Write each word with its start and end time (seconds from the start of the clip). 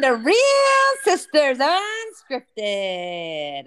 To 0.00 0.12
Real 0.12 0.34
Sisters 1.04 1.58
Unscripted. 1.58 3.64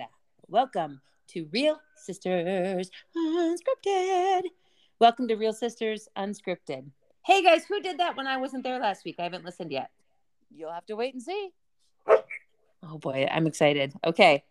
Welcome 0.47 0.99
to 1.27 1.47
Real 1.51 1.79
Sisters 1.95 2.89
Unscripted. 3.15 4.41
Welcome 4.97 5.27
to 5.27 5.35
Real 5.35 5.53
Sisters 5.53 6.09
Unscripted. 6.17 6.89
Hey 7.23 7.43
guys, 7.43 7.65
who 7.65 7.79
did 7.81 7.99
that 7.99 8.17
when 8.17 8.25
I 8.25 8.37
wasn't 8.37 8.63
there 8.63 8.79
last 8.79 9.05
week? 9.05 9.17
I 9.19 9.23
haven't 9.23 9.45
listened 9.45 9.71
yet. 9.71 9.91
You'll 10.49 10.71
have 10.71 10.87
to 10.87 10.95
wait 10.95 11.13
and 11.13 11.21
see. 11.21 11.51
Oh 12.07 12.97
boy, 12.97 13.27
I'm 13.29 13.45
excited. 13.45 13.93
Okay. 14.03 14.43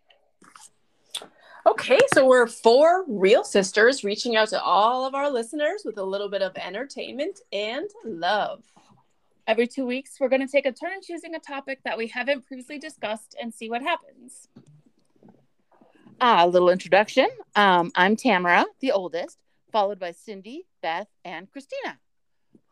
Okay, 1.65 1.99
so 2.13 2.25
we're 2.25 2.47
four 2.47 3.03
real 3.09 3.43
sisters 3.43 4.05
reaching 4.05 4.37
out 4.37 4.47
to 4.49 4.61
all 4.61 5.05
of 5.05 5.15
our 5.15 5.29
listeners 5.29 5.81
with 5.83 5.97
a 5.97 6.03
little 6.03 6.29
bit 6.29 6.41
of 6.41 6.55
entertainment 6.55 7.41
and 7.51 7.89
love. 8.05 8.63
Every 9.45 9.67
two 9.67 9.85
weeks, 9.85 10.17
we're 10.19 10.29
going 10.29 10.45
to 10.45 10.51
take 10.51 10.65
a 10.65 10.71
turn 10.71 11.01
choosing 11.05 11.35
a 11.35 11.39
topic 11.39 11.79
that 11.83 11.97
we 11.97 12.07
haven't 12.07 12.45
previously 12.45 12.79
discussed 12.79 13.35
and 13.41 13.53
see 13.53 13.69
what 13.69 13.81
happens. 13.81 14.47
Ah, 16.21 16.45
a 16.45 16.47
little 16.47 16.69
introduction. 16.69 17.27
Um, 17.55 17.91
I'm 17.95 18.15
Tamara, 18.15 18.63
the 18.79 18.93
oldest, 18.93 19.37
followed 19.73 19.99
by 19.99 20.11
Cindy, 20.11 20.65
Beth, 20.81 21.07
and 21.25 21.51
Christina. 21.51 21.99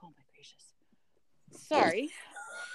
Oh 0.01 0.07
my 0.07 0.23
gracious! 0.33 0.73
Sorry, 1.51 2.09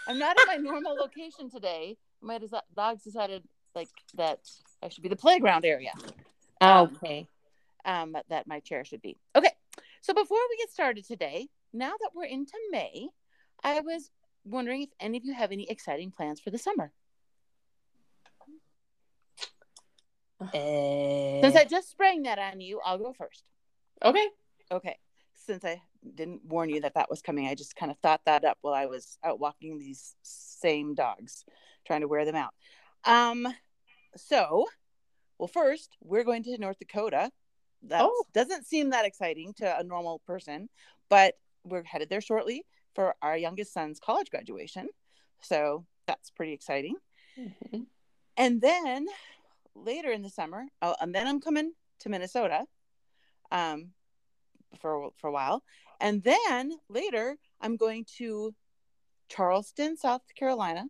I'm 0.07 0.19
not 0.19 0.39
at 0.39 0.47
my 0.47 0.57
normal 0.57 0.95
location 0.95 1.49
today. 1.49 1.97
My 2.21 2.39
dogs 2.77 3.03
decided 3.03 3.45
like 3.75 3.89
that 4.17 4.41
I 4.83 4.91
should 4.91 5.03
be 5.05 5.09
the 5.09 5.17
playground 5.17 5.65
area. 5.65 5.93
Um, 6.61 6.99
Okay. 7.03 7.27
um, 7.87 8.15
that 8.29 8.47
my 8.47 8.61
chair 8.61 8.85
should 8.85 9.01
be. 9.01 9.17
Okay, 9.35 9.53
so 10.03 10.13
before 10.13 10.41
we 10.51 10.57
get 10.59 10.71
started 10.71 11.07
today, 11.07 11.49
now 11.73 11.93
that 12.01 12.11
we're 12.15 12.25
into 12.25 12.53
May, 12.71 13.09
I 13.63 13.81
was 13.81 14.11
wondering 14.45 14.83
if 14.83 14.91
any 15.01 15.19
of 15.19 15.25
you 15.25 15.35
have 15.35 15.53
any 15.53 15.69
exciting 15.69 16.11
plans 16.11 16.41
for 16.41 16.51
the 16.51 16.59
summer. 16.59 16.93
Uh, 20.41 21.41
Since 21.41 21.57
I 21.57 21.65
just 21.69 21.91
sprang 21.91 22.23
that 22.25 22.39
on 22.39 22.61
you, 22.61 22.81
I'll 22.85 22.99
go 22.99 23.13
first. 23.13 23.45
Okay. 24.05 24.27
Okay. 24.71 24.99
Since 25.35 25.65
I 25.65 25.81
didn't 26.15 26.45
warn 26.45 26.69
you 26.69 26.81
that 26.83 26.95
that 26.95 27.09
was 27.11 27.23
coming, 27.23 27.47
I 27.47 27.55
just 27.55 27.75
kind 27.77 27.91
of 27.91 27.99
thought 27.99 28.21
that 28.27 28.45
up 28.45 28.59
while 28.61 28.75
I 28.75 28.87
was 28.87 29.19
out 29.25 29.41
walking 29.41 29.79
these 29.79 30.15
same 30.23 30.95
dogs, 30.95 31.45
trying 31.87 32.03
to 32.03 32.09
wear 32.09 32.25
them 32.25 32.35
out. 32.37 32.53
Um, 33.05 33.49
so, 34.17 34.67
well, 35.39 35.49
first 35.49 35.97
we're 36.03 36.25
going 36.25 36.43
to 36.45 36.59
North 36.59 36.79
Dakota. 36.79 37.31
That 37.83 38.03
Oh. 38.05 38.25
doesn't 38.33 38.67
seem 38.67 38.91
that 38.91 39.05
exciting 39.05 39.55
to 39.55 39.79
a 39.79 39.85
normal 39.85 40.21
person, 40.27 40.69
but 41.09 41.35
we're 41.65 41.85
headed 41.85 42.09
there 42.09 42.21
shortly 42.21 42.65
for 42.97 43.15
our 43.23 43.37
youngest 43.37 43.73
son's 43.73 44.01
college 44.01 44.31
graduation. 44.31 44.89
So 45.41 45.85
that's 46.09 46.31
pretty 46.31 46.53
exciting. 46.55 46.97
Mhm. 47.39 47.87
And 48.37 48.61
then 48.61 49.07
later 49.75 50.11
in 50.11 50.23
the 50.23 50.31
summer, 50.31 50.65
oh, 50.83 50.97
and 51.01 51.15
then 51.15 51.27
I'm 51.29 51.41
coming 51.41 51.73
to 52.01 52.09
Minnesota 52.09 52.67
um, 53.53 53.93
for 54.81 55.11
for 55.19 55.29
a 55.29 55.33
while, 55.33 55.63
and 56.01 56.23
then 56.25 56.73
later 56.89 57.37
I'm 57.61 57.77
going 57.77 58.07
to 58.19 58.55
Charleston, 59.29 59.97
South 59.97 60.23
Carolina, 60.35 60.87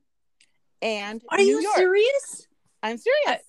and 0.81 1.23
Are 1.29 1.39
New 1.39 1.45
you 1.45 1.61
York. 1.61 1.77
serious? 1.77 2.47
I'm 2.83 2.99
serious. 2.99 3.43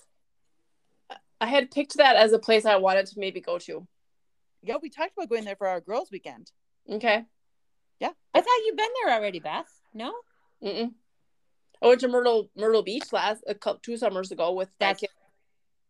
I 1.40 1.46
had 1.46 1.70
picked 1.72 1.98
that 1.98 2.16
as 2.16 2.34
a 2.34 2.40
place 2.40 2.66
I 2.66 2.78
wanted 2.78 3.06
to 3.08 3.20
maybe 3.20 3.40
go 3.42 3.60
to. 3.60 3.88
yeah, 4.64 4.78
we 4.82 4.90
talked 4.90 5.14
about 5.16 5.30
going 5.30 5.46
there 5.46 5.56
for 5.56 5.68
our 5.68 5.80
girls' 5.80 6.10
weekend. 6.12 6.52
Okay. 6.90 7.26
I 8.02 8.42
thought 8.42 8.60
you'd 8.66 8.78
been 8.78 8.90
there 9.04 9.16
already, 9.16 9.40
Beth. 9.40 9.68
No? 9.96 10.14
Mm-mm. 10.64 10.92
I 11.82 11.88
went 11.88 12.02
to 12.02 12.08
Myrtle 12.08 12.50
Myrtle 12.56 12.84
Beach 12.84 13.12
last 13.12 13.44
a 13.48 13.56
couple 13.56 13.80
two 13.82 13.98
summers 13.98 14.32
ago 14.32 14.54
with 14.54 14.70
that 14.80 14.90
That's 14.90 15.00
kid. 15.02 15.10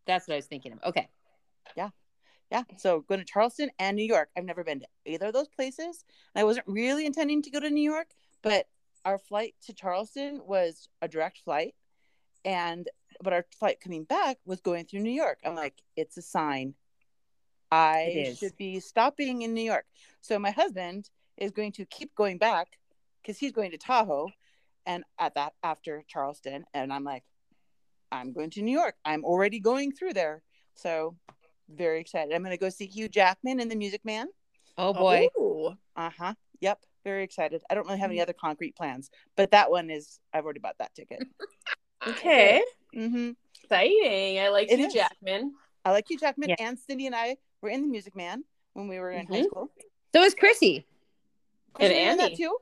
that's 0.06 0.28
what 0.28 0.36
I 0.36 0.38
was 0.38 0.46
thinking 0.46 0.72
of. 0.74 0.80
Okay. 0.86 1.10
Yeah, 1.76 1.90
Yeah. 2.52 2.64
so 2.78 3.02
going 3.02 3.20
to 3.20 3.26
Charleston 3.26 3.70
and 3.80 3.98
New 3.98 4.06
York. 4.06 4.30
I've 4.38 4.46
never 4.46 4.64
been 4.64 4.80
to 4.80 4.88
either 5.06 5.28
of 5.28 5.34
those 5.34 5.50
places. 5.50 6.06
And 6.34 6.42
I 6.42 6.46
wasn't 6.46 6.68
really 6.68 7.06
intending 7.06 7.42
to 7.42 7.50
go 7.52 7.60
to 7.60 7.70
New 7.70 7.84
York, 7.90 8.08
but 8.42 8.68
our 9.04 9.18
flight 9.18 9.56
to 9.66 9.74
Charleston 9.74 10.42
was 10.46 10.88
a 11.02 11.08
direct 11.10 11.40
flight, 11.40 11.76
and 12.46 12.88
but 13.22 13.34
our 13.34 13.46
flight 13.60 13.80
coming 13.82 14.06
back 14.06 14.38
was 14.46 14.62
going 14.62 14.86
through 14.86 15.02
New 15.02 15.12
York. 15.12 15.40
I'm 15.46 15.56
like, 15.56 15.76
it's 15.98 16.16
a 16.18 16.22
sign. 16.22 16.76
I 17.72 18.14
is. 18.16 18.38
should 18.38 18.56
be 18.56 18.80
stopping 18.80 19.42
in 19.42 19.54
New 19.54 19.64
York. 19.64 19.86
So 20.22 20.40
my 20.40 20.52
husband 20.52 21.10
is 21.38 21.52
going 21.52 21.72
to 21.74 21.86
keep 21.86 22.14
going 22.16 22.38
back 22.38 22.68
because 23.22 23.38
he's 23.38 23.52
going 23.52 23.72
to 23.72 23.78
Tahoe, 23.78 24.28
and 24.86 25.04
at 25.20 25.36
that 25.36 25.54
after 25.64 26.04
Charleston, 26.08 26.66
and 26.74 26.92
I'm 26.94 27.04
like, 27.04 27.24
I'm 28.12 28.32
going 28.34 28.50
to 28.52 28.62
New 28.62 28.72
York. 28.72 28.96
I'm 29.04 29.24
already 29.26 29.60
going 29.60 29.92
through 29.92 30.14
there. 30.14 30.42
So 30.76 31.16
very 31.70 32.00
excited. 32.00 32.34
I'm 32.34 32.42
going 32.42 32.56
to 32.56 32.60
go 32.60 32.70
see 32.70 32.86
Hugh 32.86 33.10
Jackman 33.10 33.60
in 33.60 33.68
The 33.68 33.76
Music 33.76 34.06
Man. 34.06 34.28
Oh 34.78 34.94
boy. 34.94 35.28
Ooh. 35.40 35.76
Uh 35.96 36.10
huh. 36.18 36.34
Yep. 36.62 36.80
Very 37.04 37.24
excited. 37.24 37.62
I 37.70 37.76
don't 37.76 37.86
really 37.86 37.98
Mm. 37.98 38.02
have 38.02 38.12
any 38.12 38.22
other 38.22 38.34
concrete 38.34 38.76
plans, 38.76 39.10
but 39.36 39.52
that 39.52 39.70
one 39.72 39.90
is, 39.90 40.20
I've 40.34 40.44
already 40.46 40.60
bought 40.60 40.78
that 40.80 40.94
ticket. 40.96 41.20
Okay. 42.08 42.62
Mm-hmm. 42.96 43.32
Exciting. 43.64 44.40
I 44.40 44.50
like 44.50 44.72
It 44.72 44.78
Hugh 44.80 44.86
is. 44.88 44.94
Jackman. 44.94 45.54
I 45.84 45.92
like 45.92 46.06
Hugh 46.10 46.18
Jackman 46.20 46.50
Yeah. 46.50 46.56
and 46.60 46.78
Cindy 46.80 47.08
and 47.08 47.16
I 47.16 47.38
were 47.62 47.70
in 47.70 47.82
The 47.82 47.88
Music 47.88 48.16
Man 48.16 48.44
when 48.74 48.88
we 48.88 49.00
were 49.00 49.12
in 49.12 49.26
high 49.28 49.42
Mhm. 49.42 49.46
school. 49.46 49.72
So 50.14 50.22
is 50.22 50.34
Chrissy 50.36 50.82
Chris, 50.82 50.86
And 51.80 51.94
were 51.94 52.00
you 52.00 52.18
that 52.18 52.22
Andy. 52.24 52.36
too? 52.36 52.58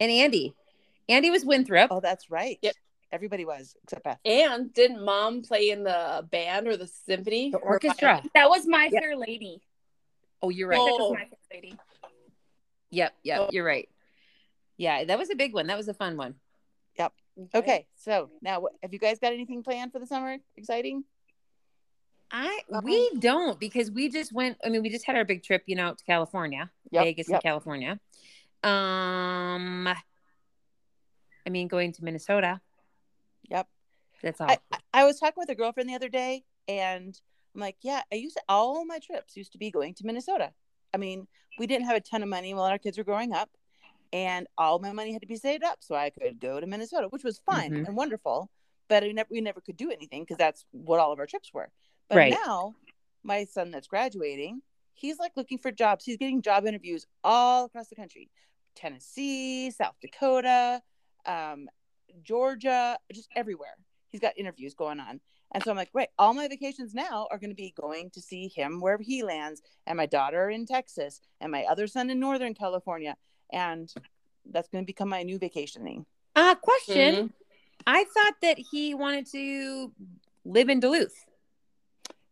and 0.00 0.10
Andy. 0.10 0.54
Andy 1.08 1.30
was 1.30 1.44
Winthrop. 1.44 1.88
Oh, 1.90 2.00
that's 2.00 2.30
right. 2.30 2.58
Yep. 2.62 2.74
Everybody 3.12 3.44
was 3.44 3.76
except 3.84 4.02
Beth. 4.04 4.18
And 4.24 4.72
didn't 4.74 5.04
mom 5.04 5.42
play 5.42 5.70
in 5.70 5.84
the 5.84 6.26
band 6.30 6.66
or 6.66 6.76
the 6.76 6.86
symphony? 6.86 7.50
The 7.50 7.58
Or 7.58 7.72
orchestra. 7.74 8.22
That 8.34 8.48
was 8.50 8.66
my 8.66 8.88
Yep. 8.90 9.02
fair 9.02 9.16
lady. 9.16 9.62
Oh, 10.42 10.48
you're 10.48 10.68
right. 10.68 10.76
That 10.76 10.96
Oh. 10.98 11.10
was 11.10 11.18
my 11.18 11.24
fair 11.26 11.38
lady. 11.60 11.78
Yep, 12.90 13.14
yep, 13.22 13.40
Oh. 13.40 13.48
you're 13.52 13.64
right. 13.64 13.88
Yeah, 14.76 15.04
that 15.04 15.18
was 15.18 15.30
a 15.30 15.36
big 15.36 15.52
one. 15.54 15.66
That 15.68 15.76
was 15.76 15.88
a 15.88 15.94
fun 15.94 16.16
one. 16.16 16.34
Yep. 16.98 17.12
Okay. 17.54 17.86
So 17.96 18.30
now, 18.42 18.66
have 18.82 18.92
you 18.92 18.98
guys 18.98 19.18
got 19.18 19.32
anything 19.32 19.62
planned 19.62 19.92
for 19.92 19.98
the 19.98 20.06
summer? 20.06 20.38
Exciting? 20.56 21.04
I 22.30 22.60
Uh-huh. 22.70 22.80
we 22.84 23.10
don't 23.18 23.58
because 23.60 23.90
we 23.90 24.08
just 24.08 24.32
went. 24.32 24.58
I 24.64 24.68
mean, 24.68 24.82
we 24.82 24.88
just 24.90 25.04
had 25.04 25.16
our 25.16 25.24
big 25.24 25.42
trip, 25.42 25.62
you 25.66 25.76
know, 25.76 25.94
to 25.94 26.04
California, 26.04 26.70
Yep, 26.90 27.04
Vegas 27.04 27.28
yep. 27.28 27.36
and 27.36 27.42
California. 27.42 28.00
Um, 28.62 29.86
I 29.88 31.50
mean, 31.50 31.68
going 31.68 31.92
to 31.92 32.04
Minnesota. 32.04 32.60
Yep. 33.50 33.68
That's 34.22 34.40
all. 34.40 34.50
I, 34.50 34.58
I- 34.92 35.04
was 35.04 35.20
talking 35.20 35.34
with 35.36 35.50
a 35.50 35.54
girlfriend 35.54 35.88
the 35.88 35.94
other 35.94 36.08
day, 36.08 36.44
and 36.66 37.18
I'm 37.54 37.60
like, 37.60 37.76
yeah, 37.82 38.02
I 38.10 38.16
used 38.16 38.36
to, 38.36 38.42
all 38.48 38.84
my 38.86 38.98
trips 38.98 39.36
used 39.36 39.52
to 39.52 39.58
be 39.58 39.70
going 39.70 39.94
to 39.94 40.06
Minnesota. 40.06 40.52
I 40.94 40.96
mean, 40.96 41.26
we 41.58 41.66
didn't 41.66 41.86
have 41.86 41.96
a 41.96 42.00
ton 42.00 42.22
of 42.22 42.28
money 42.28 42.54
while 42.54 42.64
our 42.64 42.78
kids 42.78 42.96
were 42.96 43.04
growing 43.04 43.32
up, 43.34 43.50
and 44.12 44.46
all 44.56 44.78
my 44.78 44.92
money 44.92 45.12
had 45.12 45.20
to 45.22 45.28
be 45.28 45.36
saved 45.36 45.62
up 45.62 45.78
so 45.80 45.94
I 45.94 46.08
could 46.10 46.40
go 46.40 46.58
to 46.58 46.66
Minnesota, 46.66 47.08
which 47.10 47.22
was 47.24 47.38
fine 47.44 47.72
Mhm. 47.72 47.86
and 47.86 47.96
wonderful. 47.96 48.50
But 48.88 49.04
I 49.04 49.12
never, 49.12 49.28
we 49.30 49.40
never 49.40 49.60
could 49.60 49.76
do 49.76 49.90
anything 49.90 50.22
because 50.22 50.36
that's 50.38 50.64
what 50.70 51.00
all 51.00 51.12
of 51.12 51.18
our 51.18 51.26
trips 51.26 51.52
were. 51.52 51.70
But 52.08 52.16
Right. 52.16 52.36
now, 52.44 52.74
my 53.22 53.44
son 53.44 53.70
that's 53.70 53.86
graduating, 53.86 54.62
he's 54.92 55.18
like 55.18 55.32
looking 55.36 55.58
for 55.58 55.72
jobs. 55.72 56.04
He's 56.04 56.16
getting 56.16 56.42
job 56.42 56.66
interviews 56.66 57.06
all 57.22 57.64
across 57.64 57.88
the 57.88 57.96
country 57.96 58.30
Tennessee, 58.74 59.70
South 59.70 59.94
Dakota, 60.00 60.82
um, 61.26 61.68
Georgia, 62.22 62.98
just 63.12 63.28
everywhere. 63.36 63.76
He's 64.08 64.20
got 64.20 64.36
interviews 64.36 64.74
going 64.74 65.00
on. 65.00 65.20
And 65.52 65.62
so 65.62 65.70
I'm 65.70 65.76
like, 65.76 65.90
right, 65.92 66.08
all 66.18 66.34
my 66.34 66.48
vacations 66.48 66.94
now 66.94 67.28
are 67.30 67.38
going 67.38 67.50
to 67.50 67.56
be 67.56 67.72
going 67.80 68.10
to 68.10 68.20
see 68.20 68.48
him 68.48 68.80
wherever 68.80 69.02
he 69.02 69.22
lands, 69.22 69.62
and 69.86 69.96
my 69.96 70.06
daughter 70.06 70.50
in 70.50 70.66
Texas, 70.66 71.20
and 71.40 71.52
my 71.52 71.64
other 71.64 71.86
son 71.86 72.10
in 72.10 72.18
Northern 72.18 72.54
California. 72.54 73.16
And 73.52 73.92
that's 74.50 74.68
going 74.68 74.82
to 74.82 74.86
become 74.86 75.08
my 75.08 75.22
new 75.22 75.38
vacationing. 75.38 76.06
uh, 76.36 76.56
question. 76.56 77.14
Mhm. 77.14 77.32
I 77.86 78.04
thought 78.04 78.34
that 78.42 78.58
he 78.58 78.92
wanted 78.94 79.26
to 79.30 79.92
live 80.44 80.68
in 80.68 80.80
Duluth. 80.80 81.26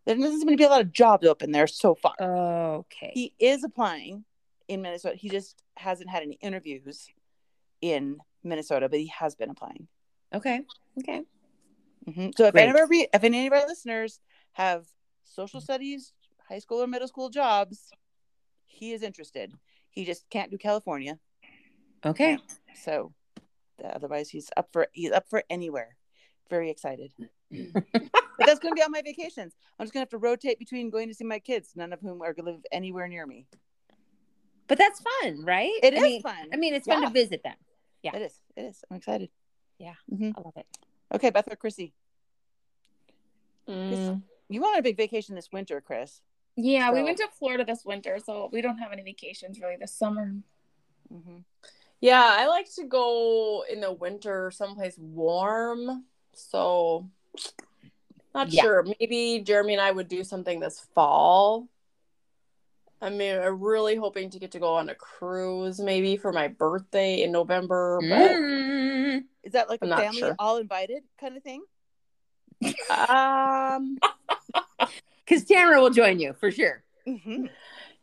There 0.05 0.17
doesn't 0.17 0.41
seem 0.41 0.49
to 0.49 0.57
be 0.57 0.65
a 0.65 0.69
lot 0.69 0.81
of 0.81 0.93
jobs 0.93 1.27
open 1.27 1.53
there 1.53 1.67
so 1.67 1.95
far. 1.95 2.15
Okay. 2.21 3.13
he 3.15 3.33
is 3.39 3.63
applying 3.65 4.25
in 4.69 4.83
Minnesota. 4.83 5.17
He 5.17 5.29
just 5.29 5.63
hasn't 5.77 6.11
had 6.11 6.23
any 6.23 6.39
interviews 6.41 7.09
in 7.81 8.19
Minnesota, 8.43 8.89
but 8.89 8.99
he 8.99 9.07
has 9.09 9.35
been 9.35 9.51
applying. 9.51 9.87
okay. 10.35 10.63
Okay. 10.99 11.23
hmm 12.05 12.29
So 12.37 12.47
if 12.47 12.53
Great. 12.53 12.63
any 12.63 12.71
of 12.71 12.77
our 12.77 12.87
re- 12.89 13.09
if 13.13 13.25
any 13.25 13.47
of 13.47 13.53
our 13.53 13.67
listeners 13.67 14.21
have 14.53 14.87
social 15.25 15.61
studies, 15.61 16.13
high 16.49 16.59
school 16.59 16.83
or 16.83 16.87
middle 16.87 17.09
school 17.09 17.31
jobs, 17.31 17.91
he 18.67 18.93
is 18.93 19.03
interested. 19.03 19.53
He 19.91 20.05
just 20.05 20.29
can't 20.31 20.51
do 20.51 20.59
California. 20.59 21.19
Okay. 22.05 22.39
So 22.83 23.13
otherwise, 23.85 24.31
he's 24.31 24.51
up 24.57 24.69
for 24.73 24.89
he's 24.93 25.13
up 25.13 25.29
for 25.31 25.45
anywhere. 25.49 25.97
Very 26.51 26.71
excited. 26.71 27.13
But 27.53 28.47
that's 28.47 28.59
going 28.61 28.75
to 28.75 28.79
be 28.79 28.83
on 28.83 28.91
my 28.91 29.03
vacations. 29.03 29.55
I'm 29.79 29.85
just 29.87 29.93
going 29.93 30.01
to 30.05 30.07
have 30.07 30.11
to 30.11 30.19
rotate 30.19 30.59
between 30.59 30.91
going 30.91 31.09
to 31.09 31.15
see 31.15 31.25
my 31.25 31.39
kids, 31.39 31.73
none 31.77 31.93
of 31.93 32.01
whom 32.01 32.23
are 32.23 32.33
going 32.33 32.47
to 32.47 32.53
live 32.53 32.61
anywhere 32.73 33.09
near 33.09 33.27
me. 33.27 33.47
But 34.69 34.79
that's 34.79 35.01
fun, 35.21 35.45
right? 35.45 35.73
It 35.83 35.95
I 35.95 35.97
is 35.99 36.03
mean, 36.03 36.23
fun. 36.23 36.49
I 36.53 36.57
mean, 36.57 36.75
it's 36.75 36.87
fun 36.87 37.03
Yeah. 37.03 37.09
to 37.09 37.13
visit 37.13 37.43
them. 37.43 37.57
Yeah. 38.03 38.17
It 38.17 38.23
is. 38.23 38.41
It 38.57 38.63
is. 38.63 38.85
I'm 38.91 38.97
excited. 38.97 39.31
Yeah, 39.79 39.95
Mhm. 40.13 40.35
I 40.37 40.41
love 40.41 40.57
it. 40.57 40.67
Okay, 41.15 41.31
Beth 41.31 41.51
or 41.51 41.57
Chrissy, 41.57 41.93
Mm, 43.69 44.23
you 44.49 44.61
went 44.61 44.75
on 44.75 44.79
a 44.81 44.83
big 44.83 44.97
vacation 44.97 45.35
this 45.35 45.51
winter, 45.53 45.81
Chris. 45.81 46.21
Yeah, 46.57 46.91
we 46.93 47.03
went 47.03 47.19
to 47.19 47.29
Florida 47.39 47.65
this 47.65 47.85
winter, 47.85 48.19
so 48.19 48.49
we 48.53 48.61
don't 48.61 48.79
have 48.79 48.93
any 48.93 49.03
vacations 49.03 49.61
really 49.61 49.77
this 49.77 49.95
summer. 49.95 50.35
hmm 51.09 51.39
yeah, 52.01 52.35
I 52.37 52.49
like 52.49 52.69
to 52.75 52.85
go 52.85 53.65
in 53.71 53.81
the 53.81 53.93
winter 53.93 54.51
someplace 54.51 54.99
warm. 54.99 56.05
So 56.33 57.09
not 58.35 58.53
Yeah. 58.53 58.63
sure. 58.63 58.87
Maybe 59.01 59.41
Jeremy 59.45 59.75
and 59.75 59.83
I 59.83 59.91
would 59.91 60.09
do 60.09 60.25
something 60.25 60.61
this 60.61 60.81
fall. 60.95 61.69
I 63.01 63.11
mean, 63.11 63.37
I'm 63.37 63.61
really 63.61 63.97
hoping 63.97 64.31
to 64.31 64.39
get 64.39 64.53
to 64.53 64.61
go 64.61 64.75
on 64.75 64.89
a 64.89 64.95
cruise 64.95 65.81
maybe 65.81 66.17
for 66.17 66.33
my 66.33 66.49
birthday 66.49 67.23
in 67.23 67.33
November, 67.33 68.01
but 68.01 68.37
Mm. 68.37 69.25
Is 69.43 69.53
that 69.53 69.69
like 69.69 69.81
a 69.83 69.85
I'm 69.85 69.91
not 69.91 69.99
family 70.01 70.21
sure. 70.21 70.37
all 70.39 70.59
invited 70.59 71.03
kind 71.21 71.37
of 71.37 71.43
thing? 71.43 71.63
um 72.91 73.99
Because 75.25 75.45
Tamara 75.45 75.81
will 75.81 75.91
join 75.91 76.19
you 76.21 76.33
for 76.35 76.51
sure. 76.51 76.85
hmm 77.07 77.47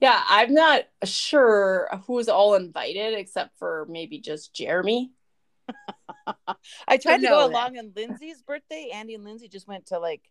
yeah, 0.02 0.24
I'm 0.30 0.54
not 0.54 0.84
sure 1.04 1.90
who's 2.08 2.30
all 2.30 2.56
invited 2.56 3.14
except 3.16 3.58
for 3.60 3.86
maybe 3.90 4.20
just 4.20 4.54
Jeremy. 4.54 5.12
I 6.88 6.98
tried 6.98 7.18
to 7.18 7.24
know 7.24 7.30
go 7.30 7.38
that. 7.39 7.50
along 7.50 7.77
on 7.77 7.94
Lindsay's 7.95 8.42
birthday. 8.42 8.89
Andy 8.94 9.16
and 9.16 9.24
Lindsay 9.24 9.48
just 9.48 9.68
went 9.68 9.88
to 9.88 10.00
like 10.00 10.21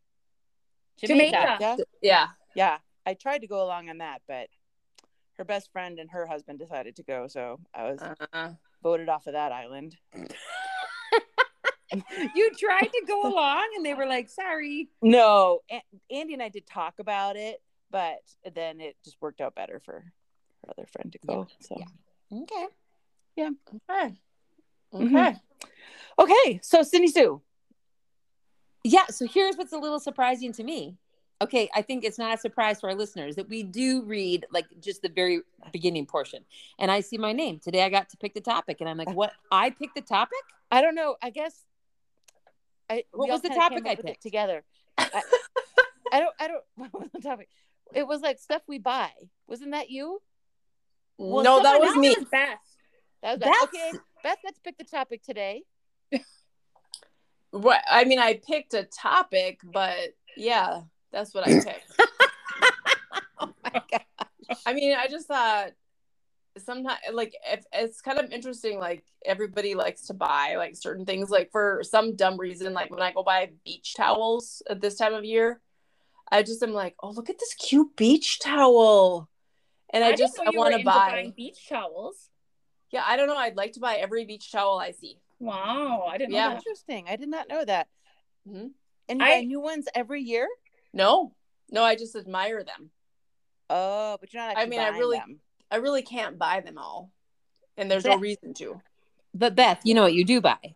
Jamaica. 0.99 1.57
Yeah, 1.61 1.77
Yeah. 2.03 2.27
yeah. 2.55 2.79
I 3.07 3.15
tried 3.15 3.39
to 3.43 3.47
go 3.47 3.65
along 3.65 3.89
on 3.89 3.99
that, 3.99 4.23
but 4.29 4.49
her 5.39 5.45
best 5.45 5.71
friend 5.73 5.99
and 5.99 6.11
her 6.11 6.27
husband 6.27 6.59
decided 6.59 6.97
to 6.97 7.03
go, 7.05 7.27
so 7.29 7.61
I 7.75 7.85
was 7.91 8.01
Uh, 8.33 8.53
voted 8.83 9.09
off 9.09 9.27
of 9.27 9.33
that 9.35 9.53
island. 9.53 9.97
You 12.35 12.51
tried 12.59 12.91
to 12.93 13.05
go 13.07 13.23
along, 13.27 13.67
and 13.77 13.85
they 13.87 13.95
were 13.95 14.05
like, 14.05 14.29
"Sorry." 14.29 14.91
No, 15.01 15.61
A- 15.71 15.83
Andy 16.11 16.35
and 16.35 16.43
I 16.43 16.51
did 16.51 16.67
talk 16.67 16.99
about 16.99 17.37
it, 17.37 17.63
but 17.91 18.19
then 18.55 18.83
it 18.83 18.97
just 19.03 19.17
worked 19.23 19.41
out 19.41 19.55
better 19.55 19.81
for 19.81 19.95
her 19.95 20.13
other 20.69 20.87
friend 20.87 21.11
to 21.13 21.19
go. 21.27 21.49
So 21.61 21.77
Yeah. 21.79 22.43
Okay. 22.43 22.67
Yeah. 23.37 23.51
Okay. 23.89 24.21
Mm-hmm. 24.95 25.17
Okay. 25.17 25.37
okay, 26.19 26.61
so 26.63 26.83
Cindy 26.83 27.09
Sue. 27.09 27.41
Yeah. 28.85 29.07
So 29.09 29.27
here's 29.27 29.57
what's 29.57 29.73
a 29.73 29.79
little 29.79 30.01
surprising 30.01 30.53
to 30.55 30.65
me. 30.65 30.97
Okay, 31.41 31.69
I 31.75 31.83
think 31.83 32.03
it's 32.05 32.19
not 32.19 32.35
a 32.35 32.39
surprise 32.39 32.81
to 32.81 32.89
our 32.89 32.95
listeners 32.97 33.37
that 33.37 33.49
we 33.49 33.63
do 33.63 34.03
read 34.03 34.45
like 34.51 34.67
just 34.81 35.03
the 35.03 35.09
very 35.09 35.43
beginning 35.73 36.05
portion, 36.07 36.45
and 36.81 36.91
I 36.91 37.01
see 37.01 37.17
my 37.17 37.33
name 37.33 37.61
today. 37.61 37.83
I 37.85 37.91
got 37.91 38.09
to 38.11 38.17
pick 38.17 38.35
the 38.35 38.41
topic, 38.41 38.79
and 38.81 38.89
I'm 38.89 38.97
like, 38.97 39.13
"What? 39.15 39.33
I 39.53 39.71
picked 39.71 39.95
the 39.95 40.01
topic?" 40.01 40.39
I 40.73 40.81
don't 40.83 40.95
know. 40.97 41.17
I 41.23 41.31
guess. 41.31 41.65
I, 42.91 43.05
What 43.13 43.29
was 43.29 43.43
the 43.43 43.51
topic 43.51 43.87
I 43.87 43.91
up 43.93 43.97
with 43.99 44.07
it 44.07 44.07
picked? 44.07 44.23
together? 44.23 44.65
I, 44.97 45.23
I 46.13 46.21
don't. 46.21 46.35
I 46.41 46.49
don't. 46.49 46.65
What 46.77 46.93
was 46.93 47.11
the 47.13 47.21
topic? 47.21 47.49
It 47.95 48.07
was 48.07 48.21
like 48.21 48.39
stuff 48.41 48.63
we 48.67 48.79
buy. 48.79 49.11
Wasn't 49.47 49.71
that 49.73 49.91
you? 49.91 50.21
Well, 51.19 51.45
no, 51.45 51.63
that 51.63 51.79
was 51.81 51.95
me. 51.97 52.09
That 52.09 52.19
was 52.19 52.29
Beth. 52.31 52.59
That 53.23 53.31
was 53.33 53.39
Beth. 53.39 53.53
That's- 53.53 53.65
Okay, 53.93 53.99
Beth. 54.23 54.39
Let's 54.45 54.59
pick 54.59 54.79
the 54.79 54.85
topic 54.85 55.23
today. 55.23 55.65
What 57.51 57.81
I 57.91 58.05
mean, 58.05 58.19
I 58.19 58.41
picked 58.47 58.75
a 58.75 58.85
topic, 58.85 59.61
but 59.65 60.15
yeah, 60.37 60.83
that's 61.11 61.33
what 61.33 61.49
I 61.49 61.61
picked. 61.65 62.01
oh 63.39 63.55
my 63.65 63.83
god! 63.91 64.27
I 64.67 64.75
mean, 64.75 64.95
I 64.95 65.09
just 65.09 65.29
thought 65.29 65.71
sometimes 66.59 66.99
like 67.13 67.35
if 67.47 67.65
it's 67.73 68.01
kind 68.01 68.19
of 68.19 68.33
interesting 68.33 68.79
like 68.79 69.05
everybody 69.25 69.75
likes 69.75 70.07
to 70.07 70.15
buy 70.15 70.57
like 70.57 70.77
certain 70.77 71.05
things 71.05 71.31
like 71.31 71.51
for 71.53 71.81
some 71.83 72.17
dumb 72.17 72.37
reason 72.37 72.73
like 72.73 72.91
when 72.91 73.01
i 73.01 73.13
go 73.13 73.23
buy 73.23 73.49
beach 73.65 73.95
towels 73.95 74.61
at 74.69 74.81
this 74.81 74.97
time 74.97 75.15
of 75.15 75.25
year 75.25 75.61
i 76.33 76.43
just 76.43 76.63
am 76.63 76.73
like 76.73 76.97
oh 77.01 77.11
look 77.11 77.31
at 77.31 77.39
this 77.39 77.55
cute 77.55 77.95
beach 77.97 78.41
towel 78.41 79.29
and 79.91 80.03
i, 80.03 80.09
didn't 80.09 80.19
just 80.19 80.41
i 80.41 80.51
want 80.51 80.77
to 80.77 80.83
buy 80.83 81.33
beach 81.37 81.69
towels. 81.69 82.29
Yeah 82.91 83.03
i 83.07 83.17
don't 83.17 83.29
know 83.29 83.37
i'd 83.37 83.57
like 83.57 83.73
to 83.73 83.81
buy 83.81 83.95
every 83.97 84.25
beach 84.25 84.51
towel 84.53 84.79
i 84.79 84.91
see 84.93 85.19
Wow, 85.41 86.09
I 86.11 86.19
didn't 86.19 86.33
Yeah. 86.35 86.49
know 86.49 86.49
that. 86.55 86.57
Interesting. 86.57 87.05
I 87.09 87.15
did 87.15 87.29
not 87.29 87.49
know 87.49 87.65
that. 87.65 87.87
Mhm. 88.49 88.73
And 89.09 89.21
you 89.21 89.25
I- 89.25 89.39
buy 89.39 89.45
new 89.45 89.61
ones 89.61 89.87
every 89.95 90.21
year? 90.23 90.49
no 90.93 91.33
no 91.71 91.85
i 91.85 91.95
just 91.95 92.17
admire 92.17 92.65
them 92.65 92.91
Oh, 93.71 94.17
but 94.21 94.33
you're 94.33 94.43
not. 94.43 94.57
I 94.59 94.65
mean, 94.67 94.81
I 94.81 94.89
really- 94.89 95.19
them. 95.19 95.41
i 95.71 95.77
really 95.77 96.03
can't 96.03 96.39
buy 96.39 96.61
them 96.61 96.77
all 96.79 97.13
and 97.77 97.89
there's 97.91 98.05
Yeah. 98.05 98.15
no 98.15 98.19
reason 98.21 98.53
to 98.55 98.81
But 99.33 99.55
Beth, 99.55 99.81
you 99.85 99.95
know 99.95 100.03
what 100.03 100.15
you 100.15 100.25
do 100.25 100.41
buy? 100.41 100.75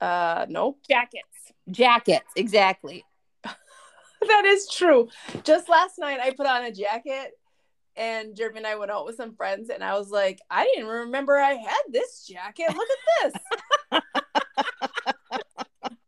uh 0.00 0.46
no 0.48 0.78
Jackets. 0.88 1.52
Jackets, 1.70 2.32
exactly. 2.36 3.04
that 3.44 4.44
is 4.46 4.68
true. 4.70 5.08
Just 5.44 5.68
last 5.68 5.98
night, 5.98 6.20
I 6.20 6.30
put 6.32 6.46
on 6.46 6.64
a 6.64 6.72
jacket, 6.72 7.37
and 7.98 8.34
Jeremy 8.36 8.58
and 8.58 8.66
I 8.66 8.76
went 8.76 8.90
out 8.90 9.04
with 9.04 9.16
some 9.16 9.34
friends, 9.34 9.68
and 9.68 9.82
I 9.84 9.98
was 9.98 10.10
like, 10.10 10.38
I 10.50 10.64
didn't 10.64 10.86
remember 10.88 11.36
I 11.36 11.54
had 11.54 11.82
this 11.90 12.26
jacket. 12.26 12.68
Look 12.74 12.88
at 12.88 13.32
this. 13.92 14.02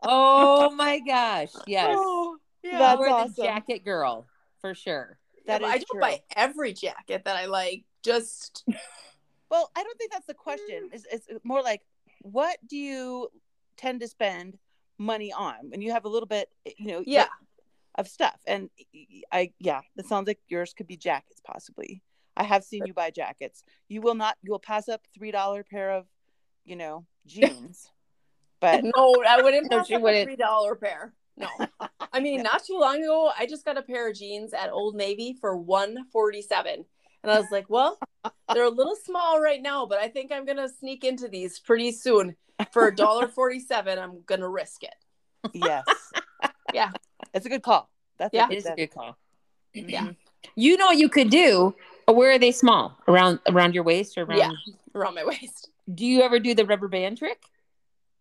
Oh 0.02 0.70
my 0.70 0.98
gosh! 1.00 1.50
Yes, 1.66 1.96
Oh, 2.00 2.38
yeah. 2.62 2.78
That's 2.78 3.00
you 3.00 3.04
are 3.06 3.08
awesome. 3.10 3.34
the 3.37 3.42
jacket 3.42 3.84
girl 3.84 4.26
for 4.60 4.75
sure. 4.75 5.19
that 5.46 5.60
But 5.60 5.66
is 5.69 5.72
I 5.75 5.76
don't 5.78 5.87
true. 5.92 6.00
buy 6.00 6.20
every 6.34 6.72
jacket 6.72 7.25
that 7.25 7.37
I 7.37 7.46
like. 7.46 7.84
Just 8.02 8.64
Well, 9.50 9.70
I 9.76 9.82
don't 9.82 9.98
think 9.98 10.10
that's 10.10 10.26
the 10.26 10.34
question. 10.34 10.88
It's, 10.92 11.04
it's 11.12 11.28
more 11.44 11.60
like, 11.62 11.82
what 12.22 12.56
do 12.66 12.76
you 12.78 13.28
tend 13.76 14.00
to 14.00 14.08
spend 14.08 14.58
money 14.96 15.32
on 15.32 15.70
when 15.70 15.82
you 15.82 15.92
have 15.92 16.04
a 16.06 16.08
little 16.08 16.26
bit, 16.26 16.48
you 16.78 16.87
know, 16.87 17.02
yeah, 17.06 17.26
of 17.96 18.08
stuff? 18.08 18.38
And 18.46 18.70
I, 19.32 19.52
yeah, 19.58 19.81
that 19.96 20.06
sounds 20.06 20.26
like 20.26 20.38
yours 20.48 20.72
could 20.76 20.87
be 20.87 20.96
jackets, 20.96 21.40
possibly. 21.44 22.02
I 22.37 22.44
have 22.44 22.64
seen 22.64 22.87
you 22.87 22.94
buy 22.94 23.10
jackets. 23.10 23.62
You 23.88 24.00
will 24.00 24.14
not. 24.14 24.37
You 24.42 24.52
will 24.52 24.58
pass 24.60 24.88
up 24.88 25.02
three 25.14 25.31
dollar 25.31 25.64
pair 25.64 25.90
of, 25.92 26.06
you 26.64 26.76
know, 26.76 27.06
jeans. 27.26 27.90
But 28.60 28.84
no, 28.84 29.14
I 29.26 29.42
wouldn't 29.42 29.66
No, 29.70 29.78
pass 29.78 29.88
she 29.88 29.94
up 29.96 30.02
wouldn't. 30.02 30.25
three 30.26 30.37
dollar 30.37 30.75
pair. 30.75 31.14
No, 31.37 31.48
I 32.12 32.20
mean, 32.20 32.42
not 32.42 32.64
too 32.64 32.78
long 32.78 33.02
ago, 33.02 33.31
I 33.38 33.46
just 33.46 33.64
got 33.64 33.78
a 33.78 33.82
pair 33.82 34.08
of 34.10 34.16
jeans 34.16 34.52
at 34.52 34.70
Old 34.70 34.94
Navy 34.94 35.37
for 35.40 35.56
one 35.56 35.96
forty 36.12 36.42
seven, 36.42 36.84
and 37.22 37.32
I 37.32 37.38
was 37.38 37.48
like, 37.50 37.70
well, 37.70 37.98
they're 38.52 38.64
a 38.64 38.69
little 38.70 38.96
small 38.96 39.40
right 39.40 39.62
now, 39.62 39.87
but 39.87 39.98
I 39.98 40.08
think 40.08 40.31
I'm 40.32 40.44
gonna 40.44 40.68
sneak 40.68 41.02
into 41.04 41.28
these 41.28 41.59
pretty 41.59 41.92
soon 41.92 42.37
for 42.73 42.88
a 42.88 42.94
dollar 42.94 43.26
forty 43.28 43.61
seven. 43.61 43.99
I'm 43.99 44.23
gonna 44.26 44.49
risk 44.49 44.82
it. 44.82 44.94
yes, 45.54 45.85
Yeah. 46.74 46.90
it's 47.34 47.46
a 47.46 47.48
good 47.48 47.62
call. 47.62 47.88
That's 48.18 48.34
Yeah. 48.34 48.48
It 48.50 48.58
is 48.58 48.66
a 48.66 48.74
good 48.74 48.90
call. 48.90 49.16
Yeah. 49.74 50.10
You 50.56 50.76
know 50.76 50.86
what 50.86 50.98
you 50.98 51.08
could 51.08 51.30
do? 51.30 51.74
Where 52.06 52.32
are 52.32 52.38
they 52.38 52.50
small? 52.52 52.96
Around 53.06 53.38
around 53.48 53.74
your 53.74 53.84
waist 53.84 54.18
or 54.18 54.22
around? 54.24 54.38
Yeah. 54.38 54.50
Around 54.94 55.14
my 55.14 55.24
waist. 55.24 55.68
Do 55.92 56.04
you 56.06 56.22
ever 56.22 56.38
do 56.40 56.54
the 56.54 56.64
rubber 56.66 56.88
band 56.88 57.18
trick? 57.18 57.40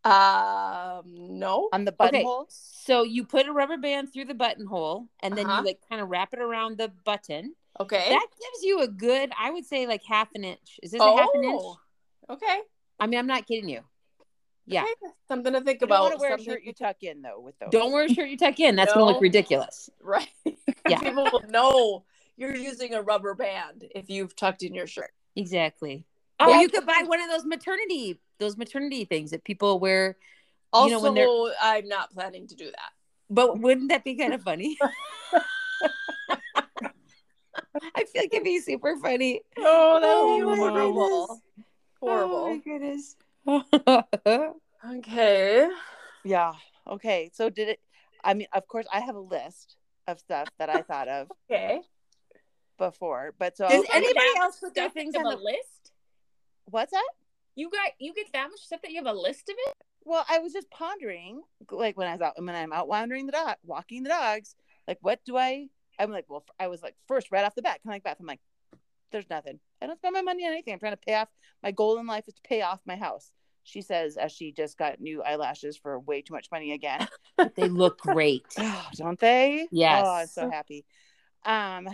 Um, 0.05 1.03
no. 1.39 1.69
on 1.73 1.83
the 1.85 1.91
Okay, 1.99 2.11
buttonhole. 2.23 2.45
so 2.49 3.03
you 3.03 3.25
put 3.25 3.47
a 3.47 3.51
rubber 3.51 3.77
band 3.77 4.13
through 4.13 4.25
the 4.25 4.33
buttonhole, 4.33 5.07
and 5.21 5.37
then 5.37 5.45
Uh-huh. 5.47 5.59
you 5.61 5.65
like 5.65 5.79
kind 5.89 6.01
of 6.01 6.09
wrap 6.09 6.33
it 6.33 6.39
around 6.39 6.77
the 6.77 6.87
button. 7.03 7.53
Okay. 7.79 8.09
That 8.09 8.27
gives 8.39 8.63
you 8.63 8.81
a 8.81 8.87
good, 8.87 9.31
I 9.37 9.51
would 9.51 9.65
say, 9.65 9.87
like 9.87 10.03
half 10.03 10.29
an 10.35 10.43
inch. 10.43 10.79
Is 10.81 10.91
this 10.91 11.01
a 11.01 11.15
half 11.15 11.29
an 11.33 11.43
inch? 11.43 11.61
Oh, 11.63 11.79
Okay. 12.29 12.59
I 12.99 13.07
mean, 13.07 13.19
I'm 13.19 13.27
not 13.27 13.45
kidding 13.47 13.69
you. 13.69 13.81
Yeah. 14.69 14.83
Okay. 14.83 15.13
Something 15.27 15.53
to 15.53 15.61
think 15.61 15.81
You 15.81 15.87
don't 15.87 15.95
about. 15.97 16.01
want 16.03 16.13
to 16.15 16.19
wear 16.19 16.35
a 16.35 16.41
shirt 16.41 16.63
you 16.63 16.73
tuck 16.73 16.97
in 17.01 17.21
though 17.21 17.39
with 17.39 17.57
those. 17.59 17.69
Don't 17.71 17.91
wear 17.91 18.05
a 18.05 18.09
shirt 18.09 18.29
you 18.29 18.37
tuck 18.37 18.59
in. 18.59 18.75
That's 18.75 18.93
gonna 18.93 19.05
look 19.05 19.21
ridiculous. 19.21 19.89
Right. 20.01 20.29
Yeah. 20.87 20.99
People 21.03 21.27
will 21.31 21.43
know 21.49 22.05
you're 22.37 22.55
using 22.55 22.93
a 22.93 23.01
rubber 23.01 23.33
band 23.33 23.85
if 23.95 24.09
you've 24.09 24.35
tucked 24.35 24.63
in 24.63 24.73
your 24.73 24.87
shirt. 24.87 25.11
Exactly. 25.35 26.05
Oh, 26.39 26.49
or 26.51 26.55
I 26.55 26.61
you 26.61 26.69
could 26.69 26.85
buy 26.85 27.03
one 27.05 27.19
of 27.19 27.29
those 27.29 27.45
maternity, 27.45 28.19
those 28.39 28.57
maternity 28.57 29.05
things 29.05 29.31
that 29.31 29.43
people 29.43 29.79
wear. 29.79 30.17
Also, 30.71 30.97
You 30.97 31.01
know, 31.15 31.43
when 31.43 31.53
I'm 31.61 31.87
not 31.87 32.13
planning 32.13 32.47
to 32.47 32.55
do 32.55 32.65
that. 32.65 32.91
But 33.29 33.59
wouldn't 33.59 33.89
that 33.89 34.03
be 34.03 34.15
kind 34.15 34.33
of 34.33 34.41
funny? 34.41 34.77
I 37.95 38.03
feel 38.05 38.21
like 38.23 38.33
it'd 38.33 38.43
be 38.43 38.59
super 38.59 38.97
funny. 38.97 39.41
Oh, 39.57 39.99
Oh 40.01 40.45
would 40.45 40.55
be 40.55 40.61
my 40.61 40.69
horrible. 40.69 41.41
Horrible. 41.99 42.35
Oh 42.35 42.49
my 42.49 42.57
goodness. 42.57 43.15
Okay. 44.89 45.69
Yeah. 46.23 46.53
Okay. 46.87 47.29
So 47.33 47.49
did 47.49 47.69
it? 47.69 47.79
I 48.23 48.33
mean, 48.33 48.47
of 48.53 48.67
course, 48.67 48.85
I 48.93 49.01
have 49.01 49.15
a 49.15 49.19
list 49.19 49.75
of 50.07 50.19
stuff 50.19 50.47
that 50.57 50.69
I 50.69 50.81
thought 50.83 51.07
of 51.07 51.27
Okay. 51.51 51.81
before, 52.77 53.33
but 53.37 53.57
so 53.57 53.67
Does 53.67 53.85
anybody 53.93 54.29
else 54.39 54.57
put 54.59 54.73
their 54.73 54.89
things 54.89 55.15
on 55.15 55.23
the 55.23 55.35
a 55.35 55.37
list? 55.37 55.91
what's 56.65 56.91
that? 56.91 57.09
You 57.55 57.69
got 57.69 57.91
you 57.99 58.13
get 58.13 58.27
that 58.33 58.49
much 58.49 58.61
stuff 58.61 58.81
that 58.83 58.91
you 58.91 59.03
have 59.03 59.13
a 59.13 59.17
list 59.17 59.49
of 59.49 59.55
it? 59.67 59.75
Well, 60.05 60.25
I 60.29 60.39
was 60.39 60.53
just 60.53 60.69
pondering, 60.71 61.41
like 61.69 61.97
when 61.97 62.07
I 62.07 62.13
was 62.13 62.21
out, 62.21 62.33
when 62.37 62.55
I'm 62.55 62.71
out 62.71 62.87
wandering 62.87 63.25
the 63.25 63.33
dog, 63.33 63.55
walking 63.63 64.03
the 64.03 64.09
dogs, 64.09 64.55
like 64.87 64.97
what 65.01 65.19
do 65.25 65.35
I? 65.37 65.67
I'm 65.99 66.11
like, 66.11 66.25
well, 66.29 66.45
I 66.57 66.67
was 66.67 66.81
like, 66.81 66.95
first 67.07 67.31
right 67.31 67.43
off 67.43 67.55
the 67.55 67.61
bat, 67.61 67.81
kind 67.83 67.91
of 67.91 67.95
like 67.95 68.03
Beth. 68.03 68.17
I'm 68.19 68.25
like, 68.25 68.39
there's 69.11 69.29
nothing. 69.29 69.59
I 69.81 69.87
don't 69.87 69.97
spend 69.97 70.13
my 70.13 70.21
money 70.21 70.45
on 70.45 70.51
anything. 70.53 70.73
I'm 70.73 70.79
trying 70.79 70.93
to 70.93 70.97
pay 70.97 71.15
off. 71.15 71.29
My 71.63 71.71
goal 71.71 71.97
in 71.99 72.07
life 72.07 72.25
is 72.27 72.33
to 72.35 72.41
pay 72.41 72.61
off 72.61 72.79
my 72.85 72.95
house. 72.95 73.31
She 73.63 73.81
says 73.81 74.17
as 74.17 74.31
she 74.31 74.51
just 74.51 74.77
got 74.77 74.99
new 74.99 75.21
eyelashes 75.21 75.77
for 75.77 75.99
way 75.99 76.21
too 76.21 76.33
much 76.33 76.47
money 76.51 76.71
again. 76.73 77.07
They 77.55 77.69
look 77.69 77.99
great. 77.99 78.43
Don't 78.95 79.19
they? 79.19 79.67
Yes. 79.71 80.03
Oh, 80.05 80.11
I'm 80.11 80.27
so 80.27 80.49
happy. 80.49 80.83
Um, 81.45 81.87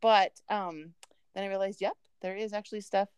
but 0.00 0.32
um, 0.48 0.92
then 1.34 1.44
I 1.44 1.48
realized, 1.48 1.80
yep, 1.80 1.94
there 2.20 2.34
is 2.34 2.52
actually 2.52 2.80
stuff 2.80 3.08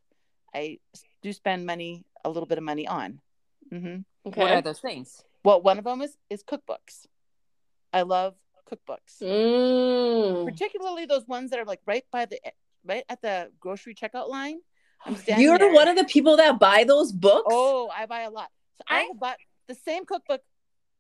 I 0.55 0.79
do 1.23 1.33
spend 1.33 1.65
money, 1.65 2.05
a 2.25 2.29
little 2.29 2.47
bit 2.47 2.59
of 2.59 2.65
money 2.65 2.87
on. 2.87 3.21
Mm-hmm. 3.73 4.29
Okay. 4.29 4.41
What 4.43 4.51
are 4.53 4.61
those 4.61 4.81
things? 4.81 5.23
Well, 5.43 5.63
one 5.63 5.79
of 5.79 5.85
them 5.85 6.03
is 6.03 6.17
is 6.29 6.43
cookbooks. 6.43 7.07
I 7.95 8.03
love 8.03 8.35
cookbooks, 8.71 9.23
Mm. 9.23 10.45
particularly 10.45 11.07
those 11.07 11.27
ones 11.27 11.51
that 11.51 11.59
are 11.59 11.65
like 11.65 11.81
right 11.87 12.05
by 12.13 12.27
the 12.27 12.39
right 12.85 13.05
at 13.09 13.21
the 13.23 13.51
grocery 13.61 13.95
checkout 13.95 14.29
line. 14.29 14.61
I'm 15.05 15.17
standing 15.23 15.45
You're 15.45 15.59
there. 15.59 15.73
one 15.73 15.89
of 15.89 15.97
the 15.97 16.05
people 16.05 16.37
that 16.39 16.59
buy 16.59 16.85
those 16.85 17.13
books. 17.13 17.49
Oh, 17.51 17.91
I 17.95 18.07
buy 18.07 18.23
a 18.23 18.31
lot. 18.31 18.49
So 18.79 18.85
I 18.89 19.01
I- 19.01 19.11
bought 19.19 19.37
the 19.69 19.75
same 19.75 20.05
cookbook. 20.05 20.43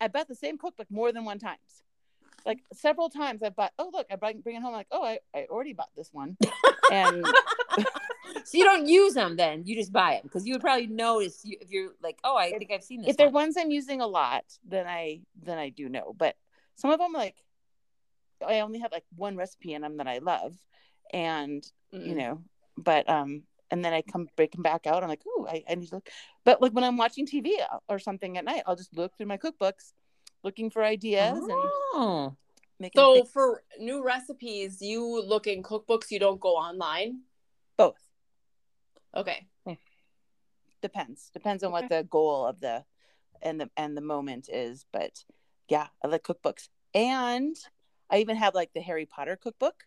I 0.00 0.08
bought 0.08 0.28
the 0.28 0.34
same 0.34 0.56
cookbook 0.58 0.90
more 0.90 1.12
than 1.12 1.24
one 1.24 1.38
times. 1.38 1.58
Like 2.46 2.60
several 2.72 3.10
times 3.10 3.42
I've 3.42 3.54
bought, 3.54 3.72
oh 3.78 3.90
look, 3.92 4.06
I 4.10 4.16
bring, 4.16 4.40
bring 4.40 4.56
it 4.56 4.62
home. 4.62 4.72
like, 4.72 4.86
oh, 4.90 5.04
I, 5.04 5.18
I 5.34 5.44
already 5.50 5.74
bought 5.74 5.90
this 5.96 6.08
one. 6.12 6.36
And 6.92 7.24
So 8.44 8.58
you 8.58 8.64
don't 8.64 8.86
use 8.88 9.14
them 9.14 9.36
then? 9.36 9.62
You 9.64 9.76
just 9.76 9.92
buy 9.92 10.14
them 10.14 10.22
because 10.24 10.44
you 10.46 10.54
would 10.54 10.60
probably 10.60 10.86
notice 10.88 11.40
you, 11.44 11.56
if 11.60 11.70
you're 11.70 11.90
like, 12.02 12.18
oh, 12.24 12.36
I 12.36 12.50
think 12.50 12.72
I've 12.72 12.82
seen 12.82 13.02
this. 13.02 13.10
if 13.10 13.16
they're 13.16 13.28
ones 13.28 13.56
I'm 13.56 13.70
using 13.70 14.00
a 14.00 14.06
lot, 14.08 14.44
then 14.66 14.86
I 14.88 15.20
then 15.42 15.58
I 15.58 15.68
do 15.68 15.88
know. 15.88 16.14
But 16.18 16.34
some 16.76 16.90
of 16.90 16.98
them 16.98 17.12
like 17.12 17.36
I 18.44 18.60
only 18.60 18.78
have 18.80 18.90
like 18.90 19.04
one 19.14 19.36
recipe 19.36 19.74
in 19.74 19.82
them 19.82 19.98
that 19.98 20.08
I 20.08 20.18
love. 20.18 20.54
And 21.12 21.62
Mm. 21.92 22.06
you 22.06 22.14
know, 22.14 22.42
but 22.76 23.08
um 23.10 23.42
and 23.72 23.84
then 23.84 23.92
I 23.92 24.02
come 24.02 24.28
break 24.36 24.52
them 24.52 24.62
back 24.62 24.86
out. 24.86 25.02
I'm 25.02 25.08
like, 25.08 25.22
oh, 25.26 25.46
I, 25.48 25.64
I 25.68 25.74
need 25.76 25.88
to 25.88 25.96
look. 25.96 26.08
But 26.44 26.60
like 26.62 26.72
when 26.72 26.84
I'm 26.84 26.96
watching 26.96 27.26
TV 27.26 27.52
or 27.88 27.98
something 27.98 28.36
at 28.38 28.44
night, 28.44 28.62
I'll 28.66 28.76
just 28.76 28.96
look 28.96 29.16
through 29.16 29.26
my 29.26 29.36
cookbooks, 29.38 29.92
looking 30.44 30.70
for 30.70 30.82
ideas 30.84 31.38
and 31.38 31.48
Oh. 31.94 32.36
making 32.78 32.98
So 33.00 33.14
things- 33.14 33.30
for 33.30 33.64
new 33.78 34.02
recipes, 34.04 34.80
you 34.82 35.04
look 35.22 35.46
in 35.46 35.62
cookbooks. 35.62 36.10
You 36.10 36.18
don't 36.20 36.40
go 36.40 36.54
online. 36.56 37.22
both. 37.76 37.98
Okay. 39.16 39.48
depends 40.80 41.30
depends 41.34 41.62
on 41.62 41.72
what 41.72 41.88
the 41.90 42.04
goal 42.08 42.46
of 42.46 42.60
the 42.60 42.84
and 43.42 43.60
the 43.60 43.68
and 43.76 43.96
the 43.96 44.00
moment 44.00 44.48
is 44.48 44.86
but 44.92 45.24
yeah 45.68 45.88
i 46.02 46.08
like 46.08 46.22
cookbooks 46.22 46.68
and 46.94 47.54
i 48.10 48.18
even 48.18 48.34
have 48.36 48.54
like 48.54 48.72
the 48.72 48.80
harry 48.80 49.04
potter 49.04 49.36
cookbook 49.36 49.84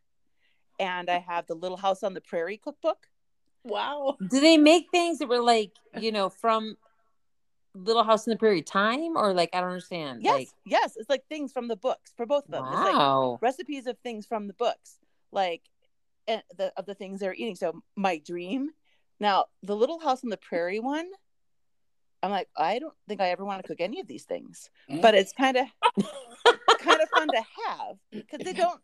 and 0.79 1.09
i 1.09 1.19
have 1.19 1.45
the 1.47 1.53
little 1.55 1.77
house 1.77 2.03
on 2.03 2.13
the 2.13 2.21
prairie 2.21 2.57
cookbook 2.57 3.07
Wow. 3.65 4.17
Do 4.29 4.41
they 4.41 4.57
make 4.57 4.87
things 4.91 5.19
that 5.19 5.29
were 5.29 5.41
like, 5.41 5.71
you 5.97 6.11
know, 6.11 6.27
from 6.27 6.75
Little 7.73 8.03
House 8.03 8.27
on 8.27 8.31
the 8.33 8.37
Prairie 8.37 8.61
time 8.61 9.15
or 9.15 9.33
like 9.33 9.51
I 9.53 9.61
don't 9.61 9.69
understand. 9.69 10.21
yes 10.21 10.33
Like, 10.33 10.49
yes 10.65 10.97
it's 10.97 11.09
like 11.09 11.23
things 11.29 11.51
from 11.53 11.67
the 11.69 11.75
books 11.77 12.11
for 12.17 12.25
both 12.25 12.43
of 12.45 12.51
them 12.51 12.65
it's 12.65 12.81
like 12.83 12.93
wow. 12.93 13.39
recipes 13.41 13.87
of 13.87 13.97
things 13.99 14.25
from 14.25 14.47
the 14.47 14.53
books 14.53 14.97
like 15.31 15.61
eh, 16.27 16.41
the 16.57 16.71
of 16.77 16.85
the 16.85 16.93
things 16.93 17.19
they're 17.21 17.33
eating 17.33 17.55
so 17.55 17.81
my 17.95 18.17
dream 18.19 18.69
now 19.19 19.45
the 19.63 19.75
little 19.75 19.99
house 19.99 20.23
on 20.25 20.29
the 20.29 20.37
prairie 20.37 20.79
one 20.79 21.07
i'm 22.21 22.29
like 22.31 22.47
i 22.57 22.77
don't 22.79 22.93
think 23.07 23.21
i 23.21 23.29
ever 23.29 23.43
want 23.45 23.61
to 23.61 23.67
cook 23.67 23.79
any 23.81 23.99
of 24.01 24.07
these 24.07 24.23
things 24.25 24.69
but 25.01 25.15
it's 25.15 25.31
kind 25.33 25.57
of 25.57 25.65
kind 26.79 27.01
of 27.01 27.09
fun 27.09 27.27
to 27.31 27.41
have 27.65 27.97
because 28.11 28.41
they 28.45 28.53
don't 28.53 28.81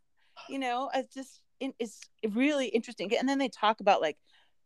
you 0.50 0.58
know 0.58 0.89
it's 0.96 1.13
just 1.13 1.41
it- 1.41 1.41
it's 1.60 2.01
really 2.34 2.68
interesting. 2.68 3.16
And 3.18 3.28
then 3.28 3.38
they 3.38 3.50
talk 3.50 3.80
about 3.80 4.01
like 4.01 4.18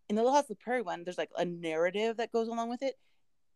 in 0.09 0.15
the 0.15 0.21
little 0.21 0.35
house 0.35 0.45
on 0.45 0.47
the 0.49 0.55
prairie 0.55 0.81
one 0.81 1.03
there's 1.03 1.17
like 1.17 1.31
a 1.37 1.45
narrative 1.45 2.17
that 2.17 2.31
goes 2.31 2.47
along 2.47 2.69
with 2.69 2.83
it. 2.83 2.95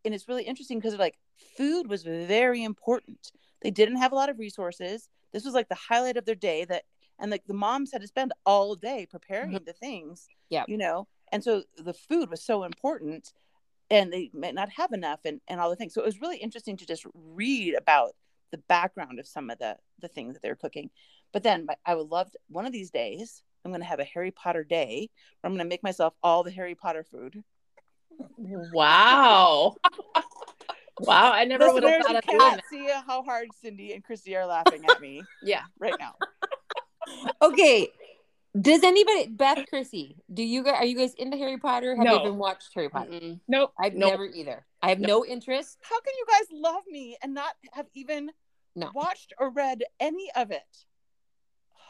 And 0.05 0.13
it's 0.13 0.27
really 0.27 0.43
interesting 0.43 0.79
because 0.79 0.95
like 0.95 1.17
food 1.57 1.87
was 1.87 2.03
very 2.03 2.63
important. 2.63 3.31
They 3.61 3.71
didn't 3.71 3.97
have 3.97 4.11
a 4.11 4.15
lot 4.15 4.29
of 4.29 4.39
resources. 4.39 5.09
This 5.33 5.43
was 5.43 5.53
like 5.53 5.69
the 5.69 5.75
highlight 5.75 6.17
of 6.17 6.25
their 6.25 6.35
day 6.35 6.65
that 6.65 6.83
and 7.19 7.31
like 7.31 7.45
the 7.47 7.53
moms 7.53 7.91
had 7.91 8.01
to 8.01 8.07
spend 8.07 8.31
all 8.45 8.75
day 8.75 9.07
preparing 9.09 9.51
mm-hmm. 9.51 9.65
the 9.65 9.73
things 9.73 10.27
Yeah. 10.49 10.65
you 10.67 10.77
know? 10.77 11.07
And 11.31 11.43
so 11.43 11.63
the 11.77 11.93
food 11.93 12.29
was 12.29 12.41
so 12.43 12.63
important 12.63 13.33
and 13.89 14.11
they 14.11 14.29
might 14.33 14.53
not 14.53 14.69
have 14.69 14.91
enough 14.91 15.21
and, 15.25 15.41
and 15.47 15.59
all 15.59 15.69
the 15.69 15.75
things. 15.75 15.93
So 15.93 16.01
it 16.01 16.05
was 16.05 16.21
really 16.21 16.37
interesting 16.37 16.77
to 16.77 16.85
just 16.85 17.05
read 17.13 17.73
about 17.75 18.15
the 18.51 18.57
background 18.57 19.19
of 19.19 19.27
some 19.27 19.49
of 19.49 19.59
the 19.59 19.77
the 19.99 20.07
things 20.07 20.33
that 20.33 20.41
they 20.41 20.49
were 20.49 20.55
cooking 20.55 20.89
but 21.33 21.43
then 21.43 21.67
i 21.85 21.93
would 21.95 22.07
love 22.09 22.31
to, 22.31 22.37
one 22.49 22.65
of 22.65 22.71
these 22.71 22.89
days 22.91 23.41
i'm 23.65 23.71
going 23.71 23.81
to 23.81 23.87
have 23.87 23.99
a 23.99 24.03
harry 24.03 24.31
potter 24.31 24.63
day 24.63 25.09
where 25.41 25.49
i'm 25.49 25.53
going 25.55 25.65
to 25.65 25.69
make 25.69 25.83
myself 25.83 26.13
all 26.23 26.43
the 26.43 26.51
harry 26.51 26.75
potter 26.75 27.03
food 27.03 27.43
Wow. 28.39 29.75
wow. 30.99 31.31
I 31.31 31.45
never 31.45 31.71
would 31.71 31.83
have 31.83 32.03
thought 32.03 32.15
of 32.15 32.23
doing 32.23 32.39
cannot 32.39 32.57
that. 32.57 32.65
see 32.69 32.87
how 33.05 33.21
hard 33.23 33.49
cindy 33.61 33.93
and 33.93 34.03
chrissy 34.03 34.35
are 34.35 34.45
laughing 34.45 34.85
at 34.85 34.99
me 34.99 35.27
Yeah. 35.41 35.63
right 35.79 35.95
now 35.99 36.15
Okay. 37.41 37.89
Does 38.59 38.83
anybody 38.83 39.27
Beth 39.27 39.65
Chrissy, 39.69 40.17
do 40.33 40.41
you 40.43 40.63
guys 40.63 40.75
are 40.79 40.85
you 40.85 40.97
guys 40.97 41.13
into 41.13 41.37
Harry 41.37 41.57
Potter? 41.57 41.95
Have 41.95 42.05
you 42.05 42.19
even 42.19 42.37
watched 42.37 42.71
Harry 42.73 42.89
Potter? 42.89 43.11
Mm-mm. 43.11 43.39
Nope. 43.47 43.71
I've 43.79 43.93
Nope. 43.93 44.11
never 44.13 44.25
either. 44.25 44.65
I 44.81 44.89
have 44.89 44.99
no 44.99 45.23
interest. 45.23 45.77
how 45.83 45.99
can 46.01 46.13
you 46.17 46.25
guys 46.27 46.47
love 46.51 46.81
me 46.89 47.17
and 47.21 47.33
not 47.35 47.53
have 47.73 47.85
even 47.93 48.31
No. 48.75 48.89
watched 48.95 49.33
or 49.39 49.51
read 49.51 49.83
any 49.99 50.29
of 50.35 50.49
it 50.51 50.63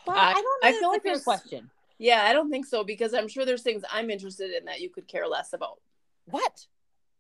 Well, 0.08 0.18
I- 0.18 0.32
I, 0.32 0.34
don't 0.34 0.44
know. 0.64 0.70
I 0.70 0.72
feel 0.74 0.90
like 0.90 1.04
there's- 1.04 1.24
question. 1.24 1.70
Yeah, 2.00 2.24
I 2.24 2.32
don't 2.34 2.52
think 2.52 2.66
so 2.68 2.84
because 2.84 3.14
I'm 3.16 3.28
sure 3.28 3.44
there's 3.46 3.64
things 3.64 3.84
I'm 3.92 4.10
interested 4.12 4.52
in 4.52 4.66
that 4.66 4.82
you 4.82 4.90
could 4.90 5.08
care 5.08 5.28
less 5.28 5.54
about. 5.54 5.80
what 6.26 6.68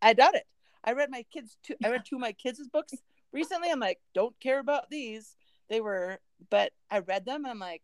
i 0.01 0.13
doubt 0.13 0.35
it 0.35 0.45
i 0.83 0.91
read 0.91 1.09
my 1.09 1.23
kids 1.33 1.57
two 1.63 1.73
i 1.83 1.89
read 1.89 2.03
two 2.05 2.17
of 2.17 2.21
my 2.21 2.33
kids' 2.33 2.67
books 2.67 2.93
recently 3.31 3.69
i'm 3.71 3.79
like 3.79 3.99
don't 4.13 4.37
care 4.39 4.59
about 4.59 4.89
these 4.91 5.35
they 5.69 5.79
were 5.81 6.19
but 6.51 6.71
i 6.91 6.99
read 6.99 7.25
them 7.25 7.45
and 7.45 7.47
i'm 7.51 7.57
like 7.57 7.81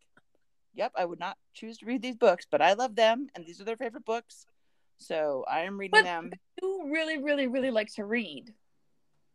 yep 0.76 0.92
i 0.96 1.04
would 1.04 1.20
not 1.20 1.36
choose 1.56 1.78
to 1.80 1.86
read 1.88 2.02
these 2.04 2.16
books 2.18 2.46
but 2.52 2.62
i 2.62 2.74
love 2.74 2.94
them 2.96 3.30
and 3.34 3.46
these 3.48 3.60
are 3.60 3.64
their 3.64 3.78
favorite 3.78 4.06
books 4.06 4.46
so 5.00 5.44
i 5.50 5.62
am 5.62 5.80
reading 5.80 5.92
But- 5.98 6.04
them 6.04 6.32
You 6.62 6.92
really, 6.94 7.18
really, 7.18 7.48
really 7.48 7.72
like 7.72 7.92
to 7.96 8.06
read 8.06 8.54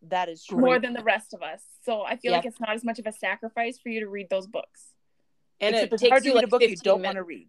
that 0.03 0.29
is 0.29 0.45
true 0.45 0.59
more 0.59 0.79
than 0.79 0.93
the 0.93 1.03
rest 1.03 1.35
of 1.35 1.43
us. 1.43 1.61
So 1.85 2.03
I 2.03 2.15
feel 2.17 2.31
Yep. 2.33 2.39
like 2.45 2.47
it's 2.53 2.61
not 2.61 2.71
as 2.71 2.85
much 2.85 3.01
of 3.01 3.07
a 3.09 3.13
sacrifice 3.13 3.79
for 3.81 3.89
you 3.89 3.99
to 4.01 4.09
read 4.09 4.29
those 4.31 4.47
books. 4.47 4.93
And 5.61 5.75
Except 5.75 5.93
it 5.93 5.95
it's 5.95 6.03
takes 6.03 6.11
hard 6.11 6.23
to 6.23 6.29
you 6.29 6.35
read 6.35 6.37
like 6.37 6.45
a 6.45 6.49
book 6.49 6.63
you 6.63 6.77
don't 6.77 7.03
want 7.03 7.17
to 7.17 7.23
read 7.23 7.49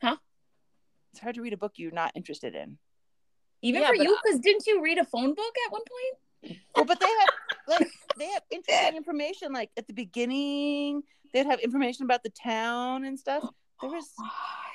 Huh? 0.00 0.16
it's 1.12 1.20
hard 1.20 1.34
to 1.36 1.42
read 1.42 1.52
a 1.52 1.56
book 1.56 1.72
you're 1.76 1.92
not 1.92 2.12
interested 2.14 2.54
in 2.54 2.78
Even 3.62 3.82
Yeah, 3.82 3.88
for 3.88 3.94
you, 3.94 4.16
because 4.22 4.40
didn't 4.40 4.66
you 4.66 4.82
read 4.82 4.98
a 4.98 5.04
phone 5.04 5.34
book 5.34 5.54
at 5.66 5.72
one 5.72 5.82
point? 5.82 6.58
Well, 6.74 6.84
but 6.84 6.98
they 7.00 7.06
have 7.06 7.30
like 7.68 7.88
they 8.18 8.26
have 8.30 8.42
interesting 8.50 8.96
information. 8.96 9.52
Like 9.52 9.70
at 9.76 9.86
the 9.86 9.92
beginning, 9.92 11.02
they'd 11.32 11.46
have 11.46 11.60
information 11.60 12.04
about 12.04 12.22
the 12.22 12.30
town 12.30 13.04
and 13.04 13.18
stuff. 13.18 13.42
There 13.80 13.90
oh 13.90 13.94
was 13.94 14.12
uh, 14.18 14.24
Oh 14.24 14.32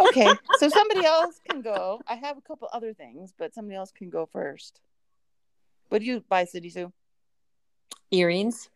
Okay, 0.00 0.34
so 0.58 0.68
somebody 0.68 1.04
else 1.04 1.40
can 1.46 1.60
go. 1.60 2.00
I 2.06 2.14
have 2.14 2.38
a 2.38 2.40
couple 2.40 2.68
other 2.72 2.94
things, 2.94 3.32
but 3.36 3.54
somebody 3.54 3.76
else 3.76 3.90
can 3.90 4.08
go 4.08 4.26
first. 4.32 4.80
What 5.88 6.00
do 6.00 6.06
you 6.06 6.24
buy, 6.28 6.44
Cindy 6.44 6.70
Sue? 6.70 6.92
Earrings. 8.10 8.68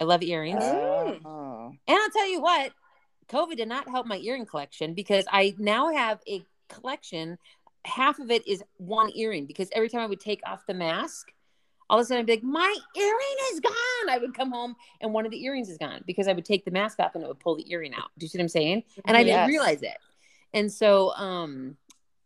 I 0.00 0.04
love 0.04 0.22
earrings. 0.22 0.62
Oh, 0.62 1.72
And 1.86 1.98
I'll 1.98 2.10
tell 2.10 2.28
you 2.28 2.40
what, 2.40 2.72
COVID 3.28 3.56
did 3.56 3.68
not 3.68 3.88
help 3.88 4.06
my 4.06 4.18
earring 4.18 4.46
collection 4.46 4.94
because 4.94 5.24
I 5.30 5.54
now 5.58 5.92
have 5.92 6.20
a 6.28 6.44
collection. 6.68 7.38
Half 7.84 8.18
of 8.18 8.30
it 8.30 8.46
is 8.46 8.62
one 8.78 9.10
earring 9.14 9.46
because 9.46 9.68
every 9.72 9.88
time 9.88 10.00
I 10.00 10.06
would 10.06 10.20
take 10.20 10.40
off 10.46 10.66
the 10.66 10.74
mask, 10.74 11.32
all 11.88 11.98
of 11.98 12.02
a 12.02 12.06
sudden 12.06 12.20
I'd 12.20 12.26
be 12.26 12.32
like, 12.32 12.42
my 12.42 12.74
earring 12.96 13.36
is 13.52 13.60
gone. 13.60 14.10
I 14.10 14.18
would 14.18 14.34
come 14.34 14.50
home 14.50 14.74
and 15.00 15.12
one 15.12 15.26
of 15.26 15.30
the 15.30 15.44
earrings 15.44 15.68
is 15.68 15.78
gone 15.78 16.02
because 16.06 16.28
I 16.28 16.32
would 16.32 16.44
take 16.44 16.64
the 16.64 16.70
mask 16.70 16.98
off 16.98 17.14
and 17.14 17.22
it 17.22 17.26
would 17.28 17.40
pull 17.40 17.56
the 17.56 17.70
earring 17.70 17.94
out. 17.94 18.10
Do 18.18 18.24
you 18.24 18.28
see 18.28 18.38
what 18.38 18.44
I'm 18.44 18.48
saying? 18.48 18.84
And 19.04 19.16
I 19.16 19.22
didn't 19.22 19.48
realize 19.48 19.82
it. 19.82 19.96
And 20.54 20.72
so, 20.72 21.12
um, 21.14 21.76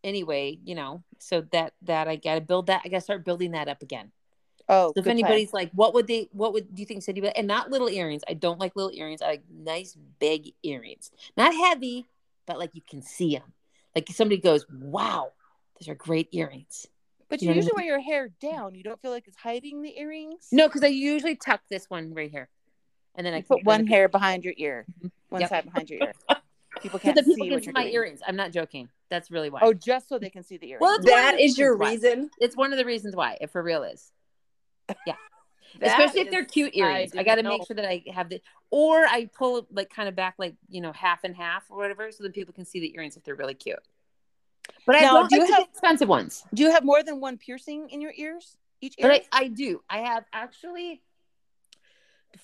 anyway, 0.04 0.58
you 0.64 0.74
know, 0.74 1.02
so 1.18 1.40
that 1.52 1.72
that 1.82 2.08
I 2.08 2.16
got 2.16 2.36
to 2.36 2.40
build 2.40 2.68
that. 2.68 2.82
I 2.84 2.88
got 2.88 2.98
to 2.98 3.02
start 3.02 3.24
building 3.24 3.52
that 3.52 3.68
up 3.68 3.82
again. 3.82 4.12
Oh. 4.68 4.88
So 4.88 4.90
if 4.90 4.94
good 4.96 5.02
plan. 5.04 5.10
anybody's 5.18 5.52
like, 5.52 5.70
what 5.72 5.94
would 5.94 6.06
they, 6.06 6.28
what 6.32 6.52
would 6.52 6.74
do 6.74 6.80
you 6.80 6.86
think 6.86 7.02
Cindy 7.02 7.20
would, 7.20 7.32
and 7.36 7.46
not 7.46 7.70
little 7.70 7.88
earrings. 7.88 8.22
I 8.28 8.34
don't 8.34 8.58
like 8.60 8.76
little 8.76 8.92
earrings. 8.92 9.22
I 9.22 9.26
like 9.28 9.42
nice 9.50 9.96
big 10.18 10.52
earrings, 10.62 11.10
not 11.36 11.54
heavy, 11.54 12.08
but 12.46 12.58
like 12.58 12.74
you 12.74 12.82
can 12.88 13.02
see 13.02 13.34
them. 13.36 13.52
Like 13.94 14.08
somebody 14.10 14.40
goes, 14.40 14.66
wow, 14.70 15.32
those 15.80 15.88
are 15.88 15.94
great 15.94 16.28
earrings. 16.32 16.86
but 17.28 17.40
you 17.42 17.48
you 17.48 17.54
know 17.54 17.58
what 17.58 17.62
I 17.62 17.64
usually 17.64 17.76
wear 17.76 17.84
your 17.84 18.00
hair 18.00 18.28
down. 18.40 18.74
You 18.74 18.82
don't 18.84 19.00
feel 19.02 19.10
like 19.10 19.26
it's 19.26 19.36
hiding 19.36 19.82
the 19.82 19.98
earrings. 19.98 20.48
No, 20.52 20.68
because 20.68 20.84
I 20.84 20.88
usually 20.88 21.34
tuck 21.36 21.60
this 21.70 21.88
one 21.90 22.14
right 22.14 22.30
here, 22.30 22.48
and 23.14 23.26
then 23.26 23.34
I 23.34 23.42
put 23.42 23.64
one 23.64 23.86
hair 23.86 24.08
behind 24.08 24.44
your 24.44 24.54
ear, 24.56 24.86
Mhm. 25.02 25.10
one 25.30 25.40
Yep. 25.40 25.48
side 25.50 25.64
behind 25.64 25.90
your 25.90 26.00
ear. 26.00 26.12
People 26.80 27.00
can't 27.00 27.16
that 27.16 27.24
people 27.24 27.34
see 27.44 27.48
can 27.48 27.54
what 27.54 27.60
see 27.62 27.66
you're 27.66 27.72
my 27.72 27.82
doing. 27.82 27.94
earrings. 27.94 28.20
I'm 28.24 28.36
not 28.36 28.52
joking. 28.52 28.88
That's 29.10 29.32
really 29.32 29.50
why. 29.50 29.60
Oh, 29.62 29.72
just 29.74 30.08
so 30.08 30.16
they 30.16 30.30
can 30.30 30.44
see 30.44 30.58
the 30.58 30.68
earrings. 30.70 30.80
Well, 30.82 30.94
it's 30.94 31.04
one 31.10 31.18
of 31.18 31.24
That 31.24 31.36
the 31.38 31.42
is 31.42 31.58
your 31.58 31.76
reasons 31.76 31.80
why. 31.80 31.90
reason. 32.12 32.30
It's 32.40 32.56
one 32.56 32.72
of 32.72 32.78
the 32.78 32.84
reasons 32.84 33.16
why. 33.16 33.36
It 33.40 33.50
for 33.50 33.62
real 33.64 33.82
is. 33.82 34.12
Yeah. 35.06 35.14
Especially 35.80 36.22
if 36.22 36.30
they're 36.30 36.44
cute 36.44 36.74
earrings. 36.74 37.12
I, 37.12 37.18
didn't 37.18 37.26
got 37.26 37.34
to 37.36 37.42
make 37.42 37.66
sure 37.66 37.76
that 37.76 37.84
I 37.84 38.02
have 38.12 38.30
the, 38.30 38.40
or 38.70 39.04
I 39.04 39.28
pull 39.36 39.66
like 39.70 39.90
kind 39.90 40.08
of 40.08 40.16
back, 40.16 40.34
like 40.38 40.54
you 40.68 40.80
know, 40.80 40.92
half 40.92 41.24
and 41.24 41.36
half 41.36 41.64
or 41.70 41.76
whatever, 41.76 42.10
so 42.10 42.24
that 42.24 42.34
people 42.34 42.54
can 42.54 42.64
see 42.64 42.80
the 42.80 42.92
earrings 42.94 43.16
if 43.16 43.22
they're 43.22 43.36
really 43.36 43.54
cute. 43.54 43.78
But 44.86 44.96
I 44.96 45.00
don't 45.00 45.28
do 45.28 45.36
you 45.36 45.42
like 45.42 45.50
have- 45.50 45.68
expensive 45.68 46.08
ones. 46.08 46.44
Do 46.54 46.62
you 46.62 46.70
have 46.70 46.84
more 46.84 47.02
than 47.02 47.20
one 47.20 47.36
piercing 47.36 47.90
in 47.90 48.00
your 48.00 48.12
ears? 48.16 48.56
Each 48.80 48.94
ear? 48.98 49.08
But 49.08 49.26
I, 49.32 49.44
I 49.44 49.48
do. 49.48 49.82
I 49.90 49.98
have 49.98 50.24
actually 50.32 51.02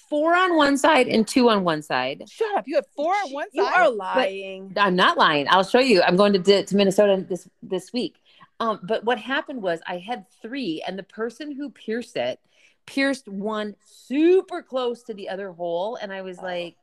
four 0.08 0.34
on 0.34 0.56
one 0.56 0.76
side 0.76 1.08
and 1.08 1.26
two 1.26 1.48
on 1.48 1.64
one 1.64 1.82
side. 1.82 2.24
Shut 2.28 2.54
up! 2.56 2.68
You 2.68 2.76
have 2.76 2.86
four 2.94 3.12
on 3.12 3.32
one 3.32 3.50
side. 3.50 3.54
You 3.54 3.64
are 3.64 3.90
lying. 3.90 4.72
I'm 4.76 4.96
not 4.96 5.16
lying. 5.16 5.46
I'll 5.48 5.64
show 5.64 5.80
you. 5.80 6.02
I'm 6.02 6.16
going 6.16 6.32
to 6.32 6.64
to 6.64 6.76
Minnesota 6.76 7.24
this 7.28 7.48
this 7.62 7.92
week. 7.92 8.16
Um, 8.60 8.80
but 8.82 9.04
what 9.04 9.18
happened 9.18 9.62
was 9.62 9.80
I 9.86 9.98
had 9.98 10.26
three, 10.40 10.82
and 10.86 10.98
the 10.98 11.02
person 11.02 11.50
who 11.52 11.70
pierced 11.70 12.16
it 12.16 12.40
pierced 12.86 13.28
one 13.28 13.74
super 13.84 14.62
close 14.62 15.02
to 15.04 15.14
the 15.14 15.28
other 15.28 15.50
hole, 15.52 15.96
and 15.96 16.12
I 16.12 16.22
was 16.22 16.38
Oh. 16.38 16.42
like, 16.42 16.76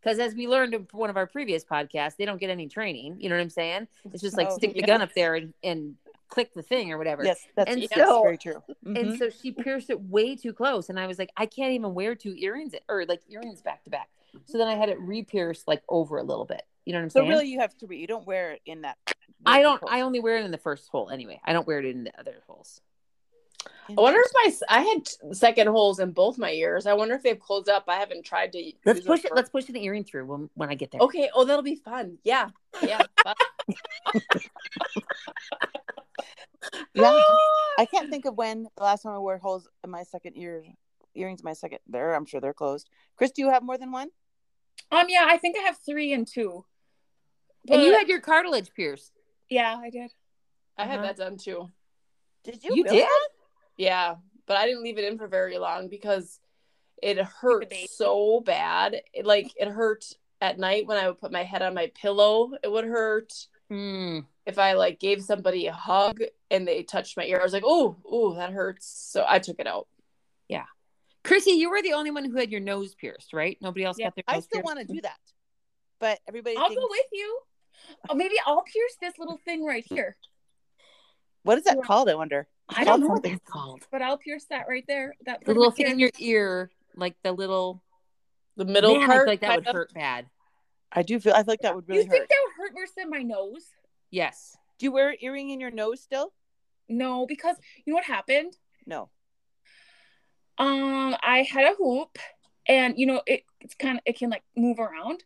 because 0.00 0.18
as 0.20 0.34
we 0.34 0.46
learned 0.46 0.74
in 0.74 0.86
one 0.92 1.10
of 1.10 1.16
our 1.16 1.26
previous 1.26 1.64
podcasts, 1.64 2.16
they 2.16 2.24
don't 2.24 2.38
get 2.40 2.50
any 2.50 2.68
training. 2.68 3.16
You 3.20 3.28
know 3.28 3.34
what 3.36 3.42
I'm 3.42 3.50
saying? 3.50 3.88
It's 4.12 4.22
just 4.22 4.36
like 4.36 4.48
Oh, 4.50 4.56
stick 4.56 4.74
the 4.74 4.82
gun 4.82 5.02
up 5.02 5.12
there 5.14 5.34
and, 5.34 5.52
and 5.64 5.96
click 6.28 6.54
the 6.54 6.62
thing 6.62 6.92
or 6.92 6.98
whatever. 6.98 7.24
Yes, 7.24 7.44
that's, 7.56 7.70
And 7.72 7.82
that's 7.82 7.94
so- 7.94 8.22
very 8.22 8.38
true. 8.38 8.62
And 8.86 8.96
Mhm. 8.96 9.18
so 9.18 9.28
she 9.30 9.50
pierced 9.50 9.90
it 9.90 10.00
way 10.00 10.36
too 10.36 10.52
close. 10.52 10.88
And 10.88 11.00
I 11.00 11.08
was 11.08 11.18
like, 11.18 11.30
I 11.36 11.46
can't 11.46 11.72
even 11.72 11.94
wear 11.94 12.14
two 12.14 12.34
earrings 12.36 12.74
or 12.88 13.04
like 13.06 13.22
earrings 13.28 13.60
back 13.60 13.82
to 13.84 13.90
back. 13.90 14.08
So 14.44 14.56
then 14.58 14.68
I 14.68 14.76
had 14.76 14.88
it 14.88 15.00
re-pierced 15.00 15.66
like 15.66 15.82
over 15.88 16.18
a 16.18 16.22
little 16.22 16.44
bit. 16.44 16.62
You 16.88 16.94
know 16.94 17.00
what 17.00 17.04
I'm 17.04 17.10
so 17.10 17.20
saying? 17.20 17.28
really, 17.30 17.48
you 17.48 17.60
have 17.60 17.74
three. 17.78 17.98
You 17.98 18.06
don't 18.06 18.26
wear 18.26 18.52
it 18.52 18.62
in 18.64 18.80
that. 18.80 18.96
I 19.44 19.60
don't, 19.60 19.74
vertical. 19.74 19.88
I 19.90 20.00
only 20.00 20.20
wear 20.20 20.38
it 20.38 20.44
in 20.46 20.50
the 20.50 20.56
first 20.56 20.88
hole 20.88 21.10
anyway. 21.10 21.38
I 21.44 21.52
don't 21.52 21.66
wear 21.66 21.78
it 21.80 21.84
in 21.84 22.04
the 22.04 22.18
other 22.18 22.36
holes. 22.46 22.80
I 23.90 23.92
wonder 23.92 24.20
if 24.20 24.30
my 24.32 24.44
s- 24.46 24.62
I 24.70 24.80
had 24.80 25.34
second 25.36 25.66
holes 25.66 25.98
in 25.98 26.12
both 26.12 26.38
my 26.38 26.50
ears. 26.50 26.86
I 26.86 26.94
wonder 26.94 27.14
if 27.14 27.22
they've 27.22 27.38
closed 27.38 27.68
up. 27.68 27.84
I 27.88 27.96
haven't 27.96 28.24
tried 28.24 28.52
to. 28.52 28.72
Let's 28.86 29.00
push 29.00 29.24
it. 29.24 29.28
for- 29.28 29.34
Let's 29.36 29.50
push 29.50 29.68
an 29.68 29.76
earring 29.76 30.04
through 30.04 30.24
when, 30.24 30.48
when 30.54 30.70
I 30.70 30.74
get 30.76 30.90
there. 30.90 31.00
Okay. 31.02 31.28
Oh, 31.34 31.44
that'll 31.44 31.62
be 31.62 31.74
fun. 31.76 32.16
Yeah. 32.24 32.48
Yeah. 32.82 33.02
Yeah, 36.94 37.20
I 37.78 37.84
can't 37.90 38.10
think 38.10 38.24
of 38.24 38.36
when 38.36 38.66
the 38.76 38.82
last 38.82 39.02
time 39.02 39.12
I 39.12 39.18
wore 39.18 39.38
holes 39.38 39.68
in 39.84 39.90
my 39.90 40.02
second 40.02 40.36
ear 40.36 40.64
earrings. 41.14 41.42
My 41.44 41.52
second, 41.52 41.78
there, 41.86 42.14
I'm 42.14 42.26
sure 42.26 42.40
they're 42.40 42.52
closed. 42.52 42.88
Chris, 43.16 43.30
do 43.30 43.42
you 43.42 43.50
have 43.50 43.62
more 43.62 43.78
than 43.78 43.92
one? 43.92 44.08
Um, 44.90 45.06
yeah, 45.08 45.24
I 45.28 45.38
think 45.38 45.56
I 45.56 45.62
have 45.62 45.78
three 45.78 46.12
and 46.12 46.26
two. 46.26 46.64
And 47.68 47.82
you 47.82 47.92
had 47.92 48.08
your 48.08 48.20
cartilage 48.20 48.72
pierced. 48.74 49.12
yeah, 49.48 49.76
I 49.80 49.90
did. 49.90 50.10
I 50.76 50.84
had 50.84 50.98
Uh-huh. 51.00 51.06
that 51.08 51.16
done 51.16 51.36
too. 51.36 51.70
Did 52.44 52.62
you? 52.62 52.74
You 52.76 52.84
really? 52.84 52.98
did? 52.98 53.08
Yeah, 53.76 54.16
but 54.46 54.56
I 54.56 54.66
didn't 54.66 54.82
leave 54.84 54.98
it 54.98 55.04
in 55.04 55.18
for 55.18 55.26
very 55.28 55.58
long 55.58 55.88
because 55.88 56.40
it 57.02 57.18
hurt 57.18 57.72
so 57.90 58.40
bad. 58.40 59.00
It, 59.12 59.24
like 59.26 59.52
it 59.56 59.68
hurt 59.68 60.04
at 60.40 60.58
night 60.58 60.86
when 60.86 60.98
I 60.98 61.08
would 61.08 61.18
put 61.20 61.32
my 61.32 61.42
head 61.44 61.62
on 61.62 61.74
my 61.74 61.90
pillow. 62.00 62.52
It 62.62 62.70
would 62.70 62.84
hurt 62.84 63.32
Hmm. 63.68 64.20
if 64.46 64.58
I 64.58 64.72
like 64.74 64.98
gave 64.98 65.22
somebody 65.22 65.66
a 65.66 65.72
hug 65.72 66.20
and 66.50 66.66
they 66.66 66.82
touched 66.82 67.16
my 67.16 67.24
ear. 67.24 67.38
I 67.40 67.42
was 67.44 67.52
like, 67.52 67.64
oh, 67.66 67.96
oh, 68.06 68.34
that 68.34 68.52
hurts. 68.52 68.86
So 68.86 69.24
I 69.28 69.38
took 69.40 69.58
it 69.60 69.66
out. 69.66 69.86
Yeah, 70.48 70.64
Chrissy, 71.24 71.50
you 71.52 71.68
were 71.70 71.82
the 71.82 71.92
only 71.92 72.10
one 72.10 72.24
who 72.24 72.36
had 72.38 72.50
your 72.50 72.60
nose 72.60 72.94
pierced, 72.94 73.32
right? 73.34 73.58
Nobody 73.60 73.84
else 73.84 73.98
Yeah, 73.98 74.06
got 74.06 74.14
their 74.14 74.24
I 74.28 74.40
still 74.40 74.62
want 74.62 74.78
to 74.78 74.86
do 74.86 75.00
that, 75.02 75.18
but 75.98 76.18
everybody. 76.26 76.56
I'll 76.56 76.68
thinks, 76.68 76.80
go 76.80 76.86
with 76.88 77.06
you. 77.12 77.40
Oh, 78.08 78.14
maybe 78.14 78.34
I'll 78.46 78.62
pierce 78.62 78.96
this 79.00 79.14
little 79.18 79.38
thing 79.44 79.64
right 79.64 79.84
here. 79.88 80.16
What 81.42 81.58
is 81.58 81.64
that 81.64 81.76
Yeah. 81.76 81.82
called? 81.82 82.08
I 82.08 82.14
wonder. 82.14 82.46
I 82.68 82.84
don't 82.84 83.00
know 83.00 83.06
what 83.08 83.16
Something. 83.16 83.32
that's 83.32 83.50
called. 83.50 83.86
But 83.90 84.02
I'll 84.02 84.18
pierce 84.18 84.44
that 84.46 84.68
right 84.68 84.84
there. 84.86 85.14
That 85.24 85.44
The 85.44 85.54
little 85.54 85.70
thing 85.70 85.86
in 85.88 85.98
your 85.98 86.10
ear, 86.18 86.70
like 86.94 87.16
the 87.22 87.32
little 87.32 87.82
The 88.56 88.64
middle 88.64 88.94
Man, 88.94 89.04
I 89.04 89.06
part, 89.06 89.18
feel 89.20 89.32
like 89.32 89.40
that 89.40 89.56
would 89.56 89.66
of- 89.68 89.74
hurt 89.74 89.94
bad. 89.94 90.28
I 90.90 91.02
do 91.02 91.20
feel. 91.20 91.32
I 91.32 91.38
feel 91.44 91.52
like 91.52 91.60
that 91.60 91.74
would 91.76 91.88
really 91.88 92.02
you 92.04 92.08
think 92.10 92.22
hurt. 92.22 92.28
that 92.28 92.38
would 92.44 92.56
hurt 92.56 92.74
worse 92.74 92.90
than 92.96 93.08
my 93.10 93.22
nose? 93.22 93.70
Yes. 94.10 94.56
Do 94.78 94.84
you 94.86 94.92
wear 94.92 95.10
an 95.10 95.16
earring 95.20 95.50
in 95.50 95.60
your 95.60 95.70
nose 95.70 96.00
still? 96.02 96.32
No, 96.88 97.24
because 97.26 97.56
you 97.84 97.92
know 97.92 97.96
what 97.96 98.04
happened? 98.04 98.56
No. 98.86 99.10
Um, 100.58 101.14
I 101.22 101.42
had 101.48 101.70
a 101.70 101.74
hoop, 101.76 102.18
and 102.66 102.98
you 102.98 103.06
know 103.06 103.22
it, 103.26 103.44
it's 103.60 103.74
kind 103.74 103.98
of 103.98 104.02
it 104.06 104.18
can 104.18 104.30
like 104.30 104.42
move 104.56 104.78
around, 104.80 105.22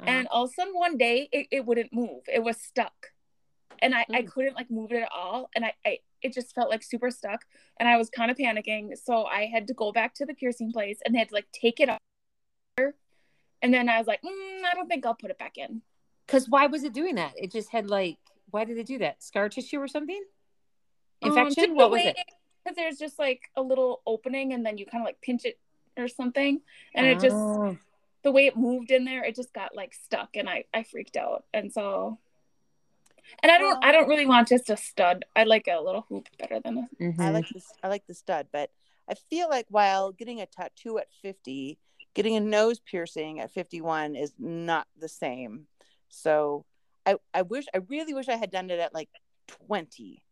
Uh-huh. 0.00 0.10
and 0.10 0.28
all 0.28 0.44
of 0.44 0.50
a 0.50 0.52
sudden 0.52 0.74
one 0.74 0.96
day 0.98 1.28
it, 1.32 1.46
it 1.50 1.66
wouldn't 1.66 1.92
move. 1.92 2.22
It 2.32 2.42
was 2.42 2.56
stuck, 2.60 3.12
and 3.80 3.94
I 3.94 4.04
I 4.12 4.22
Mm. 4.22 4.28
couldn't 4.28 4.54
like 4.54 4.70
move 4.70 4.92
it 4.92 5.02
at 5.02 5.10
all, 5.14 5.48
and 5.54 5.64
I, 5.64 5.72
I 5.84 5.98
it 6.22 6.32
just 6.32 6.54
felt 6.54 6.70
like 6.70 6.82
super 6.82 7.10
stuck, 7.10 7.44
and 7.78 7.88
I 7.88 7.96
was 7.96 8.10
kind 8.10 8.30
of 8.30 8.36
panicking, 8.36 8.96
so 8.98 9.24
I 9.24 9.46
had 9.46 9.66
to 9.68 9.74
go 9.74 9.92
back 9.92 10.14
to 10.16 10.26
the 10.26 10.34
piercing 10.34 10.72
place, 10.72 10.98
and 11.04 11.14
they 11.14 11.18
had 11.18 11.28
to 11.28 11.34
like 11.34 11.50
take 11.52 11.80
it 11.80 11.88
off, 11.88 11.98
and 13.62 13.72
then 13.72 13.88
I 13.88 13.98
was 13.98 14.06
like, 14.06 14.20
mm, 14.22 14.64
I 14.64 14.74
don't 14.74 14.88
think 14.88 15.06
I'll 15.06 15.14
put 15.14 15.30
it 15.30 15.38
back 15.38 15.56
in. 15.56 15.82
Because 16.26 16.48
why 16.48 16.66
was 16.66 16.84
it 16.84 16.92
doing 16.92 17.14
that? 17.14 17.32
It 17.36 17.52
just 17.52 17.70
had 17.70 17.88
like, 17.88 18.18
why 18.50 18.64
did 18.64 18.78
it 18.78 18.86
do 18.86 18.98
that? 18.98 19.22
Scar 19.22 19.48
tissue 19.48 19.78
or 19.78 19.88
something? 19.88 20.22
Infection? 21.22 21.74
what 21.74 21.90
was 21.90 22.04
it? 22.04 22.16
Because 22.64 22.76
there's 22.76 22.98
just 22.98 23.18
like 23.18 23.42
a 23.56 23.62
little 23.62 24.02
opening, 24.06 24.52
and 24.52 24.66
then 24.66 24.76
you 24.76 24.86
kind 24.86 25.02
of 25.02 25.06
like 25.06 25.20
pinch 25.22 25.44
it 25.44 25.58
or 25.96 26.08
something, 26.08 26.60
and 26.94 27.06
it 27.06 27.20
just 27.20 27.36
Oh. 27.36 27.78
The 28.26 28.32
way 28.32 28.46
it 28.46 28.56
moved 28.56 28.90
in 28.90 29.04
there, 29.04 29.22
it 29.24 29.36
just 29.36 29.52
got 29.54 29.74
like 29.74 29.94
stuck, 29.94 30.30
and 30.34 30.48
I 30.50 30.64
I 30.74 30.82
freaked 30.82 31.16
out, 31.16 31.44
and 31.54 31.72
so. 31.72 32.18
And 33.42 33.50
I 33.50 33.58
don't, 33.58 33.70
Well- 33.70 33.80
I 33.82 33.90
don't 33.92 34.08
really 34.08 34.26
want 34.26 34.46
just 34.48 34.68
a 34.70 34.76
stud. 34.76 35.24
I 35.34 35.44
like 35.44 35.66
a 35.68 35.80
little 35.80 36.02
hoop 36.08 36.28
better 36.38 36.60
than 36.60 36.78
a. 36.78 37.02
Mhm. 37.02 37.20
I 37.20 37.30
like 37.30 37.48
this. 37.48 37.72
I 37.82 37.88
like 37.88 38.06
the 38.06 38.14
stud, 38.14 38.48
but 38.52 38.70
I 39.08 39.14
feel 39.14 39.48
like 39.48 39.66
while 39.68 40.12
getting 40.12 40.40
a 40.40 40.46
tattoo 40.46 40.98
at 40.98 41.08
50, 41.22 41.76
getting 42.14 42.36
a 42.36 42.40
nose 42.40 42.78
piercing 42.78 43.40
at 43.40 43.50
51 43.50 44.14
is 44.16 44.32
not 44.38 44.86
the 44.96 45.08
same. 45.08 45.66
So 46.08 46.64
I, 47.04 47.16
I 47.34 47.42
wish, 47.42 47.66
I 47.74 47.78
really 47.88 48.14
wish 48.14 48.28
I 48.28 48.36
had 48.36 48.50
done 48.52 48.70
it 48.70 48.78
at 48.80 48.94
like 48.94 49.10
20. 49.66 50.22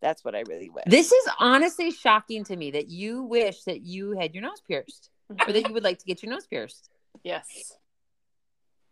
That's 0.00 0.24
what 0.24 0.34
I 0.36 0.42
really 0.48 0.70
wish. 0.70 0.84
This 0.86 1.10
is 1.10 1.28
honestly 1.40 1.90
shocking 1.90 2.44
to 2.44 2.56
me 2.56 2.70
that 2.72 2.88
you 2.88 3.22
wish 3.24 3.62
that 3.64 3.80
you 3.82 4.12
had 4.12 4.32
your 4.34 4.42
nose 4.42 4.60
pierced 4.60 5.10
or 5.46 5.52
that 5.52 5.66
you 5.66 5.74
would 5.74 5.82
like 5.84 5.98
to 5.98 6.04
get 6.06 6.22
your 6.22 6.30
nose 6.30 6.46
pierced. 6.46 6.88
Yes. 7.22 7.72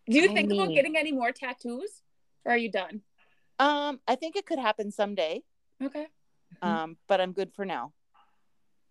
Do 0.08 0.18
you 0.18 0.30
I 0.30 0.34
think 0.34 0.52
about 0.52 0.68
getting 0.74 0.96
any 0.96 1.12
more 1.12 1.32
tattoos, 1.32 2.02
or 2.44 2.52
are 2.52 2.56
you 2.56 2.70
done? 2.70 3.02
um, 3.58 4.00
I 4.08 4.16
think 4.16 4.36
it 4.36 4.46
could 4.46 4.58
happen 4.58 4.90
someday. 4.90 5.42
Okay. 5.82 6.06
Mhm. 6.62 6.66
Um, 6.68 6.96
but 7.06 7.20
I'm 7.20 7.32
good 7.32 7.52
for 7.54 7.64
now. 7.64 7.92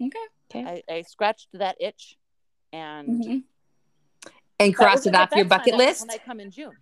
Okay. 0.02 0.65
I, 0.65 0.84
I 0.89 1.02
scratched 1.04 1.48
that 1.54 1.76
itch 1.80 2.17
and 2.74 3.24
Mhm. 3.24 3.44
And 4.60 4.76
crossed 4.76 5.06
it 5.08 5.15
off 5.15 5.32
your 5.36 5.46
bucket 5.46 5.76
list. 5.76 6.02
when 6.02 6.12
I 6.12 6.17
come 6.17 6.39
in 6.39 6.52
June. 6.52 6.78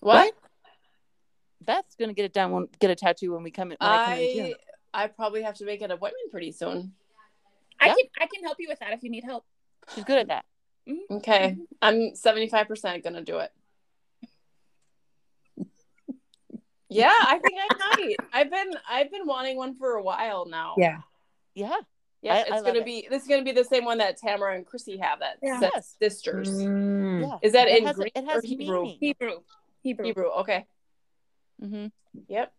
What? 0.00 0.34
Beth's 1.60 1.94
gonna 1.96 2.12
get 2.12 2.24
it 2.24 2.32
done 2.32 2.50
when 2.52 2.68
get 2.78 2.90
a 2.90 2.94
tattoo 2.94 3.32
when 3.32 3.42
we 3.42 3.50
come 3.50 3.70
in. 3.72 3.76
When 3.80 3.90
I, 3.90 4.04
come 4.04 4.12
in 4.14 4.28
June. 4.30 4.54
I 4.92 5.04
I 5.04 5.06
probably 5.08 5.42
have 5.42 5.54
to 5.56 5.64
make 5.64 5.80
an 5.82 5.90
appointment 5.90 6.30
pretty 6.30 6.52
soon. 6.52 6.94
I 7.80 7.86
Yeah. 7.88 7.94
can, 7.94 8.06
I 8.20 8.26
can 8.26 8.44
help 8.44 8.56
you 8.60 8.68
with 8.68 8.78
that 8.80 8.92
if 8.92 9.02
you 9.02 9.10
need 9.10 9.24
help. 9.24 9.44
She's 9.94 10.04
good 10.04 10.18
at 10.18 10.28
that. 10.28 10.44
Okay. 11.10 11.56
I'm 11.80 12.12
75% 12.12 13.02
going 13.02 13.14
to 13.14 13.22
do 13.22 13.38
it. 13.38 13.50
Yeah, 16.90 17.12
I 17.12 17.38
think 17.38 17.56
I 17.58 17.68
might. 17.98 18.16
I've 18.32 18.50
been 18.50 18.70
I've 18.88 19.10
been 19.10 19.26
wanting 19.26 19.56
one 19.56 19.76
for 19.76 19.94
a 19.94 20.02
while 20.02 20.46
now. 20.46 20.74
Yeah. 20.78 21.00
Yeah. 21.54 21.76
Yeah, 22.22 22.34
I- 22.34 22.36
I 22.36 22.40
it's 22.42 22.50
love 22.50 22.64
gonna 22.64 22.78
it. 22.80 22.84
be 22.84 23.06
this 23.10 23.22
is 23.22 23.28
gonna 23.28 23.42
be 23.42 23.52
the 23.52 23.64
same 23.64 23.84
one 23.84 23.98
that 23.98 24.16
Tamara 24.16 24.54
and 24.54 24.64
Chrissy 24.66 24.98
have 24.98 25.18
that 25.20 25.38
Yeah. 25.42 25.58
says 25.60 25.70
Yes. 25.74 25.96
sisters. 26.00 26.48
Mm. 26.50 27.20
Yeah. 27.22 27.38
Is 27.42 27.52
that 27.52 27.68
It 27.68 27.78
in 27.78 27.86
has, 27.86 27.96
Greek 27.96 28.12
it 28.14 28.24
has 28.24 28.44
or 28.44 28.46
Hebrew? 28.46 28.82
meaning. 28.82 28.98
Hebrew. 29.00 29.40
Hebrew. 29.82 30.06
Hebrew. 30.06 30.28
Okay. 30.40 30.66
hmm 31.60 31.86
Yep. 32.28 32.52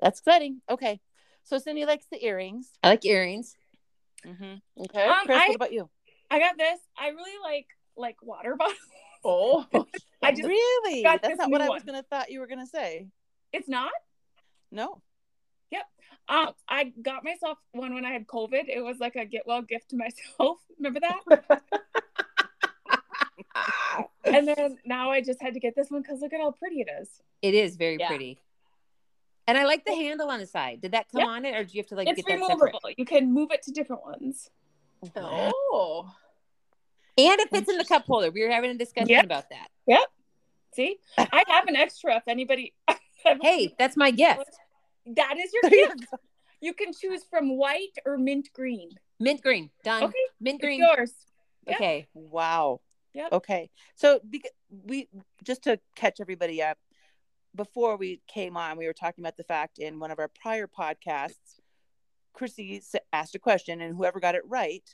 That's 0.00 0.18
exciting. 0.20 0.60
Okay. 0.68 1.00
So 1.44 1.58
Cindy 1.58 1.86
likes 1.86 2.06
the 2.10 2.22
earrings. 2.22 2.70
I 2.82 2.88
like 2.90 3.04
earrings. 3.06 3.56
hmm 4.24 4.56
Okay. 4.78 5.04
Um, 5.08 5.16
Chris, 5.24 5.40
I, 5.42 5.46
what 5.48 5.56
about 5.56 5.72
you? 5.72 5.88
I 6.30 6.38
got 6.38 6.58
this. 6.58 6.78
I 6.96 7.08
really 7.08 7.38
like 7.42 7.66
like 7.96 8.16
water 8.22 8.56
bottles. 8.58 8.76
oh. 9.24 9.66
I 10.22 10.32
just 10.32 10.46
really? 10.48 11.02
got 11.02 11.22
That's 11.22 11.38
not 11.38 11.50
what 11.50 11.58
new 11.60 11.66
I 11.66 11.68
was 11.68 11.80
one. 11.80 11.86
gonna 11.86 12.02
thought 12.02 12.30
you 12.30 12.40
were 12.40 12.46
gonna 12.46 12.66
say. 12.66 13.06
It's 13.52 13.68
not. 13.68 13.90
No. 14.70 15.00
Yep. 15.70 15.84
Um, 16.28 16.48
I 16.68 16.92
got 17.02 17.24
myself 17.24 17.56
one 17.72 17.94
when 17.94 18.04
I 18.04 18.10
had 18.12 18.26
COVID. 18.26 18.68
It 18.68 18.82
was 18.82 18.98
like 18.98 19.16
a 19.16 19.24
get 19.24 19.46
well 19.46 19.62
gift 19.62 19.90
to 19.90 19.96
myself. 19.96 20.58
Remember 20.78 21.00
that? 21.00 21.62
and 24.24 24.46
then 24.46 24.78
now 24.84 25.10
I 25.10 25.20
just 25.20 25.40
had 25.40 25.54
to 25.54 25.60
get 25.60 25.74
this 25.74 25.90
one 25.90 26.02
because 26.02 26.20
look 26.20 26.32
at 26.32 26.40
how 26.40 26.50
pretty 26.52 26.80
it 26.80 26.88
is. 27.00 27.08
It 27.42 27.54
is 27.54 27.76
very 27.76 27.96
Yeah. 27.98 28.08
pretty. 28.08 28.38
And 29.46 29.56
I 29.56 29.64
like 29.64 29.84
the 29.86 29.94
handle 29.94 30.28
on 30.28 30.40
the 30.40 30.46
side. 30.46 30.82
Did 30.82 30.92
that 30.92 31.08
come 31.10 31.20
Yep. 31.20 31.28
on 31.28 31.44
it 31.46 31.54
or 31.54 31.64
do 31.64 31.70
you 31.74 31.80
have 31.80 31.86
to 31.88 31.94
like 31.96 32.08
it's 32.08 32.16
get 32.16 32.26
that 32.26 32.34
removable. 32.34 32.80
separate? 32.80 32.98
You 32.98 33.04
can 33.06 33.32
move 33.32 33.50
it 33.50 33.62
to 33.62 33.70
different 33.72 34.04
ones. 34.04 34.50
Oh. 35.16 36.10
And 37.16 37.40
it 37.40 37.50
fits 37.50 37.68
in 37.68 37.78
the 37.78 37.84
cup 37.84 38.04
holder. 38.06 38.30
We 38.30 38.44
were 38.44 38.50
having 38.50 38.70
a 38.70 38.74
discussion 38.74 39.08
Yep. 39.10 39.24
about 39.24 39.50
that. 39.50 39.68
Yep. 39.86 40.00
See, 40.74 40.98
I 41.18 41.42
have 41.48 41.66
an 41.66 41.76
extra 41.76 42.16
if 42.16 42.22
anybody. 42.28 42.74
Hey, 43.42 43.74
that's 43.78 43.96
my 43.96 44.12
gift. 44.12 44.48
that 45.16 45.36
is 45.38 45.52
your 45.52 45.68
gift. 45.70 46.04
You 46.60 46.72
can 46.72 46.92
choose 46.92 47.24
from 47.28 47.56
white 47.58 47.90
or 48.06 48.16
mint 48.16 48.48
green. 48.54 48.90
Mint 49.18 49.42
green. 49.42 49.70
Done. 49.82 50.04
Okay, 50.04 50.14
Mint 50.40 50.60
it's 50.60 50.64
green. 50.64 50.80
yours. 50.80 51.12
Yeah. 51.66 51.74
Okay. 51.74 52.06
Wow. 52.14 52.80
Yep. 53.14 53.32
Okay. 53.32 53.70
So 53.96 54.20
bec- 54.22 54.52
we 54.86 55.08
just 55.42 55.64
to 55.64 55.80
catch 55.96 56.20
everybody 56.20 56.62
up, 56.62 56.78
before 57.56 57.96
we 57.96 58.22
came 58.28 58.56
on, 58.56 58.78
we 58.78 58.86
were 58.86 58.92
talking 58.92 59.22
about 59.24 59.36
the 59.36 59.42
fact 59.44 59.78
in 59.78 59.98
one 59.98 60.12
of 60.12 60.20
our 60.20 60.28
prior 60.40 60.68
podcasts, 60.68 61.57
Chrissy 62.38 62.80
asked 63.12 63.34
a 63.34 63.38
question, 63.40 63.80
and 63.80 63.96
whoever 63.96 64.20
got 64.20 64.36
it 64.36 64.42
right 64.46 64.84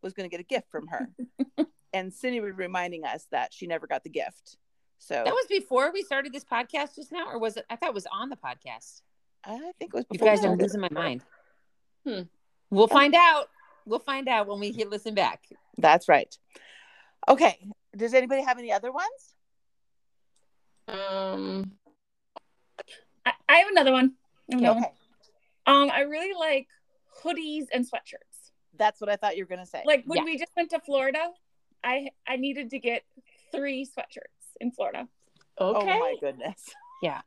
was 0.00 0.14
going 0.14 0.28
to 0.28 0.30
get 0.34 0.40
a 0.40 0.44
gift 0.44 0.70
from 0.70 0.86
her. 0.86 1.10
and 1.92 2.12
Cindy 2.12 2.40
was 2.40 2.54
reminding 2.56 3.04
us 3.04 3.26
that 3.30 3.52
she 3.52 3.66
never 3.66 3.86
got 3.86 4.02
the 4.04 4.10
gift. 4.10 4.56
So 4.98 5.14
That 5.14 5.34
was 5.34 5.46
before 5.50 5.92
we 5.92 6.02
started 6.02 6.32
this 6.32 6.44
podcast 6.44 6.94
just 6.96 7.12
now, 7.12 7.28
or 7.28 7.38
was 7.38 7.58
it? 7.58 7.66
I 7.68 7.76
thought 7.76 7.90
it 7.90 7.94
was 7.94 8.06
on 8.10 8.30
the 8.30 8.36
podcast. 8.36 9.02
I 9.44 9.58
think 9.78 9.92
it 9.92 9.94
was 9.94 10.04
You 10.10 10.18
guys 10.18 10.40
we 10.40 10.48
are 10.48 10.56
losing 10.56 10.80
my 10.80 10.88
mind. 10.90 11.22
Hmm. 12.06 12.22
We'll 12.70 12.88
find 12.88 13.14
out. 13.14 13.50
We'll 13.84 13.98
find 13.98 14.26
out 14.26 14.46
when 14.46 14.58
we 14.60 14.72
hit 14.72 14.88
listen 14.88 15.14
back. 15.14 15.46
That's 15.76 16.08
right. 16.08 16.34
Okay. 17.28 17.58
Does 17.94 18.14
anybody 18.14 18.42
have 18.42 18.58
any 18.58 18.72
other 18.72 18.90
ones? 18.90 19.34
Um, 20.88 21.72
I, 23.26 23.32
I 23.46 23.56
have 23.56 23.68
another 23.68 23.92
one. 23.92 24.14
I 24.50 24.54
have 24.54 24.60
another 24.62 24.78
Okay. 24.80 24.92
one. 25.66 25.76
Um, 25.82 25.90
I 25.90 26.00
really 26.00 26.32
like 26.38 26.68
hoodies 27.22 27.66
and 27.72 27.84
sweatshirts. 27.84 28.50
That's 28.76 29.00
what 29.00 29.08
I 29.10 29.16
thought 29.16 29.36
you 29.36 29.44
were 29.44 29.48
going 29.48 29.60
to 29.64 29.66
say. 29.66 29.82
Like 29.84 30.04
when 30.06 30.18
Yeah. 30.18 30.24
we 30.24 30.38
just 30.38 30.52
went 30.56 30.70
to 30.70 30.80
Florida, 30.80 31.30
I 31.82 32.08
I 32.26 32.36
needed 32.36 32.70
to 32.70 32.78
get 32.78 33.02
three 33.52 33.84
sweatshirts 33.86 34.56
in 34.60 34.70
Florida. 34.72 35.08
Okay. 35.60 35.80
oh 35.80 35.98
my 36.00 36.16
goodness. 36.20 36.70
Yeah. 37.02 37.20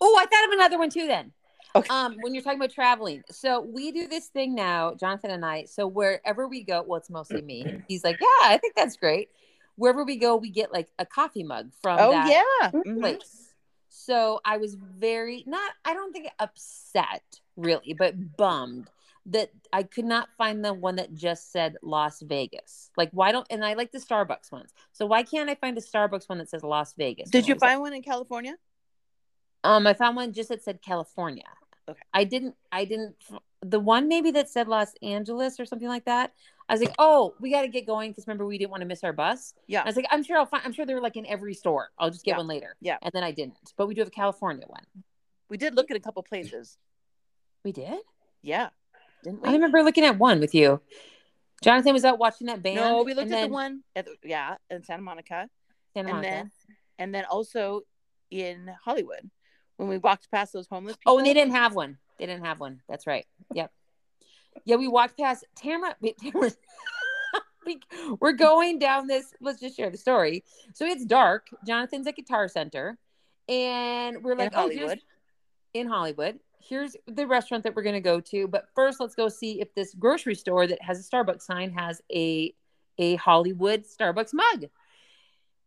Oh, 0.00 0.16
I 0.18 0.24
thought 0.26 0.44
of 0.46 0.52
another 0.52 0.78
one 0.78 0.88
too. 0.90 1.06
Then, 1.06 1.32
Okay. 1.76 1.88
um, 1.92 2.16
when 2.20 2.32
you're 2.32 2.42
talking 2.42 2.58
about 2.58 2.70
traveling, 2.70 3.22
so 3.30 3.60
we 3.60 3.90
do 3.92 4.06
this 4.06 4.28
thing 4.28 4.54
now, 4.54 4.94
Jonathan 4.94 5.30
and 5.32 5.44
I. 5.44 5.64
So 5.64 5.86
wherever 5.86 6.46
we 6.48 6.62
go, 6.62 6.82
well, 6.86 6.98
it's 6.98 7.10
mostly 7.10 7.42
me. 7.42 7.82
He's 7.88 8.04
like, 8.04 8.18
yeah, 8.20 8.48
I 8.48 8.58
think 8.58 8.74
that's 8.76 8.96
great. 8.96 9.28
Wherever 9.76 10.04
we 10.04 10.16
go, 10.16 10.36
we 10.36 10.50
get 10.50 10.72
like 10.72 10.88
a 10.98 11.04
coffee 11.04 11.42
mug 11.42 11.72
from 11.82 11.98
Oh 12.00 12.10
that 12.12 12.30
yeah. 12.62 12.70
Place. 12.98 13.50
So 13.88 14.40
I 14.44 14.56
was 14.56 14.74
very 14.76 15.42
not. 15.46 15.72
I 15.84 15.94
don't 15.94 16.12
think 16.12 16.28
upset 16.38 17.22
really, 17.56 17.92
but 17.92 18.36
bummed 18.36 18.88
that 19.26 19.50
I 19.72 19.84
could 19.84 20.04
not 20.04 20.28
find 20.36 20.64
the 20.64 20.74
one 20.74 20.96
that 20.96 21.14
just 21.14 21.50
said 21.50 21.76
Las 21.82 22.20
Vegas. 22.20 22.90
Like, 22.96 23.10
why 23.12 23.32
don't? 23.32 23.46
And 23.50 23.64
I 23.64 23.74
like 23.74 23.90
the 23.92 23.98
Starbucks 23.98 24.52
ones. 24.52 24.72
So 24.92 25.06
why 25.06 25.22
can't 25.22 25.48
I 25.48 25.54
find 25.54 25.76
a 25.78 25.80
Starbucks 25.80 26.28
one 26.28 26.38
that 26.38 26.50
says 26.50 26.62
Las 26.62 26.94
Vegas? 26.94 27.30
Did 27.30 27.48
you 27.48 27.54
find 27.54 27.80
one 27.80 27.94
in 27.94 28.02
California? 28.02 28.56
Um, 29.62 29.86
I 29.86 29.94
found 29.94 30.16
one 30.16 30.32
just 30.32 30.50
that 30.50 30.62
said 30.62 30.80
California. 30.82 31.44
Okay. 31.88 32.00
I 32.12 32.24
didn't. 32.24 32.54
I 32.70 32.84
didn't. 32.84 33.16
The 33.62 33.80
one 33.80 34.08
maybe 34.08 34.30
that 34.32 34.50
said 34.50 34.68
Los 34.68 34.92
Angeles 35.02 35.58
or 35.58 35.64
something 35.64 35.88
like 35.88 36.04
that. 36.04 36.32
I 36.68 36.74
was 36.74 36.80
like, 36.80 36.94
oh, 36.98 37.34
we 37.40 37.50
got 37.50 37.62
to 37.62 37.68
get 37.68 37.86
going 37.86 38.10
because 38.10 38.26
remember 38.26 38.46
we 38.46 38.56
didn't 38.56 38.70
want 38.70 38.80
to 38.80 38.86
miss 38.86 39.04
our 39.04 39.12
bus. 39.12 39.52
Yeah. 39.66 39.82
I 39.82 39.86
was 39.86 39.96
like, 39.96 40.06
I'm 40.10 40.22
sure 40.22 40.38
I'll 40.38 40.46
find. 40.46 40.62
I'm 40.64 40.72
sure 40.72 40.86
they're 40.86 41.00
like 41.00 41.16
in 41.16 41.26
every 41.26 41.52
store. 41.54 41.90
I'll 41.98 42.10
just 42.10 42.24
get 42.24 42.32
Yeah. 42.32 42.36
one 42.38 42.46
later. 42.46 42.76
Yeah. 42.80 42.96
And 43.02 43.10
then 43.12 43.22
I 43.22 43.32
didn't. 43.32 43.72
But 43.76 43.86
we 43.86 43.94
do 43.94 44.00
have 44.00 44.08
a 44.08 44.10
California 44.10 44.64
one. 44.66 44.84
We 45.50 45.56
did 45.58 45.74
look 45.74 45.90
at 45.90 45.96
a 45.96 46.00
couple 46.00 46.22
places. 46.22 46.78
We 47.64 47.72
did. 47.72 47.98
Yeah. 48.42 48.70
Didn't 49.24 49.42
we? 49.42 49.48
I 49.48 49.52
remember 49.52 49.82
looking 49.82 50.04
at 50.04 50.18
one 50.18 50.38
with 50.38 50.54
you. 50.54 50.80
Jonathan 51.62 51.92
was 51.92 52.04
out 52.04 52.18
watching 52.18 52.46
that 52.46 52.62
band. 52.62 52.76
no, 52.76 53.02
we 53.02 53.14
looked 53.14 53.32
at 53.32 53.36
then 53.36 53.50
the 53.50 53.54
one 53.54 53.82
at 53.96 54.06
yeah, 54.22 54.56
in 54.70 54.84
Santa 54.84 55.02
Monica. 55.02 55.48
Santa 55.94 56.08
and 56.10 56.16
Monica. 56.18 56.30
then 56.30 56.50
and 56.98 57.14
then 57.14 57.24
also 57.24 57.82
in 58.30 58.70
Hollywood 58.84 59.30
when 59.76 59.88
we 59.88 59.98
walked 59.98 60.30
past 60.30 60.52
those 60.52 60.68
homeless 60.68 60.96
people. 60.96 61.14
Oh, 61.14 61.18
and 61.18 61.26
they 61.26 61.34
didn't 61.34 61.54
have 61.54 61.74
one. 61.74 61.98
They 62.18 62.26
didn't 62.26 62.44
have 62.44 62.60
one. 62.60 62.80
That's 62.88 63.06
right. 63.06 63.26
Yep. 63.54 63.72
Yeah, 64.64 64.76
we 64.76 64.86
walked 64.86 65.18
past 65.18 65.44
Tamara. 65.56 65.96
wait, 66.00 66.16
Tamara 66.20 66.52
we, 67.66 67.80
we're 68.20 68.32
going 68.32 68.78
down 68.78 69.06
this. 69.06 69.32
Let's 69.40 69.60
just 69.60 69.76
share 69.76 69.90
the 69.90 69.96
story. 69.98 70.44
So 70.74 70.84
it's 70.84 71.04
dark. 71.04 71.46
Jonathan's 71.66 72.06
at 72.06 72.16
Guitar 72.16 72.48
Center, 72.48 72.98
and 73.48 74.22
we're 74.22 74.36
like, 74.36 74.52
oh, 74.54 74.68
here's- 74.68 74.80
Hollywood. 74.80 75.00
in 75.72 75.86
Hollywood. 75.88 76.38
Here's 76.66 76.96
the 77.06 77.26
restaurant 77.26 77.64
that 77.64 77.74
we're 77.74 77.82
going 77.82 77.94
to 77.94 78.00
go 78.00 78.20
to. 78.20 78.48
But 78.48 78.66
first, 78.74 79.00
let's 79.00 79.14
go 79.14 79.28
see 79.28 79.60
if 79.60 79.74
this 79.74 79.94
grocery 79.94 80.34
store 80.34 80.66
that 80.66 80.80
has 80.82 80.98
a 80.98 81.02
Starbucks 81.08 81.42
sign 81.42 81.70
has 81.72 82.00
a 82.12 82.54
a 82.98 83.16
Hollywood 83.16 83.84
Starbucks 83.84 84.32
mug. 84.32 84.66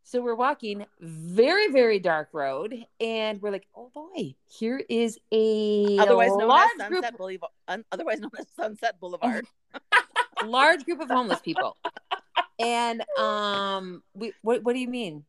So 0.03 0.21
we're 0.21 0.35
walking 0.35 0.85
very, 1.01 1.69
very 1.69 1.99
dark 1.99 2.29
road, 2.31 2.73
and 3.01 3.41
we're 3.41 3.51
like, 3.51 3.67
"Oh 3.75 3.91
boy, 3.93 4.35
here 4.45 4.81
is 4.87 5.19
a 5.33 5.97
otherwise 5.99 6.29
known 6.29 6.49
as 6.49 6.87
group, 6.87 7.03
Sunset 7.03 7.17
Boulevard. 7.17 7.51
otherwise 7.91 8.19
known 8.21 8.31
as 8.39 8.45
Sunset 8.55 8.99
Boulevard. 8.99 9.45
large 10.45 10.85
group 10.85 11.01
of 11.01 11.09
homeless 11.09 11.41
people." 11.41 11.75
And 12.59 13.03
um, 13.19 14.01
we 14.13 14.31
what 14.41 14.63
what 14.63 14.73
do 14.73 14.79
you 14.79 14.87
mean? 14.87 15.25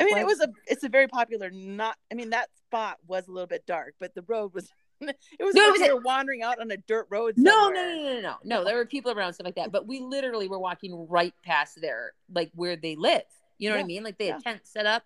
I 0.00 0.04
mean, 0.04 0.14
What? 0.14 0.22
it 0.22 0.26
was 0.26 0.40
a 0.40 0.48
it's 0.66 0.84
a 0.84 0.88
very 0.88 1.08
popular. 1.08 1.50
Not 1.50 1.96
I 2.10 2.14
mean 2.14 2.30
that 2.30 2.48
spot 2.66 2.98
was 3.06 3.28
a 3.28 3.32
little 3.32 3.46
bit 3.46 3.66
dark, 3.66 3.94
but 3.98 4.14
the 4.14 4.22
road 4.22 4.52
was. 4.52 4.68
It 5.00 5.44
was 5.44 5.54
No, 5.54 5.68
it 5.68 5.72
was 5.72 5.80
we 5.80 5.92
were 5.92 6.00
wandering 6.00 6.42
out 6.42 6.60
on 6.60 6.70
a 6.70 6.76
dirt 6.76 7.06
road. 7.10 7.34
No, 7.36 7.68
no, 7.68 7.82
no, 7.82 7.94
no, 7.94 8.14
no, 8.14 8.20
no, 8.20 8.36
no. 8.44 8.64
There 8.64 8.76
were 8.76 8.86
people 8.86 9.12
around 9.12 9.34
stuff 9.34 9.44
like 9.44 9.54
that, 9.56 9.70
but 9.70 9.86
we 9.86 10.00
literally 10.00 10.48
were 10.48 10.58
walking 10.58 11.06
right 11.08 11.34
past 11.44 11.80
there, 11.80 12.12
like 12.32 12.50
where 12.54 12.76
they 12.76 12.96
live. 12.96 13.22
You 13.58 13.70
know 13.70 13.76
what 13.76 13.82
I 13.82 13.86
mean? 13.86 14.04
Like 14.04 14.18
they 14.18 14.26
had 14.26 14.40
yeah. 14.44 14.52
tents 14.52 14.70
set 14.70 14.86
up, 14.86 15.04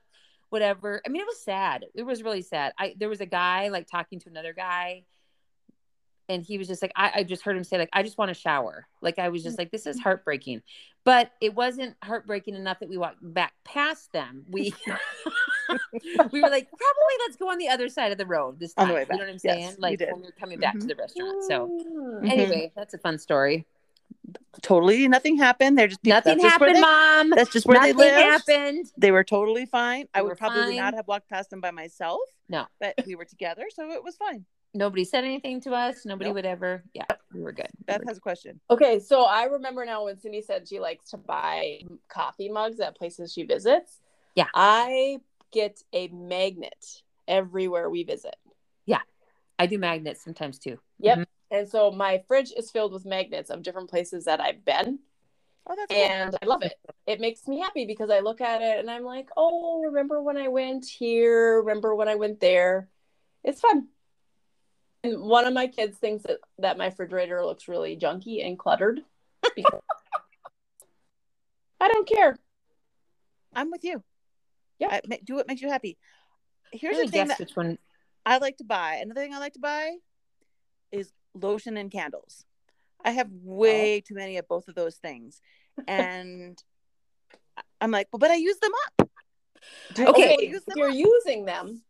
whatever. 0.51 1.03
I 1.07 1.09
mean, 1.09 1.23
it 1.23 1.27
was 1.27 1.43
sad. 1.43 1.87
It 1.95 2.05
was 2.05 2.23
really 2.23 2.43
sad. 2.43 2.73
I 2.79 2.95
there 2.99 3.09
was 3.09 3.21
a 3.21 3.27
guy 3.27 3.69
like 3.69 3.87
talking 3.87 4.21
to 4.21 4.29
another 4.29 4.53
guy, 4.53 5.05
and 6.33 6.45
he 6.45 6.59
was 6.59 6.67
just 6.69 6.83
like, 6.83 6.93
I, 6.97 7.11
I 7.17 7.23
just 7.25 7.43
heard 7.43 7.57
him 7.57 7.65
say 7.65 7.79
like, 7.79 7.91
I 7.93 8.03
just 8.03 8.19
want 8.19 8.29
to 8.31 8.35
shower. 8.35 8.87
Like 9.01 9.19
I 9.19 9.29
was 9.29 9.43
just 9.43 9.59
like, 9.59 9.71
this 9.71 9.87
is 9.87 10.01
heartbreaking, 10.01 10.63
but 11.05 11.31
it 11.41 11.55
wasn't 11.55 11.95
heartbreaking 12.03 12.55
enough 12.55 12.81
that 12.81 12.89
we 12.89 12.97
walked 12.97 13.19
back 13.21 13.53
past 13.65 14.13
them. 14.13 14.45
We 14.51 14.73
we 16.33 16.41
were 16.41 16.49
like, 16.51 16.69
probably 16.71 17.17
let's 17.27 17.37
go 17.37 17.51
on 17.51 17.59
the 17.59 17.69
other 17.69 17.89
side 17.89 18.13
of 18.13 18.19
the 18.19 18.27
road 18.27 18.59
this 18.59 18.75
time. 18.75 18.89
You 18.89 18.95
know 18.95 19.05
what 19.19 19.29
I'm 19.29 19.39
saying? 19.39 19.71
we 19.77 19.83
like 19.83 19.99
did. 19.99 20.11
when 20.13 20.23
we 20.23 20.29
are 20.29 20.35
coming 20.41 20.59
back 20.59 20.75
to 20.75 20.81
Mhm. 20.81 20.89
the 20.89 20.95
restaurant. 20.97 21.45
So 21.45 21.69
Mm. 21.69 22.23
Mhm. 22.23 22.31
anyway, 22.33 22.73
that's 22.75 22.95
a 22.95 22.99
fun 22.99 23.19
story. 23.19 23.67
Totally 24.61 25.09
nothing 25.09 25.37
happened. 25.39 25.79
They're 25.79 25.89
just 25.89 26.05
Nothing 26.05 26.39
that's 26.39 26.43
just 26.43 26.53
happened, 26.53 26.77
they- 26.77 26.81
mom. 26.81 27.31
That's 27.31 27.51
just 27.51 27.67
where 27.67 27.79
Nothing 27.79 27.97
they 27.97 28.13
live. 28.15 28.23
happened. 28.47 28.93
They 28.97 29.11
were 29.11 29.25
totally 29.25 29.67
fine. 29.67 30.07
I 30.15 30.23
would 30.23 30.37
probably 30.39 30.63
fine. 30.63 30.77
not 30.77 30.95
have 30.95 31.09
walked 31.09 31.29
past 31.29 31.51
them 31.51 31.61
by 31.61 31.71
myself. 31.71 32.21
No. 32.49 32.67
but 32.81 32.95
we 33.07 33.15
were 33.15 33.25
together, 33.25 33.65
so 33.75 33.91
it 33.93 34.05
was 34.05 34.17
fine. 34.17 34.45
Nobody 34.75 35.05
said 35.05 35.25
anything 35.25 35.61
to 35.63 35.73
us. 35.73 36.07
Nobody 36.07 36.31
Nope. 36.31 36.37
would 36.37 36.47
ever. 36.47 36.83
Yeah, 36.95 37.05
we 37.35 37.43
were 37.43 37.53
good. 37.53 37.69
We 37.79 37.85
Beth 37.85 38.01
were 38.01 38.07
has 38.09 38.17
a 38.19 38.21
question. 38.21 38.61
Okay, 38.71 38.99
so 39.01 39.25
I 39.25 39.45
remember 39.45 39.85
now 39.85 40.05
when 40.05 40.19
Cindy 40.19 40.41
said 40.41 40.67
she 40.67 40.81
likes 40.81 41.11
to 41.11 41.19
buy 41.19 41.83
coffee 42.09 42.49
mugs 42.49 42.81
at 42.81 42.97
places 42.97 43.33
she 43.33 43.43
visits. 43.43 44.01
Yeah. 44.35 44.47
I 44.55 45.19
get 45.51 45.83
a 45.93 46.09
magnet 46.09 47.03
everywhere 47.29 47.91
we 47.91 48.05
visit. 48.05 48.37
Yeah, 48.87 49.01
I 49.59 49.67
do 49.67 49.79
magnets 49.79 50.25
sometimes 50.25 50.59
too. 50.59 50.79
Yep. 51.01 51.19
Mhm. 51.19 51.27
And 51.51 51.69
so 51.69 51.91
my 51.91 52.25
fridge 52.27 52.51
is 52.57 52.71
filled 52.71 52.95
with 52.95 53.05
magnets 53.05 53.51
of 53.51 53.63
different 53.63 53.91
places 53.91 54.25
that 54.25 54.41
I've 54.41 54.65
been. 54.65 55.01
Oh, 55.67 55.77
that's 55.77 55.93
cool. 55.93 56.03
And 56.03 56.37
I 56.43 56.47
love 56.47 56.63
it. 56.63 56.73
It 57.07 57.21
makes 57.21 57.47
me 57.47 57.61
happy 57.61 57.85
because 57.85 58.09
I 58.09 58.21
look 58.21 58.41
at 58.41 58.63
it 58.63 58.79
and 58.79 58.91
I'm 58.91 59.05
like, 59.05 59.29
oh, 59.37 59.83
remember 59.83 60.23
when 60.23 60.39
I 60.39 60.49
went 60.49 60.87
here? 60.87 61.61
Remember 61.61 61.95
when 61.95 62.09
I 62.09 62.15
went 62.15 62.41
there? 62.41 62.89
It's 63.45 63.61
fun. 63.61 63.89
And 65.05 65.21
one 65.21 65.47
of 65.47 65.53
my 65.53 65.67
kids 65.67 65.99
thinks 65.99 66.25
that, 66.25 66.39
that 66.59 66.79
my 66.79 66.87
refrigerator 66.87 67.45
looks 67.45 67.69
really 67.69 67.97
junky 67.97 68.47
and 68.47 68.59
cluttered. 68.59 69.01
I 71.81 71.89
don't 71.89 72.09
care. 72.09 72.37
I'm 73.53 73.71
with 73.71 73.83
you. 73.85 74.03
Yeah. 74.79 75.01
I, 75.11 75.19
do 75.25 75.35
what 75.35 75.49
makes 75.49 75.61
you 75.61 75.69
happy. 75.69 75.99
Here's 76.73 76.97
Let 76.97 77.07
the 77.07 77.13
thing 77.13 77.29
that 77.29 77.39
which 77.39 77.57
one. 77.57 77.79
I 78.25 78.39
like 78.39 78.57
to 78.59 78.65
buy. 78.65 79.01
Another 79.03 79.21
thing 79.21 79.35
I 79.35 79.39
like 79.39 79.55
to 79.55 79.61
buy 79.61 79.97
is 80.91 81.13
lotion 81.35 81.77
and 81.77 81.91
candles. 81.91 82.45
I 83.05 83.11
have 83.11 83.29
oh. 83.29 83.39
way 83.43 84.01
too 84.01 84.15
many 84.15 84.39
of 84.39 84.47
both 84.49 84.69
of 84.69 84.75
those 84.75 84.97
things, 84.97 85.41
and 85.89 86.63
I- 87.57 87.63
I'm 87.81 87.91
like, 87.91 88.09
well, 88.13 88.19
but 88.19 88.31
I 88.31 88.37
use 88.37 88.59
them 88.59 88.73
up. 88.87 89.11
Do- 89.95 90.07
Okay. 90.07 90.37
Use 90.41 90.65
them 90.65 90.79
you're 90.79 90.91
up. 90.91 90.95
using 90.95 91.45
them. 91.45 91.83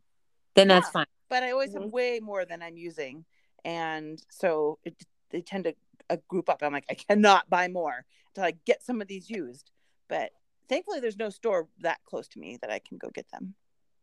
Then 0.55 0.69
that's 0.69 0.87
Yeah. 0.89 0.93
fine. 0.93 1.07
But 1.33 1.43
I 1.43 1.51
always 1.51 1.71
Mhm. 1.73 1.81
have 1.85 1.91
way 1.93 2.21
more 2.21 2.45
than 2.45 2.63
I'm 2.63 2.77
using, 2.77 3.25
and 3.65 4.23
so 4.29 4.79
it, 4.85 4.95
they 5.31 5.41
tend 5.41 5.65
to 5.65 5.75
uh, 6.11 6.19
group 6.29 6.51
up. 6.51 6.63
I'm 6.63 6.75
like, 6.75 6.85
I 6.91 6.95
cannot 6.95 7.49
buy 7.49 7.69
more 7.69 8.05
until 8.29 8.45
I 8.45 8.51
get 8.67 8.83
some 8.83 9.01
of 9.01 9.09
these 9.09 9.31
used. 9.31 9.71
But 10.09 10.33
thankfully, 10.69 11.01
there's 11.01 11.17
no 11.17 11.31
store 11.31 11.69
that 11.81 12.05
close 12.05 12.29
to 12.29 12.39
me 12.39 12.59
that 12.61 12.71
I 12.71 12.81
can 12.81 12.99
go 12.99 13.09
get 13.09 13.31
them. 13.31 13.55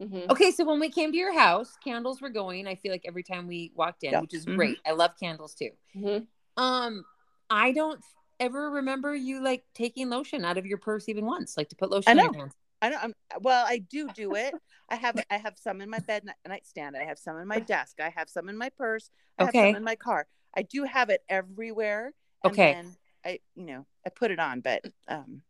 Mhm. 0.01 0.27
Okay, 0.31 0.49
so 0.49 0.65
when 0.65 0.79
we 0.79 0.89
came 0.89 1.11
to 1.11 1.17
your 1.19 1.31
house, 1.37 1.77
candles 1.83 2.19
were 2.19 2.31
going. 2.31 2.65
I 2.65 2.73
feel 2.73 2.91
like 2.91 3.05
every 3.05 3.21
time 3.21 3.45
we 3.45 3.71
walked 3.75 4.03
in, 4.03 4.11
Yeah. 4.11 4.21
which 4.21 4.33
is 4.33 4.47
Mhm. 4.47 4.55
great. 4.55 4.79
I 4.83 4.93
love 4.93 5.11
candles 5.19 5.53
too. 5.53 5.69
Mhm. 5.95 6.25
Um, 6.57 7.05
I 7.51 7.71
don't 7.73 8.03
ever 8.39 8.71
remember 8.71 9.13
you 9.13 9.43
like 9.43 9.65
taking 9.75 10.09
lotion 10.09 10.43
out 10.43 10.57
of 10.57 10.65
your 10.65 10.79
purse 10.79 11.07
even 11.09 11.27
once, 11.27 11.57
like 11.57 11.69
to 11.69 11.75
put 11.75 11.91
lotion 11.91 12.17
I 12.17 12.23
on 12.23 12.31
know. 12.31 12.49
I 12.81 12.89
don't. 12.89 13.03
I'm, 13.03 13.13
well, 13.41 13.65
I 13.67 13.79
do 13.79 14.09
do 14.15 14.35
it. 14.35 14.53
I 14.89 14.95
have 14.95 15.21
I 15.29 15.37
have 15.37 15.57
some 15.57 15.81
in 15.81 15.89
my 15.89 15.99
bed 15.99 16.23
night- 16.25 16.35
nightstand. 16.47 16.95
I 16.95 17.03
have 17.03 17.19
some 17.19 17.37
in 17.37 17.47
my 17.47 17.59
desk. 17.59 17.99
I 17.99 18.09
have 18.09 18.29
some 18.29 18.47
in 18.49 18.57
my 18.57 18.69
purse. 18.69 19.09
I 19.37 19.43
have 19.45 19.49
Okay. 19.49 19.69
some 19.71 19.75
in 19.77 19.83
my 19.83 19.95
car. 19.95 20.27
I 20.55 20.61
do 20.63 20.83
have 20.85 21.09
it 21.09 21.23
everywhere. 21.29 22.13
And 22.43 22.53
Okay. 22.53 22.73
then 22.73 22.95
I 23.25 23.39
you 23.55 23.65
know 23.65 23.85
I 24.05 24.09
put 24.09 24.31
it 24.31 24.39
on, 24.39 24.61
but 24.61 24.85
um, 25.07 25.41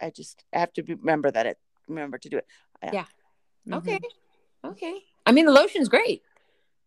I 0.00 0.10
just 0.10 0.44
I 0.54 0.58
have 0.58 0.72
to 0.74 0.82
remember 0.82 1.30
that 1.30 1.46
it 1.46 1.58
remember 1.88 2.18
to 2.18 2.28
do 2.28 2.36
it. 2.38 2.46
Yeah. 2.92 3.06
Mhm. 3.66 3.76
Okay. 3.78 3.98
Okay. 4.64 4.98
I 5.26 5.32
mean, 5.32 5.46
the 5.46 5.52
lotion's 5.52 5.88
great. 5.88 6.22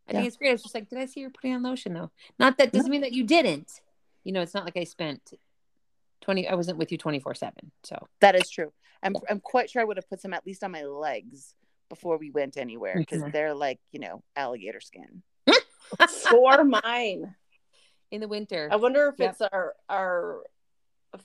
I 0.08 0.12
think 0.12 0.28
it's 0.28 0.38
great. 0.38 0.50
I 0.50 0.54
was 0.54 0.64
just 0.64 0.76
like, 0.76 0.90
did 0.90 1.00
I 1.00 1.06
see 1.06 1.24
her 1.24 1.30
putting 1.30 1.54
on 1.56 1.64
lotion 1.64 1.94
though? 1.94 2.12
Not 2.38 2.58
that 2.58 2.72
doesn't 2.74 2.92
mean 2.92 3.02
that 3.02 3.14
you 3.14 3.24
didn't. 3.24 3.82
You 4.24 4.34
know, 4.34 4.42
it's 4.42 4.54
not 4.54 4.66
like 4.66 4.78
I 4.78 4.84
spent 4.84 5.34
twenty. 6.22 6.48
I 6.48 6.54
wasn't 6.56 6.78
with 6.78 6.92
you 6.92 6.98
twenty 6.98 7.20
four 7.20 7.34
seven. 7.34 7.72
So 7.84 8.08
That 8.22 8.36
is 8.36 8.50
true. 8.50 8.72
I'm 9.04 9.16
I'm 9.30 9.39
quite 9.39 9.70
sure 9.70 9.82
I 9.82 9.86
would 9.86 9.98
have 9.98 10.10
put 10.10 10.22
some 10.22 10.34
at 10.34 10.46
least 10.46 10.63
on 10.63 10.72
my 10.72 10.84
legs 10.84 11.54
before 11.89 12.18
we 12.18 12.32
went 12.32 12.58
anywhere 12.58 12.96
because 12.98 13.22
Mhm. 13.22 13.32
they're 13.32 13.54
like 13.54 13.80
you 13.92 14.00
know 14.00 14.24
alligator 14.36 14.80
skin. 14.80 15.22
For 16.30 16.63
mine. 16.63 17.36
in 18.12 18.22
the 18.22 18.28
winter, 18.28 18.70
I 18.72 18.78
wonder 18.78 19.08
if 19.10 19.16
Yep. 19.20 19.32
it's 19.32 19.42
our 19.42 19.76
our 19.89 20.44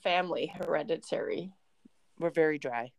family 0.01 0.47
hereditary. 0.47 1.51
We're 2.19 2.29
very 2.31 2.59
dry. 2.59 2.91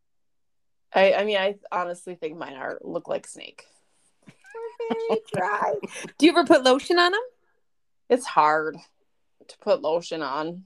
I, 0.93 1.13
I 1.15 1.25
mean, 1.25 1.37
I 1.37 1.57
honestly 1.71 2.17
think 2.17 2.37
mine 2.37 2.55
are 2.55 2.79
look 2.83 3.07
like 3.07 3.27
snake. 3.27 3.67
We're 4.27 4.97
very 4.97 5.21
dry. 5.33 5.75
Do 6.19 6.27
you 6.27 6.33
ever 6.33 6.45
put 6.45 6.65
lotion 6.65 6.99
on 6.99 7.13
them? 7.13 7.21
It's 8.09 8.27
hard 8.27 8.77
to 9.47 9.59
put 9.59 9.83
lotion 9.83 10.23
on. 10.23 10.65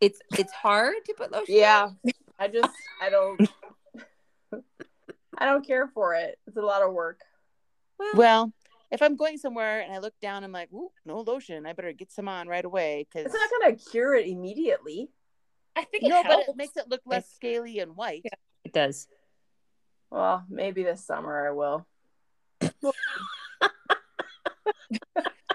It's 0.00 0.20
it's 0.38 0.52
hard 0.52 0.94
to 1.06 1.14
put 1.14 1.32
lotion. 1.32 1.54
Yeah, 1.54 1.90
I 2.42 2.48
just 2.48 2.74
I 3.00 3.08
don't 3.08 3.40
I 5.38 5.44
don't 5.46 5.64
care 5.64 5.86
for 5.86 6.14
it. 6.14 6.38
It's 6.48 6.56
a 6.56 6.60
lot 6.60 6.82
of 6.82 6.92
work. 6.92 7.20
Well, 8.00 8.10
Well, 8.16 8.52
if 8.90 9.00
I'm 9.00 9.14
going 9.14 9.38
somewhere 9.38 9.80
and 9.80 9.92
I 9.92 9.98
look 9.98 10.14
down, 10.20 10.42
I'm 10.42 10.50
like, 10.50 10.72
Ooh, 10.72 10.90
no 11.06 11.20
lotion. 11.20 11.66
I 11.66 11.72
better 11.72 11.92
get 11.92 12.10
some 12.10 12.28
on 12.28 12.48
right 12.48 12.64
away 12.64 13.06
because 13.08 13.26
It's 13.26 13.34
not 13.34 13.48
gonna 13.60 13.76
cure 13.76 14.16
it 14.16 14.26
immediately. 14.26 15.08
I 15.76 15.84
think 15.84 16.02
it 16.02 16.08
no, 16.08 16.20
but 16.24 16.40
it 16.48 16.56
makes 16.56 16.76
it 16.76 16.88
look 16.88 17.02
less 17.06 17.30
scaly 17.30 17.78
and 17.78 17.94
white. 17.96 18.22
Yeah. 18.24 18.30
it 18.64 18.72
does. 18.72 19.06
Well, 20.10 20.44
maybe 20.50 20.82
this 20.82 21.04
summer 21.06 21.46
I 21.46 21.52
will. 21.52 21.86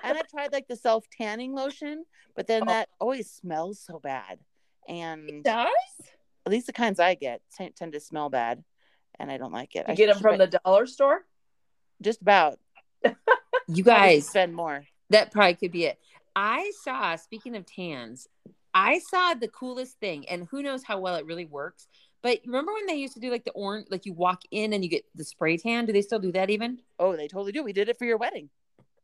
And 0.04 0.18
I 0.18 0.22
tried 0.32 0.54
like 0.54 0.68
the 0.70 0.78
self 0.78 1.06
tanning 1.10 1.54
lotion, 1.54 2.06
but 2.34 2.48
then 2.48 2.64
Oh. 2.64 2.66
that 2.68 2.88
always 3.02 3.30
smells 3.30 3.82
so 3.82 4.00
bad. 4.00 4.40
And 4.88 5.30
It 5.30 5.44
does. 5.44 5.68
At 6.48 6.52
least 6.52 6.68
the 6.68 6.74
kinds 6.74 7.00
I 7.00 7.14
get 7.16 7.42
t- 7.58 7.70
tend 7.76 7.94
to 7.94 8.00
smell 8.00 8.30
bad, 8.30 8.64
and 9.20 9.30
I 9.32 9.38
don't 9.38 9.54
like 9.54 9.76
it. 9.76 9.86
You 9.88 9.94
I 9.94 9.96
get 9.96 10.08
them 10.08 10.20
from 10.20 10.36
spend- 10.36 10.52
the 10.52 10.60
dollar 10.64 10.86
store. 10.88 11.26
just 12.02 12.22
about 12.22 12.60
You 13.68 13.84
guys, 13.84 14.28
spend 14.28 14.56
more. 14.56 14.86
that 15.10 15.32
probably 15.32 15.56
could 15.56 15.72
be 15.72 15.86
it. 15.86 16.00
I 16.36 16.72
saw. 16.84 17.16
Speaking 17.18 17.56
of 17.56 17.66
tans, 17.66 18.28
I 18.74 19.00
saw 19.00 19.34
the 19.34 19.48
coolest 19.48 20.00
thing, 20.00 20.28
and 20.30 20.48
who 20.50 20.62
knows 20.64 20.84
how 20.84 21.00
well 21.00 21.16
it 21.16 21.26
really 21.26 21.46
works. 21.46 21.88
But 22.24 22.40
remember 22.46 22.74
when 22.74 22.86
they 22.88 22.96
used 22.96 23.14
to 23.16 23.20
do 23.20 23.30
like 23.30 23.44
the 23.46 23.52
orange, 23.52 23.88
like 23.92 24.06
you 24.06 24.14
walk 24.14 24.42
in 24.52 24.74
and 24.74 24.84
you 24.84 24.90
get 24.90 25.04
the 25.16 25.24
spray 25.24 25.58
tan? 25.58 25.86
Do 25.86 25.94
they 25.94 26.02
still 26.02 26.20
do 26.20 26.32
that 26.32 26.50
even? 26.50 26.80
Oh, 26.98 27.16
they 27.16 27.28
totally 27.28 27.52
do. 27.52 27.64
We 27.64 27.74
did 27.74 27.90
it 27.90 27.98
for 28.00 28.06
your 28.06 28.18
wedding, 28.18 28.50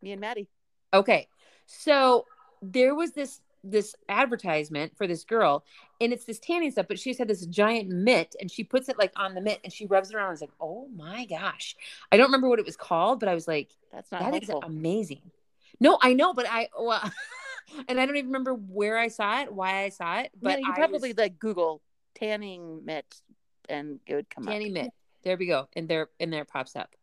me 0.01 0.11
and 0.13 0.21
Maddie. 0.21 0.47
Okay. 0.93 1.27
So 1.65 2.25
there 2.61 2.95
was 2.95 3.11
this 3.11 3.39
this 3.63 3.95
advertisement 4.09 4.95
for 4.97 5.07
this 5.07 5.23
girl 5.23 5.63
and 6.01 6.11
it's 6.11 6.25
this 6.25 6.39
tanning 6.39 6.71
stuff, 6.71 6.87
but 6.87 6.99
she's 6.99 7.17
had 7.17 7.27
this 7.27 7.45
giant 7.45 7.89
mitt 7.89 8.35
and 8.39 8.51
she 8.51 8.63
puts 8.63 8.89
it 8.89 8.97
like 8.97 9.11
on 9.15 9.35
the 9.35 9.41
mitt 9.41 9.59
and 9.63 9.71
she 9.71 9.85
rubs 9.85 10.09
it 10.09 10.15
around. 10.15 10.27
I 10.27 10.31
was 10.31 10.41
like, 10.41 10.51
oh 10.59 10.87
my 10.95 11.25
gosh. 11.25 11.75
I 12.11 12.17
don't 12.17 12.27
remember 12.27 12.49
what 12.49 12.59
it 12.59 12.65
was 12.65 12.75
called, 12.75 13.19
but 13.19 13.29
I 13.29 13.33
was 13.33 13.47
like, 13.47 13.69
That's 13.91 14.11
not 14.11 14.21
that 14.21 14.43
is 14.43 14.49
amazing. 14.63 15.31
No, 15.79 15.97
I 16.01 16.13
know, 16.13 16.33
but 16.33 16.45
I 16.49 16.69
well 16.77 17.01
and 17.87 17.99
I 17.99 18.05
don't 18.05 18.17
even 18.17 18.27
remember 18.27 18.53
where 18.53 18.97
I 18.97 19.07
saw 19.07 19.41
it, 19.41 19.53
why 19.53 19.83
I 19.85 19.89
saw 19.89 20.19
it. 20.19 20.31
But 20.41 20.59
But 20.59 20.59
you 20.61 20.71
I 20.71 20.75
probably 20.75 21.09
was, 21.09 21.17
like 21.17 21.39
Google 21.39 21.81
tanning 22.15 22.85
mitt, 22.85 23.21
and 23.69 23.99
it 24.05 24.15
would 24.15 24.29
come 24.29 24.45
tanning 24.45 24.71
up. 24.71 24.73
mitt. 24.73 24.93
There 25.23 25.37
we 25.37 25.47
go. 25.47 25.69
And 25.75 25.87
there 25.87 26.09
and 26.19 26.31
there 26.33 26.41
it 26.41 26.49
pops 26.49 26.75
up. 26.75 26.95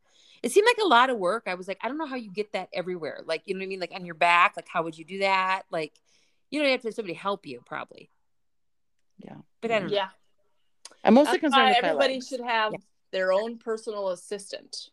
It 0.42 0.52
seemed 0.52 0.66
like 0.66 0.78
a 0.84 0.88
lot 0.88 1.10
of 1.10 1.18
work. 1.18 1.44
I 1.46 1.54
was 1.54 1.68
like, 1.68 1.78
I 1.82 1.88
don't 1.88 1.98
know 1.98 2.06
how 2.06 2.16
you 2.16 2.30
get 2.30 2.52
that 2.52 2.68
everywhere. 2.72 3.20
Like, 3.24 3.42
you 3.46 3.54
know 3.54 3.58
what 3.58 3.64
I 3.64 3.68
mean? 3.68 3.80
Like 3.80 3.92
on 3.94 4.06
your 4.06 4.14
back. 4.14 4.54
Like, 4.56 4.68
how 4.68 4.82
would 4.82 4.96
you 4.96 5.04
do 5.04 5.18
that? 5.20 5.62
Like, 5.70 5.92
you 6.50 6.60
know, 6.60 6.66
you 6.66 6.72
have 6.72 6.80
to 6.82 6.88
have 6.88 6.94
somebody 6.94 7.14
help 7.14 7.46
you 7.46 7.62
probably. 7.64 8.10
Yeah. 9.18 9.36
But 9.60 9.70
I 9.70 9.78
don't 9.80 9.90
know. 9.90 9.96
Yeah, 9.96 10.08
I'm 11.04 11.14
mostly 11.14 11.32
That's 11.38 11.40
concerned 11.54 11.70
why 11.70 11.72
everybody 11.88 12.14
legs. 12.14 12.28
should 12.28 12.40
have 12.40 12.72
Yeah. 12.72 12.78
their 13.12 13.32
own 13.32 13.58
personal 13.58 14.08
assistant. 14.10 14.90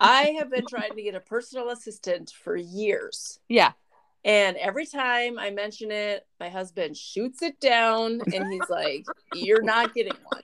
I 0.00 0.34
have 0.38 0.50
been 0.50 0.66
trying 0.66 0.94
to 0.94 1.02
get 1.02 1.14
a 1.14 1.20
personal 1.20 1.70
assistant 1.70 2.30
for 2.30 2.56
years. 2.56 3.40
Yeah. 3.48 3.72
And 4.24 4.56
every 4.56 4.84
time 4.86 5.38
I 5.38 5.50
mention 5.50 5.90
it, 5.90 6.26
my 6.40 6.48
husband 6.48 6.96
shoots 6.96 7.42
it 7.42 7.58
down 7.60 8.20
and 8.34 8.52
he's 8.52 8.68
like, 8.68 9.06
You're 9.32 9.62
not 9.62 9.94
getting 9.94 10.16
one. 10.24 10.42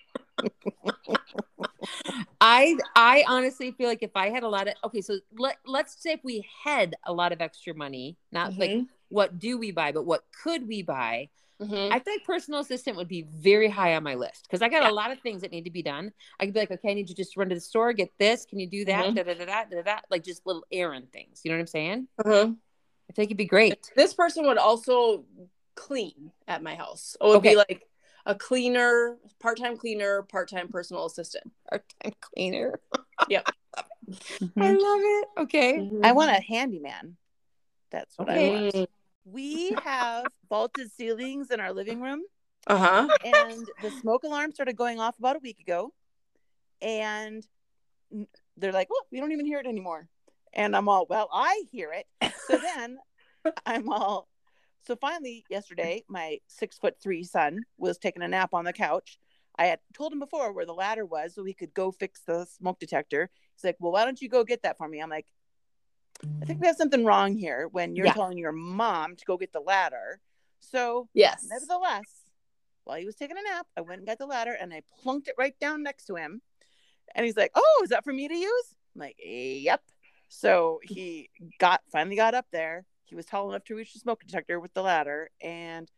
I 2.40 2.76
I 2.94 3.24
honestly 3.28 3.72
feel 3.72 3.88
like 3.88 4.02
if 4.02 4.12
I 4.16 4.30
had 4.30 4.42
a 4.42 4.48
lot 4.48 4.68
of 4.68 4.74
okay, 4.84 5.00
so 5.00 5.18
let 5.36 5.56
let's 5.66 6.00
say 6.00 6.12
if 6.12 6.20
we 6.22 6.46
had 6.64 6.94
a 7.04 7.12
lot 7.12 7.32
of 7.32 7.40
extra 7.40 7.74
money, 7.74 8.16
not 8.30 8.56
like 8.56 8.70
Mhm. 8.70 8.88
What 9.12 9.38
do 9.38 9.58
we 9.58 9.70
buy, 9.70 9.92
but 9.92 10.04
what 10.04 10.24
could 10.42 10.66
we 10.66 10.82
buy? 10.82 11.28
Mhm. 11.60 11.92
I 11.92 11.98
think 12.00 12.24
personal 12.24 12.60
assistant 12.60 12.96
would 12.96 13.08
be 13.08 13.22
very 13.22 13.68
high 13.68 13.94
on 13.94 14.02
my 14.02 14.14
list 14.14 14.44
because 14.48 14.62
I 14.62 14.68
got 14.68 14.82
Yeah. 14.82 14.90
a 14.90 14.92
lot 14.92 15.12
of 15.12 15.20
things 15.20 15.42
that 15.42 15.52
need 15.52 15.64
to 15.64 15.70
be 15.70 15.82
done. 15.82 16.12
I 16.40 16.46
could 16.46 16.54
be 16.54 16.60
like, 16.60 16.70
okay, 16.72 16.90
I 16.90 16.94
need 16.94 17.08
you 17.08 17.14
just 17.14 17.36
run 17.36 17.48
to 17.50 17.54
the 17.54 17.60
store, 17.60 17.92
get 17.92 18.10
this. 18.18 18.44
Can 18.46 18.58
you 18.58 18.66
do 18.66 18.84
that? 18.86 19.06
Mhm. 19.06 19.14
Da, 19.14 19.22
da, 19.22 19.34
da, 19.34 19.44
da, 19.44 19.64
da, 19.64 19.82
da, 19.82 19.98
like 20.10 20.24
just 20.24 20.44
little 20.46 20.64
errand 20.72 21.12
things. 21.12 21.42
You 21.44 21.50
know 21.50 21.58
what 21.58 21.60
I'm 21.60 21.66
saying? 21.68 22.08
Mhm. 22.20 22.56
I 23.10 23.12
think 23.12 23.26
it'd 23.28 23.36
be 23.36 23.44
great. 23.44 23.92
This 23.94 24.14
person 24.14 24.46
would 24.46 24.58
also 24.58 25.24
clean 25.74 26.32
at 26.48 26.62
my 26.62 26.74
house. 26.74 27.16
It 27.20 27.24
would 27.24 27.36
Okay. 27.36 27.50
be 27.50 27.56
like 27.56 27.86
a 28.26 28.34
cleaner, 28.34 29.18
part 29.38 29.58
time 29.58 29.76
cleaner, 29.76 30.22
part 30.22 30.48
time 30.48 30.68
personal 30.68 31.04
assistant. 31.04 31.52
Part-time 31.68 32.12
cleaner. 32.20 32.80
Yep. 33.28 33.48
I 34.58 34.72
love 34.72 35.00
it. 35.00 35.28
Okay. 35.38 35.78
Mm-hmm. 35.78 36.04
I 36.04 36.12
want 36.12 36.30
a 36.30 36.40
handyman. 36.40 37.16
That's 37.90 38.18
what 38.18 38.30
Okay. 38.30 38.48
I 38.48 38.70
want. 38.74 38.90
We 39.24 39.74
have 39.84 40.30
vaulted 40.48 40.90
ceilings 40.92 41.50
in 41.50 41.60
our 41.60 41.72
living 41.72 42.00
room, 42.00 42.22
Uh 42.66 42.78
huh. 42.78 43.08
and 43.24 43.68
the 43.80 43.90
smoke 43.90 44.24
alarm 44.24 44.52
started 44.52 44.76
going 44.76 45.00
off 45.00 45.18
about 45.18 45.36
a 45.36 45.40
week 45.40 45.60
ago. 45.60 45.92
And 46.80 47.46
they're 48.56 48.72
like, 48.72 48.90
"Well, 48.90 49.06
we 49.10 49.20
don't 49.20 49.32
even 49.32 49.46
hear 49.46 49.58
it 49.60 49.66
anymore." 49.66 50.08
And 50.52 50.76
I'm 50.76 50.88
all, 50.88 51.06
"Well, 51.08 51.28
I 51.32 51.64
hear 51.70 51.92
it." 51.92 52.06
So 52.46 52.58
then 52.76 52.98
I'm 53.66 53.88
all. 53.90 54.28
So 54.84 54.96
finally, 54.96 55.44
yesterday, 55.48 56.04
my 56.08 56.38
six 56.48 56.76
foot 56.78 56.96
three 57.00 57.22
son 57.22 57.64
was 57.78 57.98
taking 57.98 58.22
a 58.22 58.28
nap 58.28 58.52
on 58.52 58.64
the 58.64 58.72
couch. 58.72 59.18
I 59.56 59.66
had 59.66 59.80
told 59.94 60.12
him 60.12 60.18
before 60.18 60.52
where 60.52 60.66
the 60.66 60.74
ladder 60.74 61.04
was 61.04 61.34
so 61.34 61.44
he 61.44 61.54
could 61.54 61.72
go 61.74 61.92
fix 61.92 62.22
the 62.26 62.46
smoke 62.46 62.80
detector. 62.80 63.30
He's 63.54 63.64
like, 63.64 63.76
Well, 63.78 63.92
why 63.92 64.04
don't 64.04 64.20
you 64.20 64.28
go 64.28 64.42
get 64.44 64.62
that 64.62 64.76
for 64.78 64.88
me? 64.88 65.00
I'm 65.00 65.10
like, 65.10 65.26
I 66.40 66.44
think 66.44 66.60
we 66.60 66.66
have 66.66 66.76
something 66.76 67.04
wrong 67.04 67.36
here 67.36 67.68
when 67.68 67.94
you're 67.96 68.06
Yeah. 68.06 68.12
telling 68.14 68.38
your 68.38 68.52
mom 68.52 69.16
to 69.16 69.24
go 69.24 69.36
get 69.36 69.52
the 69.52 69.60
ladder. 69.60 70.20
So, 70.60 71.08
Yes. 71.14 71.46
nevertheless, 71.48 72.24
while 72.84 72.98
he 72.98 73.06
was 73.06 73.14
taking 73.16 73.36
a 73.36 73.42
nap, 73.42 73.66
I 73.76 73.80
went 73.80 73.98
and 74.00 74.06
got 74.06 74.18
the 74.18 74.26
ladder 74.26 74.52
and 74.52 74.72
I 74.72 74.82
plunked 75.02 75.28
it 75.28 75.34
right 75.38 75.58
down 75.58 75.82
next 75.82 76.06
to 76.06 76.16
him. 76.16 76.42
And 77.14 77.24
he's 77.26 77.36
like, 77.36 77.52
Oh, 77.54 77.80
is 77.84 77.90
that 77.90 78.04
for 78.04 78.12
me 78.12 78.28
to 78.28 78.34
use? 78.34 78.76
I'm 78.94 79.00
like, 79.00 79.16
Yep. 79.18 79.82
So 80.28 80.80
he 80.82 81.30
got 81.58 81.82
finally 81.90 82.16
got 82.16 82.34
up 82.34 82.46
there. 82.52 82.86
He 83.04 83.14
was 83.14 83.26
tall 83.26 83.50
enough 83.50 83.64
to 83.64 83.74
reach 83.76 83.92
the 83.92 83.98
smoke 84.00 84.20
detector 84.24 84.58
with 84.58 84.72
the 84.72 84.82
ladder, 84.82 85.30
and 85.42 85.90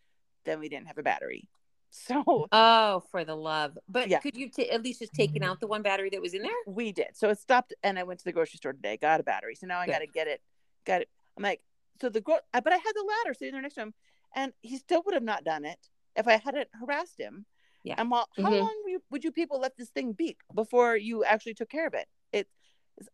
then 0.45 0.59
we 0.59 0.69
didn't 0.69 0.89
have 0.89 0.99
a 0.99 1.03
battery. 1.03 1.49
So 1.97 2.49
Oh, 2.51 3.05
for 3.13 3.25
the 3.25 3.37
love. 3.37 3.79
But 3.89 4.09
Yeah. 4.09 4.19
could 4.19 4.37
you 4.37 4.49
t- 4.51 4.69
at 4.69 4.83
least 4.83 4.99
just 4.99 5.13
taken 5.15 5.45
out 5.45 5.61
the 5.61 5.69
one 5.69 5.81
battery 5.83 6.11
that 6.11 6.21
was 6.21 6.35
in 6.35 6.43
there? 6.43 6.51
we 6.67 6.91
did. 6.91 7.17
So 7.17 7.31
it 7.31 7.39
stopped, 7.39 7.73
and 7.85 7.99
I 7.99 8.03
went 8.03 8.19
to 8.19 8.25
the 8.25 8.33
grocery 8.33 8.57
store 8.57 8.73
today, 8.73 8.97
got 8.97 9.21
a 9.21 9.23
battery. 9.23 9.55
So 9.55 9.69
now 9.69 9.79
I 9.79 9.87
got 9.87 10.01
to 10.01 10.09
get 10.09 10.27
it. 10.27 10.43
Got 10.85 11.03
it. 11.03 11.09
I'm 11.37 11.45
like, 11.45 11.63
so 12.01 12.09
the 12.09 12.21
gro- 12.21 12.41
but 12.53 12.73
I 12.73 12.77
had 12.77 12.93
the 12.95 13.05
ladder 13.05 13.33
sitting 13.35 13.53
there 13.53 13.63
next 13.63 13.77
to 13.77 13.83
him, 13.83 13.95
and 14.35 14.53
he 14.61 14.77
still 14.77 15.03
would 15.05 15.15
have 15.15 15.23
not 15.23 15.45
done 15.45 15.65
it 15.65 15.79
if 16.17 16.27
I 16.27 16.37
hadn't 16.37 16.69
harassed 16.81 17.19
him. 17.19 17.47
Yeah. 17.85 17.95
I'm 17.99 18.13
all, 18.13 18.29
how 18.37 18.51
Mhm. 18.51 18.59
long 18.61 18.81
would 18.85 18.91
you, 18.91 19.03
would 19.11 19.25
you 19.25 19.31
people 19.31 19.61
let 19.61 19.77
this 19.77 19.91
thing 19.91 20.13
beep 20.15 20.43
before 20.53 20.97
you 20.97 21.23
actually 21.23 21.55
took 21.55 21.69
care 21.69 21.87
of 21.87 21.95
it? 21.95 22.09
It, 22.33 22.49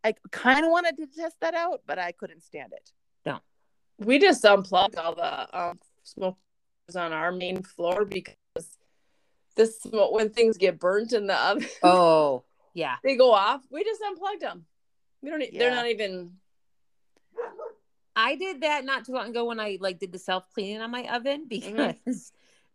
I 0.02 0.14
kind 0.30 0.64
of 0.64 0.70
wanted 0.70 0.96
to 0.96 1.06
test 1.06 1.36
that 1.40 1.54
out, 1.54 1.82
but 1.86 1.98
I 1.98 2.12
couldn't 2.12 2.40
stand 2.42 2.72
it. 2.72 2.92
No, 3.26 3.40
we 3.98 4.18
just 4.18 4.42
unplugged 4.44 4.96
all 4.96 5.14
the 5.14 5.58
um, 5.58 5.80
smoke 6.02 6.38
on 6.94 7.12
our 7.12 7.30
main 7.30 7.62
floor 7.62 8.04
because 8.04 8.34
this 9.60 9.80
smoke 9.80 10.12
when 10.12 10.30
things 10.30 10.56
get 10.56 10.78
burnt 10.78 11.12
in 11.12 11.26
the 11.26 11.34
oven, 11.36 11.66
Oh, 11.82 12.44
yeah. 12.74 12.96
they 13.04 13.16
go 13.16 13.32
off. 13.32 13.60
We 13.70 13.84
just 13.84 14.00
unplugged 14.02 14.40
them. 14.42 14.64
We 15.22 15.30
don't. 15.30 15.42
e- 15.42 15.50
They're 15.56 15.70
not 15.70 15.86
even. 15.88 16.32
I 18.16 18.34
did 18.36 18.62
that 18.62 18.84
not 18.84 19.04
too 19.06 19.12
long 19.12 19.28
ago 19.28 19.44
when 19.44 19.60
I 19.60 19.78
like 19.80 19.98
did 19.98 20.12
the 20.12 20.18
self 20.18 20.44
cleaning 20.52 20.80
on 20.80 20.90
my 20.90 21.04
oven 21.14 21.46
because 21.48 21.72
Mm-hmm. 21.74 22.10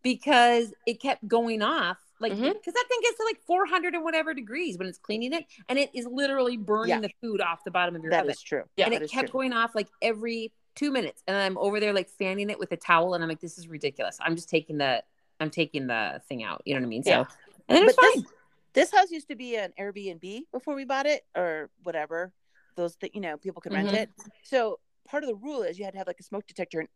because 0.02 0.74
it 0.86 1.02
kept 1.02 1.28
going 1.28 1.62
off 1.62 1.98
like 2.22 2.32
because 2.32 2.54
Mhm. 2.56 2.64
that 2.74 2.86
thing 2.88 3.00
gets 3.02 3.18
to 3.18 3.24
like 3.26 3.40
400 3.46 3.94
and 3.96 4.04
whatever 4.04 4.34
degrees 4.34 4.78
when 4.78 4.88
it's 4.88 4.98
cleaning 4.98 5.34
it 5.34 5.46
and 5.68 5.78
it 5.78 5.90
is 5.94 6.06
literally 6.06 6.56
burning 6.58 6.90
Yeah. 6.90 7.00
the 7.02 7.12
food 7.22 7.42
off 7.42 7.64
the 7.66 7.72
bottom 7.72 7.96
of 7.96 8.02
your 8.04 8.12
That 8.12 8.20
oven 8.20 8.28
That 8.28 8.34
is 8.36 8.42
true. 8.42 8.64
Yeah, 8.78 8.86
and 8.86 8.94
it 8.94 9.10
kept 9.10 9.30
true. 9.30 9.40
going 9.40 9.54
off 9.54 9.76
like 9.76 9.90
every 10.02 10.54
two 10.76 10.92
minutes, 10.92 11.22
and 11.28 11.36
I'm 11.38 11.58
over 11.58 11.80
there 11.80 11.94
like 11.94 12.10
fanning 12.10 12.50
it 12.50 12.60
with 12.60 12.72
a 12.72 12.78
towel, 12.78 13.14
and 13.14 13.24
I'm 13.24 13.30
like, 13.30 13.40
this 13.42 13.58
is 13.58 13.68
ridiculous. 13.68 14.18
I'm 14.22 14.36
just 14.36 14.50
taking 14.50 14.78
the 14.78 15.04
I'm 15.40 15.50
taking 15.50 15.88
the 15.88 16.22
thing 16.28 16.44
out. 16.44 16.62
You 16.66 16.74
know 16.76 16.82
what 16.82 16.86
I 16.86 16.90
mean? 16.90 17.04
So, 17.04 17.10
Yeah. 17.12 17.26
and 17.68 17.78
then 17.78 17.84
it's 17.86 17.96
But 17.96 18.02
this- 18.02 18.16
fine. 18.16 18.26
This 18.74 18.92
house 18.92 19.10
used 19.10 19.30
to 19.30 19.36
be 19.38 19.56
an 19.56 19.74
Airbnb 19.80 20.52
before 20.52 20.76
we 20.76 20.84
bought 20.84 21.06
it, 21.06 21.26
or 21.36 21.70
whatever. 21.84 22.34
Those 22.76 22.98
that 22.98 23.16
you 23.16 23.22
know 23.22 23.38
people 23.38 23.62
could 23.62 23.72
rent 23.72 23.88
Mhm. 23.90 23.94
it. 23.94 24.10
So 24.44 24.82
part 25.06 25.24
of 25.24 25.30
the 25.30 25.36
rule 25.36 25.64
is 25.64 25.80
you 25.80 25.86
had 25.86 25.92
to 25.94 25.98
have 25.98 26.08
like 26.08 26.20
a 26.20 26.24
smoke 26.24 26.46
detector 26.46 26.82
in 26.82 26.88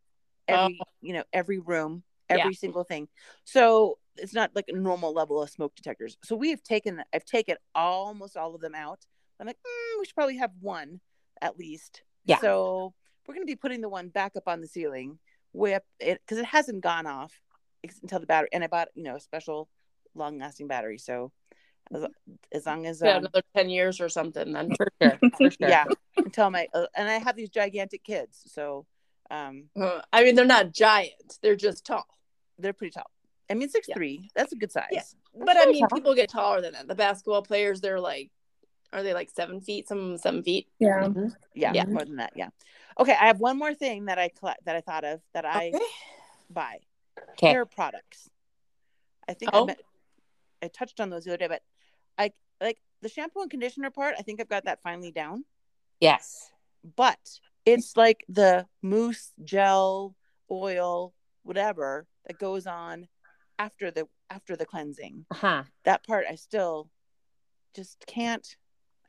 Oh. 0.50 0.54
every 0.66 0.80
you 1.02 1.14
know 1.14 1.24
every 1.32 1.60
room, 1.60 2.04
Yeah. 2.30 2.40
every 2.40 2.54
single 2.54 2.84
thing. 2.84 3.08
So 3.46 3.98
it's 4.18 4.34
not 4.34 4.54
like 4.56 4.66
a 4.68 4.74
normal 4.74 5.14
level 5.14 5.42
of 5.42 5.50
smoke 5.50 5.74
detectors. 5.76 6.18
So 6.26 6.36
we 6.36 6.50
have 6.50 6.62
taken 6.64 7.02
I've 7.14 7.24
taken 7.24 7.56
almost 7.74 8.36
all 8.36 8.54
of 8.56 8.60
them 8.62 8.76
out. 8.76 9.06
I'm 9.40 9.48
like 9.48 9.58
mm, 9.66 10.00
we 10.00 10.06
should 10.06 10.16
probably 10.16 10.36
have 10.36 10.52
one 10.60 11.00
at 11.42 11.58
least. 11.58 12.04
Yeah. 12.26 12.40
So 12.40 12.94
we're 13.26 13.36
gonna 13.36 13.46
be 13.46 13.56
putting 13.56 13.80
the 13.80 13.88
one 13.88 14.10
back 14.10 14.36
up 14.36 14.50
on 14.50 14.60
the 14.60 14.68
ceiling, 14.68 15.20
up 15.56 15.84
it 16.00 16.20
because 16.26 16.40
it 16.40 16.46
hasn't 16.46 16.82
gone 16.82 17.06
off 17.06 17.40
until 18.02 18.20
the 18.20 18.26
battery. 18.26 18.50
And 18.54 18.64
I 18.64 18.68
bought 18.68 18.90
you 18.96 19.04
know 19.04 19.16
a 19.16 19.20
special 19.20 19.70
long 20.16 20.38
lasting 20.40 20.68
battery. 20.68 20.98
So 20.98 21.32
as, 21.94 22.06
as 22.52 22.66
long 22.66 22.86
as 22.86 23.02
Yeah, 23.04 23.14
um, 23.18 23.20
another 23.26 23.42
10 23.56 23.70
years 23.70 24.00
or 24.02 24.10
something 24.10 24.52
then. 24.54 24.72
For 24.76 24.88
sure. 25.02 25.20
For 25.38 25.52
sure. 25.60 25.70
yeah 25.70 25.86
until 26.18 26.50
my 26.50 26.68
uh, 26.74 26.88
and 26.96 27.10
I 27.10 27.18
have 27.20 27.36
these 27.36 27.50
gigantic 27.50 28.04
kids, 28.04 28.42
so 28.48 28.86
um 29.32 29.70
Uh, 29.80 30.02
I 30.12 30.24
mean, 30.24 30.36
they're 30.36 30.46
not 30.46 30.74
giant. 30.74 31.38
They're 31.42 31.56
just 31.56 31.86
tall. 31.86 32.06
they're 32.58 32.74
pretty 32.74 32.92
tall. 32.92 33.10
I 33.50 33.54
mean 33.56 33.70
six 33.70 33.88
three. 33.94 34.30
That's 34.36 34.52
a 34.52 34.56
good 34.56 34.72
size. 34.72 34.88
Yeah. 34.92 35.02
But 35.36 35.58
I 35.58 35.66
mean, 35.66 35.88
tall. 35.88 35.98
people 35.98 36.16
get 36.16 36.30
taller 36.30 36.62
than 36.62 36.74
that. 36.74 36.88
The 36.88 36.96
basketball 36.96 37.42
players, 37.44 37.80
they're 37.82 38.00
like, 38.00 38.32
are 38.92 39.04
they 39.04 39.14
like 39.14 39.30
seven 39.30 39.62
feet? 39.62 39.88
Some 39.88 40.00
of 40.00 40.06
them 40.10 40.18
seven 40.18 40.44
feet. 40.44 40.68
Yeah. 40.80 41.04
Mhm. 41.08 41.32
yeah, 41.54 41.74
Yeah. 41.74 41.86
more 41.86 42.04
than 42.04 42.18
that. 42.18 42.34
Yeah. 42.36 42.50
Okay, 43.00 43.14
I 43.14 43.28
have 43.28 43.40
one 43.40 43.58
more 43.58 43.74
thing 43.74 44.06
that 44.06 44.20
I 44.20 44.30
collect 44.30 44.66
that 44.66 44.76
I 44.76 44.82
thought 44.82 45.06
of 45.06 45.22
that 45.34 45.46
I 45.46 45.70
Okay. 45.74 45.80
buy 46.50 46.80
Okay. 47.34 47.50
hair 47.50 47.66
products. 47.66 48.30
I 49.28 49.34
think 49.34 49.52
Oh. 49.54 49.64
I, 49.64 49.66
met, 49.68 49.82
I 50.64 50.68
touched 50.68 51.00
on 51.00 51.10
those 51.10 51.24
the 51.26 51.32
other 51.32 51.38
day, 51.38 51.48
but 51.48 51.62
I 52.18 52.32
like 52.62 52.80
the 53.02 53.10
shampoo 53.10 53.42
and 53.42 53.50
conditioner 53.52 53.92
part. 53.92 54.16
I 54.18 54.22
think 54.22 54.42
I've 54.42 54.50
got 54.50 54.66
that 54.66 54.82
finally 54.82 55.12
down. 55.12 55.46
Yes. 56.00 56.52
But 56.96 57.20
it's 57.66 57.96
like 57.96 58.26
the 58.30 58.66
mousse, 58.82 59.32
gel, 59.44 60.16
oil, 60.50 61.14
whatever 61.44 62.08
that 62.26 62.40
goes 62.40 62.66
on 62.68 63.08
after 63.58 63.92
the 63.92 64.08
after 64.30 64.56
the 64.56 64.66
cleansing. 64.66 65.26
Huh. 65.32 65.64
That 65.86 66.06
part 66.06 66.26
I 66.30 66.36
still 66.36 66.90
just 67.76 68.06
can't. 68.08 68.48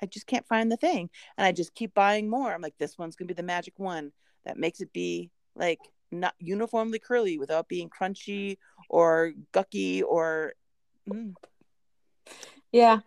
I 0.03 0.07
just 0.07 0.27
can't 0.27 0.47
find 0.47 0.73
the 0.73 0.79
thing, 0.79 1.11
and 1.37 1.45
I 1.47 1.53
just 1.53 1.75
keep 1.75 1.93
buying 1.93 2.31
more. 2.31 2.53
I'm 2.53 2.63
like, 2.63 2.79
this 2.79 2.97
one's 2.97 3.17
gonna 3.17 3.29
be 3.29 3.35
the 3.35 3.43
magic 3.43 3.79
one 3.79 4.13
that 4.45 4.57
makes 4.59 4.81
it 4.81 4.93
be 4.93 5.31
like 5.55 5.79
not 6.11 6.35
uniformly 6.39 6.99
curly 6.99 7.39
without 7.39 7.69
being 7.69 7.89
crunchy 7.89 8.59
or 8.89 9.33
gucky 9.53 10.03
or. 10.03 10.55
Mm, 11.09 11.35
Yeah. 12.73 13.01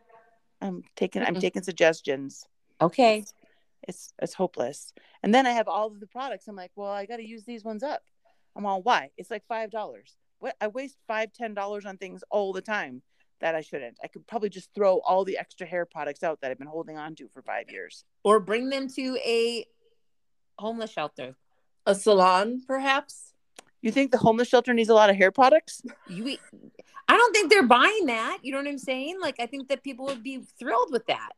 I'm 0.62 0.84
taking. 0.96 1.22
I'm 1.24 1.36
taking 1.40 1.62
suggestions. 1.64 2.46
Okay. 2.82 3.26
it's 3.88 4.14
it's 4.22 4.34
hopeless. 4.34 4.94
And 5.22 5.34
then 5.34 5.46
I 5.46 5.52
have 5.52 5.68
all 5.68 5.88
of 5.88 6.00
the 6.00 6.08
products. 6.08 6.48
I'm 6.48 6.56
like, 6.56 6.72
well, 6.76 6.92
I 6.92 7.06
got 7.06 7.18
to 7.18 7.28
use 7.28 7.44
these 7.44 7.64
ones 7.64 7.84
up. 7.84 8.02
I'm 8.56 8.66
all, 8.66 8.82
why? 8.82 9.10
It's 9.18 9.32
like 9.32 9.46
five 9.48 9.72
dollars. 9.72 10.16
What? 10.40 10.56
I 10.62 10.68
waste 10.68 10.98
five, 11.08 11.34
ten 11.34 11.54
dollars 11.54 11.86
on 11.86 11.98
things 11.98 12.24
all 12.30 12.54
the 12.54 12.62
time 12.62 13.02
that 13.42 13.56
I 13.56 13.62
shouldn't. 13.62 13.98
I 14.02 14.08
could 14.08 14.26
probably 14.26 14.50
just 14.50 14.70
throw 14.74 15.00
all 15.00 15.26
the 15.26 15.38
extra 15.38 15.68
hair 15.68 15.86
products 15.86 16.24
out 16.24 16.40
that 16.42 16.52
I've 16.52 16.58
been 16.60 16.68
holding 16.68 16.98
on 16.98 17.16
to 17.16 17.28
for 17.28 17.42
five 17.42 17.70
years. 17.70 18.06
Or 18.24 18.40
bring 18.40 18.70
them 18.70 18.88
to 18.96 19.18
a 19.18 19.66
homeless 20.58 20.92
shelter. 20.92 21.36
A 21.86 21.96
salon, 21.96 22.62
perhaps. 22.68 23.34
You 23.82 23.92
think 23.92 24.12
the 24.12 24.18
homeless 24.18 24.48
shelter 24.48 24.74
needs 24.74 24.90
a 24.90 24.94
lot 24.94 25.10
of 25.10 25.16
hair 25.18 25.32
products? 25.32 25.82
You. 26.08 26.38
I 27.10 27.18
don't 27.18 27.34
think 27.34 27.50
they're 27.52 27.64
buying 27.68 28.06
that. 28.06 28.38
You 28.42 28.54
know 28.54 28.60
what 28.60 28.68
I'm 28.68 28.78
saying? 28.78 29.20
Like, 29.22 29.36
I 29.40 29.46
think 29.46 29.68
that 29.68 29.84
people 29.84 30.06
would 30.06 30.24
be 30.24 30.40
thrilled 30.58 30.90
with 30.92 31.06
that. 31.08 31.32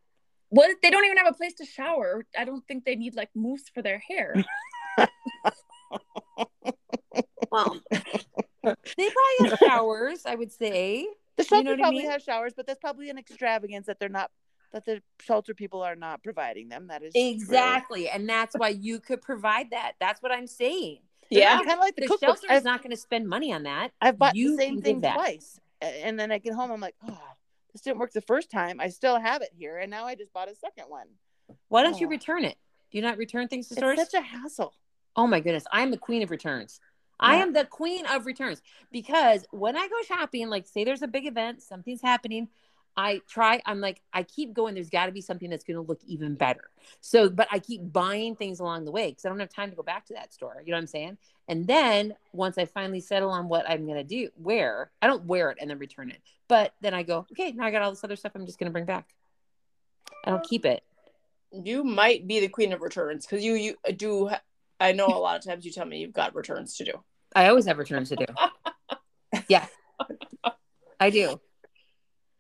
What? 0.50 0.76
They 0.84 0.92
don't 0.92 1.04
even 1.06 1.18
have 1.18 1.28
a 1.28 1.34
place 1.34 1.56
to 1.56 1.66
shower. 1.66 2.24
I 2.38 2.46
don't 2.46 2.66
think 2.68 2.86
they 2.86 2.96
need 2.96 3.16
like 3.16 3.30
mousse 3.36 3.68
for 3.74 3.82
their 3.82 3.98
hair. 4.08 4.36
Well, 7.52 7.80
they 7.92 9.10
probably 9.10 9.50
have 9.50 9.60
showers. 9.60 10.24
I 10.26 10.36
would 10.36 10.52
say. 10.52 11.08
The 11.38 11.44
You 11.44 11.48
shelter 11.48 11.64
know 11.64 11.72
what 11.72 11.80
I 11.80 11.84
probably 11.84 12.02
mean? 12.02 12.12
has 12.12 12.24
showers, 12.24 12.54
but 12.56 12.66
that's 12.68 12.80
probably 12.80 13.10
an 13.10 13.18
extravagance 13.18 13.86
that 13.88 14.00
they're 14.00 14.10
not 14.10 14.32
that 14.76 14.84
the 14.86 15.02
shelter 15.22 15.54
people 15.54 15.82
are 15.82 15.96
not 15.96 16.22
providing 16.22 16.68
them. 16.68 16.88
That 16.88 17.02
is 17.02 17.14
true. 17.14 17.22
Exactly, 17.30 18.10
and 18.10 18.28
that's 18.28 18.56
why 18.58 18.70
you 18.70 19.00
could 19.00 19.22
provide 19.22 19.72
that. 19.72 19.94
That's 20.02 20.22
what 20.22 20.34
I'm 20.34 20.48
saying. 20.48 21.00
Yeah. 21.30 21.58
kind 21.60 21.72
of 21.72 21.80
like 21.80 21.96
the, 21.96 22.02
The 22.08 22.18
shelter 22.20 22.46
is 22.52 22.58
I've, 22.58 22.64
not 22.66 22.84
going 22.84 22.92
to 22.92 22.98
spend 22.98 23.28
money 23.28 23.54
on 23.54 23.64
that. 23.64 23.92
I've 24.02 24.20
bought 24.20 24.36
you 24.36 24.52
the 24.52 24.58
same 24.58 24.82
thing 24.82 25.02
twice, 25.02 25.60
and 25.82 26.20
then 26.20 26.30
I 26.30 26.40
get 26.40 26.54
home. 26.54 26.72
I'm 26.72 26.82
like, 26.82 26.96
oh, 27.08 27.18
this 27.72 27.84
didn't 27.84 28.00
work 28.00 28.12
the 28.12 28.20
first 28.22 28.52
time. 28.52 28.82
I 28.82 28.90
still 28.90 29.18
have 29.18 29.42
it 29.42 29.50
here, 29.58 29.78
and 29.78 29.90
now 29.90 30.06
I 30.06 30.16
just 30.16 30.34
bought 30.34 30.52
a 30.52 30.56
second 30.56 30.86
one. 30.90 31.08
Why 31.70 31.82
don't 31.82 32.00
you 32.02 32.08
Oh. 32.08 32.10
return 32.10 32.44
it? 32.44 32.58
Do 32.92 32.98
you 32.98 33.02
not 33.02 33.18
return 33.18 33.48
things 33.48 33.70
to 33.70 33.76
It's 33.76 33.80
stores? 33.80 33.98
such 33.98 34.14
a 34.14 34.22
hassle. 34.22 34.74
Oh 35.16 35.26
my 35.26 35.40
goodness, 35.40 35.64
I'm 35.72 35.90
the 35.90 35.98
queen 35.98 36.22
of 36.22 36.32
returns. 36.32 36.82
I 37.18 37.38
am 37.38 37.54
the 37.54 37.64
queen 37.64 38.06
of 38.08 38.26
returns 38.26 38.62
because 38.92 39.46
when 39.52 39.78
I 39.78 39.88
go 39.88 39.96
shopping, 40.06 40.50
like 40.50 40.68
say 40.68 40.84
there's 40.84 41.02
a 41.02 41.08
big 41.08 41.26
event, 41.26 41.62
something's 41.64 42.02
happening, 42.02 42.50
I 42.98 43.22
try, 43.28 43.62
I'm 43.66 43.82
like, 43.82 44.02
I 44.14 44.24
keep 44.24 44.54
going, 44.54 44.76
there's 44.76 44.90
got 44.90 45.08
to 45.08 45.12
be 45.12 45.22
something 45.22 45.50
that's 45.50 45.64
going 45.64 45.76
to 45.76 45.82
look 45.82 46.00
even 46.06 46.36
better. 46.36 46.70
So, 47.02 47.30
but 47.30 47.48
I 47.52 47.60
keep 47.60 47.92
buying 47.92 48.36
things 48.36 48.60
along 48.60 48.86
the 48.86 48.92
way 48.92 49.10
because 49.10 49.26
I 49.26 49.30
don't 49.30 49.40
have 49.40 49.50
time 49.50 49.70
to 49.70 49.76
go 49.76 49.84
back 49.84 50.06
to 50.08 50.14
that 50.14 50.34
store. 50.34 50.62
You 50.66 50.72
know 50.72 50.78
what 50.78 50.84
I'm 50.84 50.88
saying? 50.88 51.18
And 51.48 51.68
then 51.68 52.16
once 52.32 52.58
I 52.58 52.66
finally 52.66 53.02
settle 53.02 53.32
on 53.32 53.50
what 53.50 53.70
I'm 53.70 53.86
going 53.86 53.98
to 53.98 54.04
do, 54.04 54.30
wear, 54.38 54.92
I 55.02 55.08
don't 55.08 55.26
wear 55.26 55.52
it 55.52 55.58
and 55.60 55.70
then 55.70 55.78
return 55.78 56.10
it. 56.10 56.22
But 56.48 56.74
then 56.82 56.94
I 56.94 57.04
go, 57.04 57.28
okay, 57.32 57.52
now 57.52 57.66
I 57.66 57.72
got 57.72 57.82
all 57.82 57.92
this 57.92 58.04
other 58.04 58.16
stuff 58.16 58.32
I'm 58.36 58.46
just 58.46 58.60
going 58.60 58.70
to 58.70 58.74
bring 58.74 58.86
back. 58.86 59.14
I 60.24 60.32
don't 60.32 60.44
keep 60.44 60.66
it. 60.66 60.84
You 61.52 61.84
might 61.84 62.28
be 62.28 62.40
the 62.40 62.48
queen 62.48 62.74
of 62.74 62.82
returns 62.82 63.26
because 63.26 63.44
you 63.44 63.54
you 63.54 63.76
uh, 63.88 63.92
do. 63.92 64.30
I 64.80 64.92
know 64.92 65.08
a 65.08 65.20
lot 65.20 65.38
of 65.38 65.44
times 65.44 65.66
you 65.66 65.72
tell 65.72 65.86
me 65.86 66.00
you've 66.00 66.12
got 66.14 66.36
returns 66.36 66.76
to 66.78 66.84
do. 66.84 66.92
I 67.34 67.48
always 67.48 67.66
have 67.66 67.78
returns 67.78 68.10
to 68.10 68.16
do. 68.18 68.26
yeah, 69.48 69.66
I 71.00 71.10
do. 71.10 71.40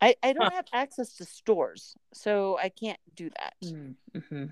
I, 0.01 0.15
I 0.21 0.33
don't 0.33 0.53
have 0.53 0.65
access 0.73 1.15
to 1.17 1.25
stores, 1.25 1.95
so 2.13 2.57
I 2.61 2.69
can't 2.69 2.99
do 3.15 3.29
that. 3.39 3.53
Mm-hmm. 3.63 4.45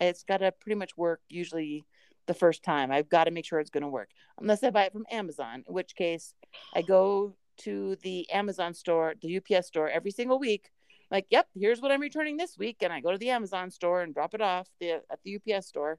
It's 0.00 0.22
got 0.24 0.38
to 0.38 0.52
pretty 0.52 0.76
much 0.76 0.96
work 0.96 1.20
usually 1.28 1.84
the 2.26 2.34
first 2.34 2.62
time. 2.62 2.90
I've 2.90 3.08
got 3.08 3.24
to 3.24 3.30
make 3.30 3.44
sure 3.44 3.60
it's 3.60 3.70
going 3.70 3.82
to 3.82 3.88
work, 3.88 4.10
unless 4.40 4.62
I 4.62 4.70
buy 4.70 4.84
it 4.84 4.92
from 4.92 5.06
Amazon, 5.10 5.64
in 5.66 5.74
which 5.74 5.94
case 5.94 6.34
I 6.74 6.82
go 6.82 7.34
to 7.58 7.96
the 8.02 8.30
Amazon 8.30 8.74
store, 8.74 9.14
the 9.20 9.38
UPS 9.38 9.68
store, 9.68 9.88
every 9.88 10.10
single 10.10 10.38
week. 10.38 10.70
Like, 11.10 11.26
yep, 11.30 11.48
here's 11.58 11.80
what 11.80 11.90
I'm 11.90 12.00
returning 12.00 12.36
this 12.36 12.56
week, 12.56 12.78
and 12.82 12.92
I 12.92 13.00
go 13.00 13.10
to 13.10 13.18
the 13.18 13.30
Amazon 13.30 13.70
store 13.70 14.02
and 14.02 14.14
drop 14.14 14.34
it 14.34 14.40
off 14.40 14.68
the, 14.80 15.02
at 15.10 15.18
the 15.24 15.36
UPS 15.36 15.66
store. 15.66 15.98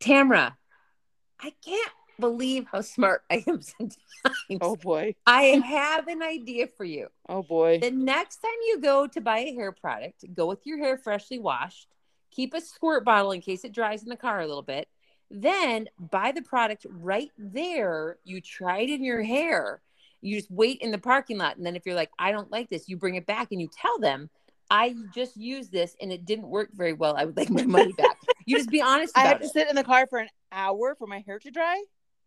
Tamra, 0.00 0.54
I 1.40 1.52
can't 1.64 1.92
believe 2.20 2.66
how 2.70 2.80
smart 2.80 3.22
I 3.30 3.44
am 3.46 3.60
sometimes. 3.62 3.98
Oh 4.60 4.76
boy, 4.76 5.14
I 5.26 5.60
have 5.64 6.08
an 6.08 6.22
idea 6.22 6.66
for 6.66 6.84
you. 6.84 7.08
oh 7.28 7.42
boy. 7.42 7.78
The 7.80 7.90
next 7.90 8.36
time 8.38 8.52
you 8.66 8.80
go 8.80 9.06
to 9.06 9.20
buy 9.20 9.38
a 9.40 9.54
hair 9.54 9.72
product, 9.72 10.24
go 10.34 10.46
with 10.46 10.60
your 10.64 10.78
hair 10.78 10.98
freshly 10.98 11.38
washed. 11.38 11.88
Keep 12.30 12.54
a 12.54 12.60
squirt 12.60 13.04
bottle 13.04 13.32
in 13.32 13.40
case 13.40 13.64
it 13.64 13.72
dries 13.72 14.02
in 14.02 14.08
the 14.08 14.16
car 14.16 14.40
a 14.40 14.46
little 14.46 14.62
bit. 14.62 14.88
Then 15.30 15.88
buy 15.98 16.32
the 16.32 16.42
product 16.42 16.86
right 16.88 17.30
there. 17.38 18.18
You 18.24 18.40
try 18.40 18.80
it 18.80 18.90
in 18.90 19.04
your 19.04 19.22
hair. 19.22 19.80
You 20.20 20.36
just 20.36 20.50
wait 20.50 20.78
in 20.80 20.92
the 20.92 20.98
parking 20.98 21.38
lot. 21.38 21.56
And 21.56 21.66
then 21.66 21.76
if 21.76 21.84
you're 21.84 21.94
like, 21.94 22.10
I 22.18 22.32
don't 22.32 22.50
like 22.50 22.70
this, 22.70 22.88
you 22.88 22.96
bring 22.96 23.16
it 23.16 23.26
back 23.26 23.48
and 23.50 23.60
you 23.60 23.68
tell 23.68 23.98
them, 23.98 24.30
I 24.70 24.94
just 25.14 25.36
used 25.36 25.72
this 25.72 25.96
and 26.00 26.10
it 26.12 26.24
didn't 26.24 26.48
work 26.48 26.70
very 26.72 26.92
well. 26.94 27.14
I 27.16 27.24
would 27.26 27.36
like 27.36 27.50
my 27.50 27.64
money 27.64 27.92
back. 27.92 28.16
you 28.46 28.56
just 28.56 28.70
be 28.70 28.80
honest 28.80 29.16
I 29.16 29.22
have 29.22 29.40
to 29.40 29.44
it. 29.46 29.52
sit 29.52 29.68
in 29.68 29.76
the 29.76 29.84
car 29.84 30.06
for 30.06 30.18
an 30.18 30.28
hour 30.50 30.94
for 30.94 31.06
my 31.06 31.22
hair 31.26 31.38
to 31.40 31.50
dry. 31.50 31.82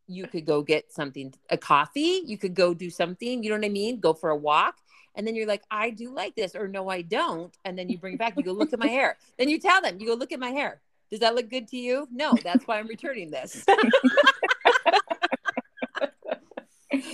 You 0.07 0.27
could 0.27 0.45
go 0.45 0.61
get 0.61 0.91
something 0.91 1.33
a 1.49 1.57
coffee 1.57 2.21
you 2.25 2.37
could 2.37 2.53
go 2.53 2.73
do 2.73 2.89
something 2.89 3.43
you 3.43 3.49
know 3.49 3.55
what 3.57 3.65
i 3.65 3.69
mean 3.69 3.99
go 3.99 4.13
for 4.13 4.29
a 4.29 4.35
walk 4.35 4.75
and 5.15 5.25
then 5.25 5.35
you're 5.35 5.47
like 5.47 5.63
i 5.71 5.89
do 5.89 6.13
like 6.13 6.35
this 6.35 6.55
or 6.55 6.67
no 6.67 6.89
i 6.89 7.01
don't 7.01 7.57
and 7.65 7.77
then 7.77 7.89
you 7.89 7.97
bring 7.97 8.13
it 8.13 8.19
back 8.19 8.37
you 8.37 8.43
go 8.43 8.51
look 8.51 8.73
at 8.73 8.79
my 8.79 8.87
hair 8.87 9.17
then 9.37 9.49
you 9.49 9.59
tell 9.59 9.81
them 9.81 9.97
you 9.99 10.07
go 10.07 10.13
look 10.13 10.31
at 10.31 10.39
my 10.39 10.51
hair 10.51 10.81
does 11.11 11.19
that 11.19 11.35
look 11.35 11.49
good 11.49 11.67
to 11.67 11.77
you 11.77 12.07
no 12.11 12.35
that's 12.43 12.67
why 12.67 12.79
i'm 12.79 12.87
returning 12.87 13.31
this 13.31 13.65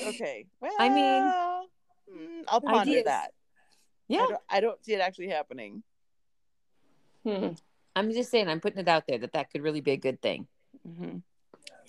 Okay. 0.07 0.45
Well, 0.59 0.72
I 0.80 0.89
mean, 0.89 1.24
mm, 1.24 2.43
I'll 2.47 2.61
ponder 2.61 2.91
ideas. 2.91 3.05
that. 3.05 3.32
I 4.11 4.18
yeah 4.18 4.26
don't, 4.28 4.41
I 4.49 4.59
don't 4.59 4.84
see 4.84 4.93
it 4.93 4.99
actually 4.99 5.30
happening. 5.30 5.84
Hmm. 7.24 7.49
i'm 7.95 8.11
just 8.11 8.32
saying 8.32 8.47
i'm 8.49 8.59
putting 8.59 8.80
it 8.80 8.88
out 8.88 9.05
there 9.07 9.20
that 9.20 9.34
that 9.34 9.51
could 9.51 9.61
really 9.61 9.82
be 9.82 9.91
a 9.91 9.97
good 9.97 10.22
thing 10.22 10.47
hmm 10.84 11.18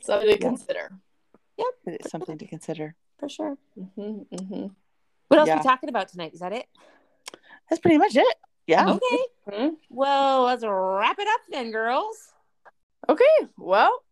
Something 0.02 0.28
to 0.30 0.38
consider. 0.38 0.92
It's 1.86 2.10
something 2.10 2.38
to 2.38 2.46
consider. 2.46 2.94
for 3.18 3.28
sure 3.28 3.56
hmm 3.76 4.22
hmm 4.34 4.66
what 5.28 5.38
else 5.38 5.48
are 5.48 5.56
we 5.56 5.62
talking 5.62 5.88
about 5.88 6.08
tonight 6.08 6.34
is 6.34 6.40
that 6.40 6.52
it 6.52 6.66
That's 7.68 7.80
pretty 7.80 7.98
much 7.98 8.14
it. 8.16 8.36
Yeah. 8.66 8.90
okay 8.90 9.22
Hmm? 9.50 9.68
well 9.90 10.44
let's 10.44 10.64
wrap 10.66 11.18
it 11.18 11.28
up 11.28 11.40
then 11.50 11.70
girls 11.70 12.32
Okay. 13.08 13.24
Well, 13.56 14.02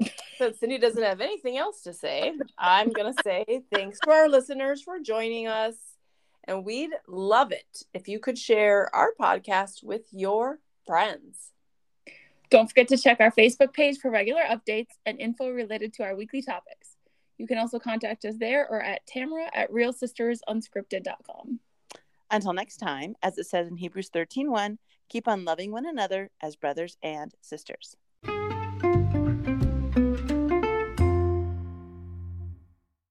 Since 0.38 0.60
Cindy 0.60 0.78
doesn't 0.78 1.02
have 1.02 1.20
anything 1.20 1.56
else 1.56 1.82
to 1.82 1.92
say, 1.94 2.34
I'm 2.58 2.92
going 2.92 3.12
to 3.12 3.22
say 3.22 3.62
thanks 3.72 4.00
to 4.00 4.10
our 4.10 4.28
listeners 4.28 4.82
for 4.82 4.98
joining 4.98 5.46
us. 5.46 5.74
And 6.46 6.64
we'd 6.64 6.90
love 7.08 7.52
it 7.52 7.84
if 7.94 8.06
you 8.06 8.18
could 8.18 8.36
share 8.36 8.94
our 8.94 9.12
podcast 9.18 9.82
with 9.82 10.02
your 10.12 10.58
friends. 10.86 11.52
Don't 12.54 12.68
forget 12.68 12.86
to 12.86 12.96
check 12.96 13.18
our 13.18 13.32
Facebook 13.32 13.72
page 13.72 13.98
for 13.98 14.12
regular 14.12 14.42
updates 14.42 14.92
and 15.06 15.18
info 15.18 15.50
related 15.50 15.92
to 15.94 16.04
our 16.04 16.14
weekly 16.14 16.40
topics. 16.40 16.94
You 17.36 17.48
can 17.48 17.58
also 17.58 17.80
contact 17.80 18.24
us 18.24 18.36
there 18.38 18.68
or 18.70 18.80
at 18.80 19.04
Tamara 19.08 19.50
at 19.52 19.72
realsistersunscripted.com. 19.72 21.58
Until 22.30 22.52
next 22.52 22.76
time, 22.76 23.16
as 23.24 23.38
it 23.38 23.48
says 23.48 23.66
in 23.66 23.76
Hebrews 23.76 24.10
13 24.10 24.52
1, 24.52 24.78
keep 25.08 25.26
on 25.26 25.44
loving 25.44 25.72
one 25.72 25.84
another 25.84 26.30
as 26.40 26.54
brothers 26.54 26.96
and 27.02 27.34
sisters. 27.40 27.96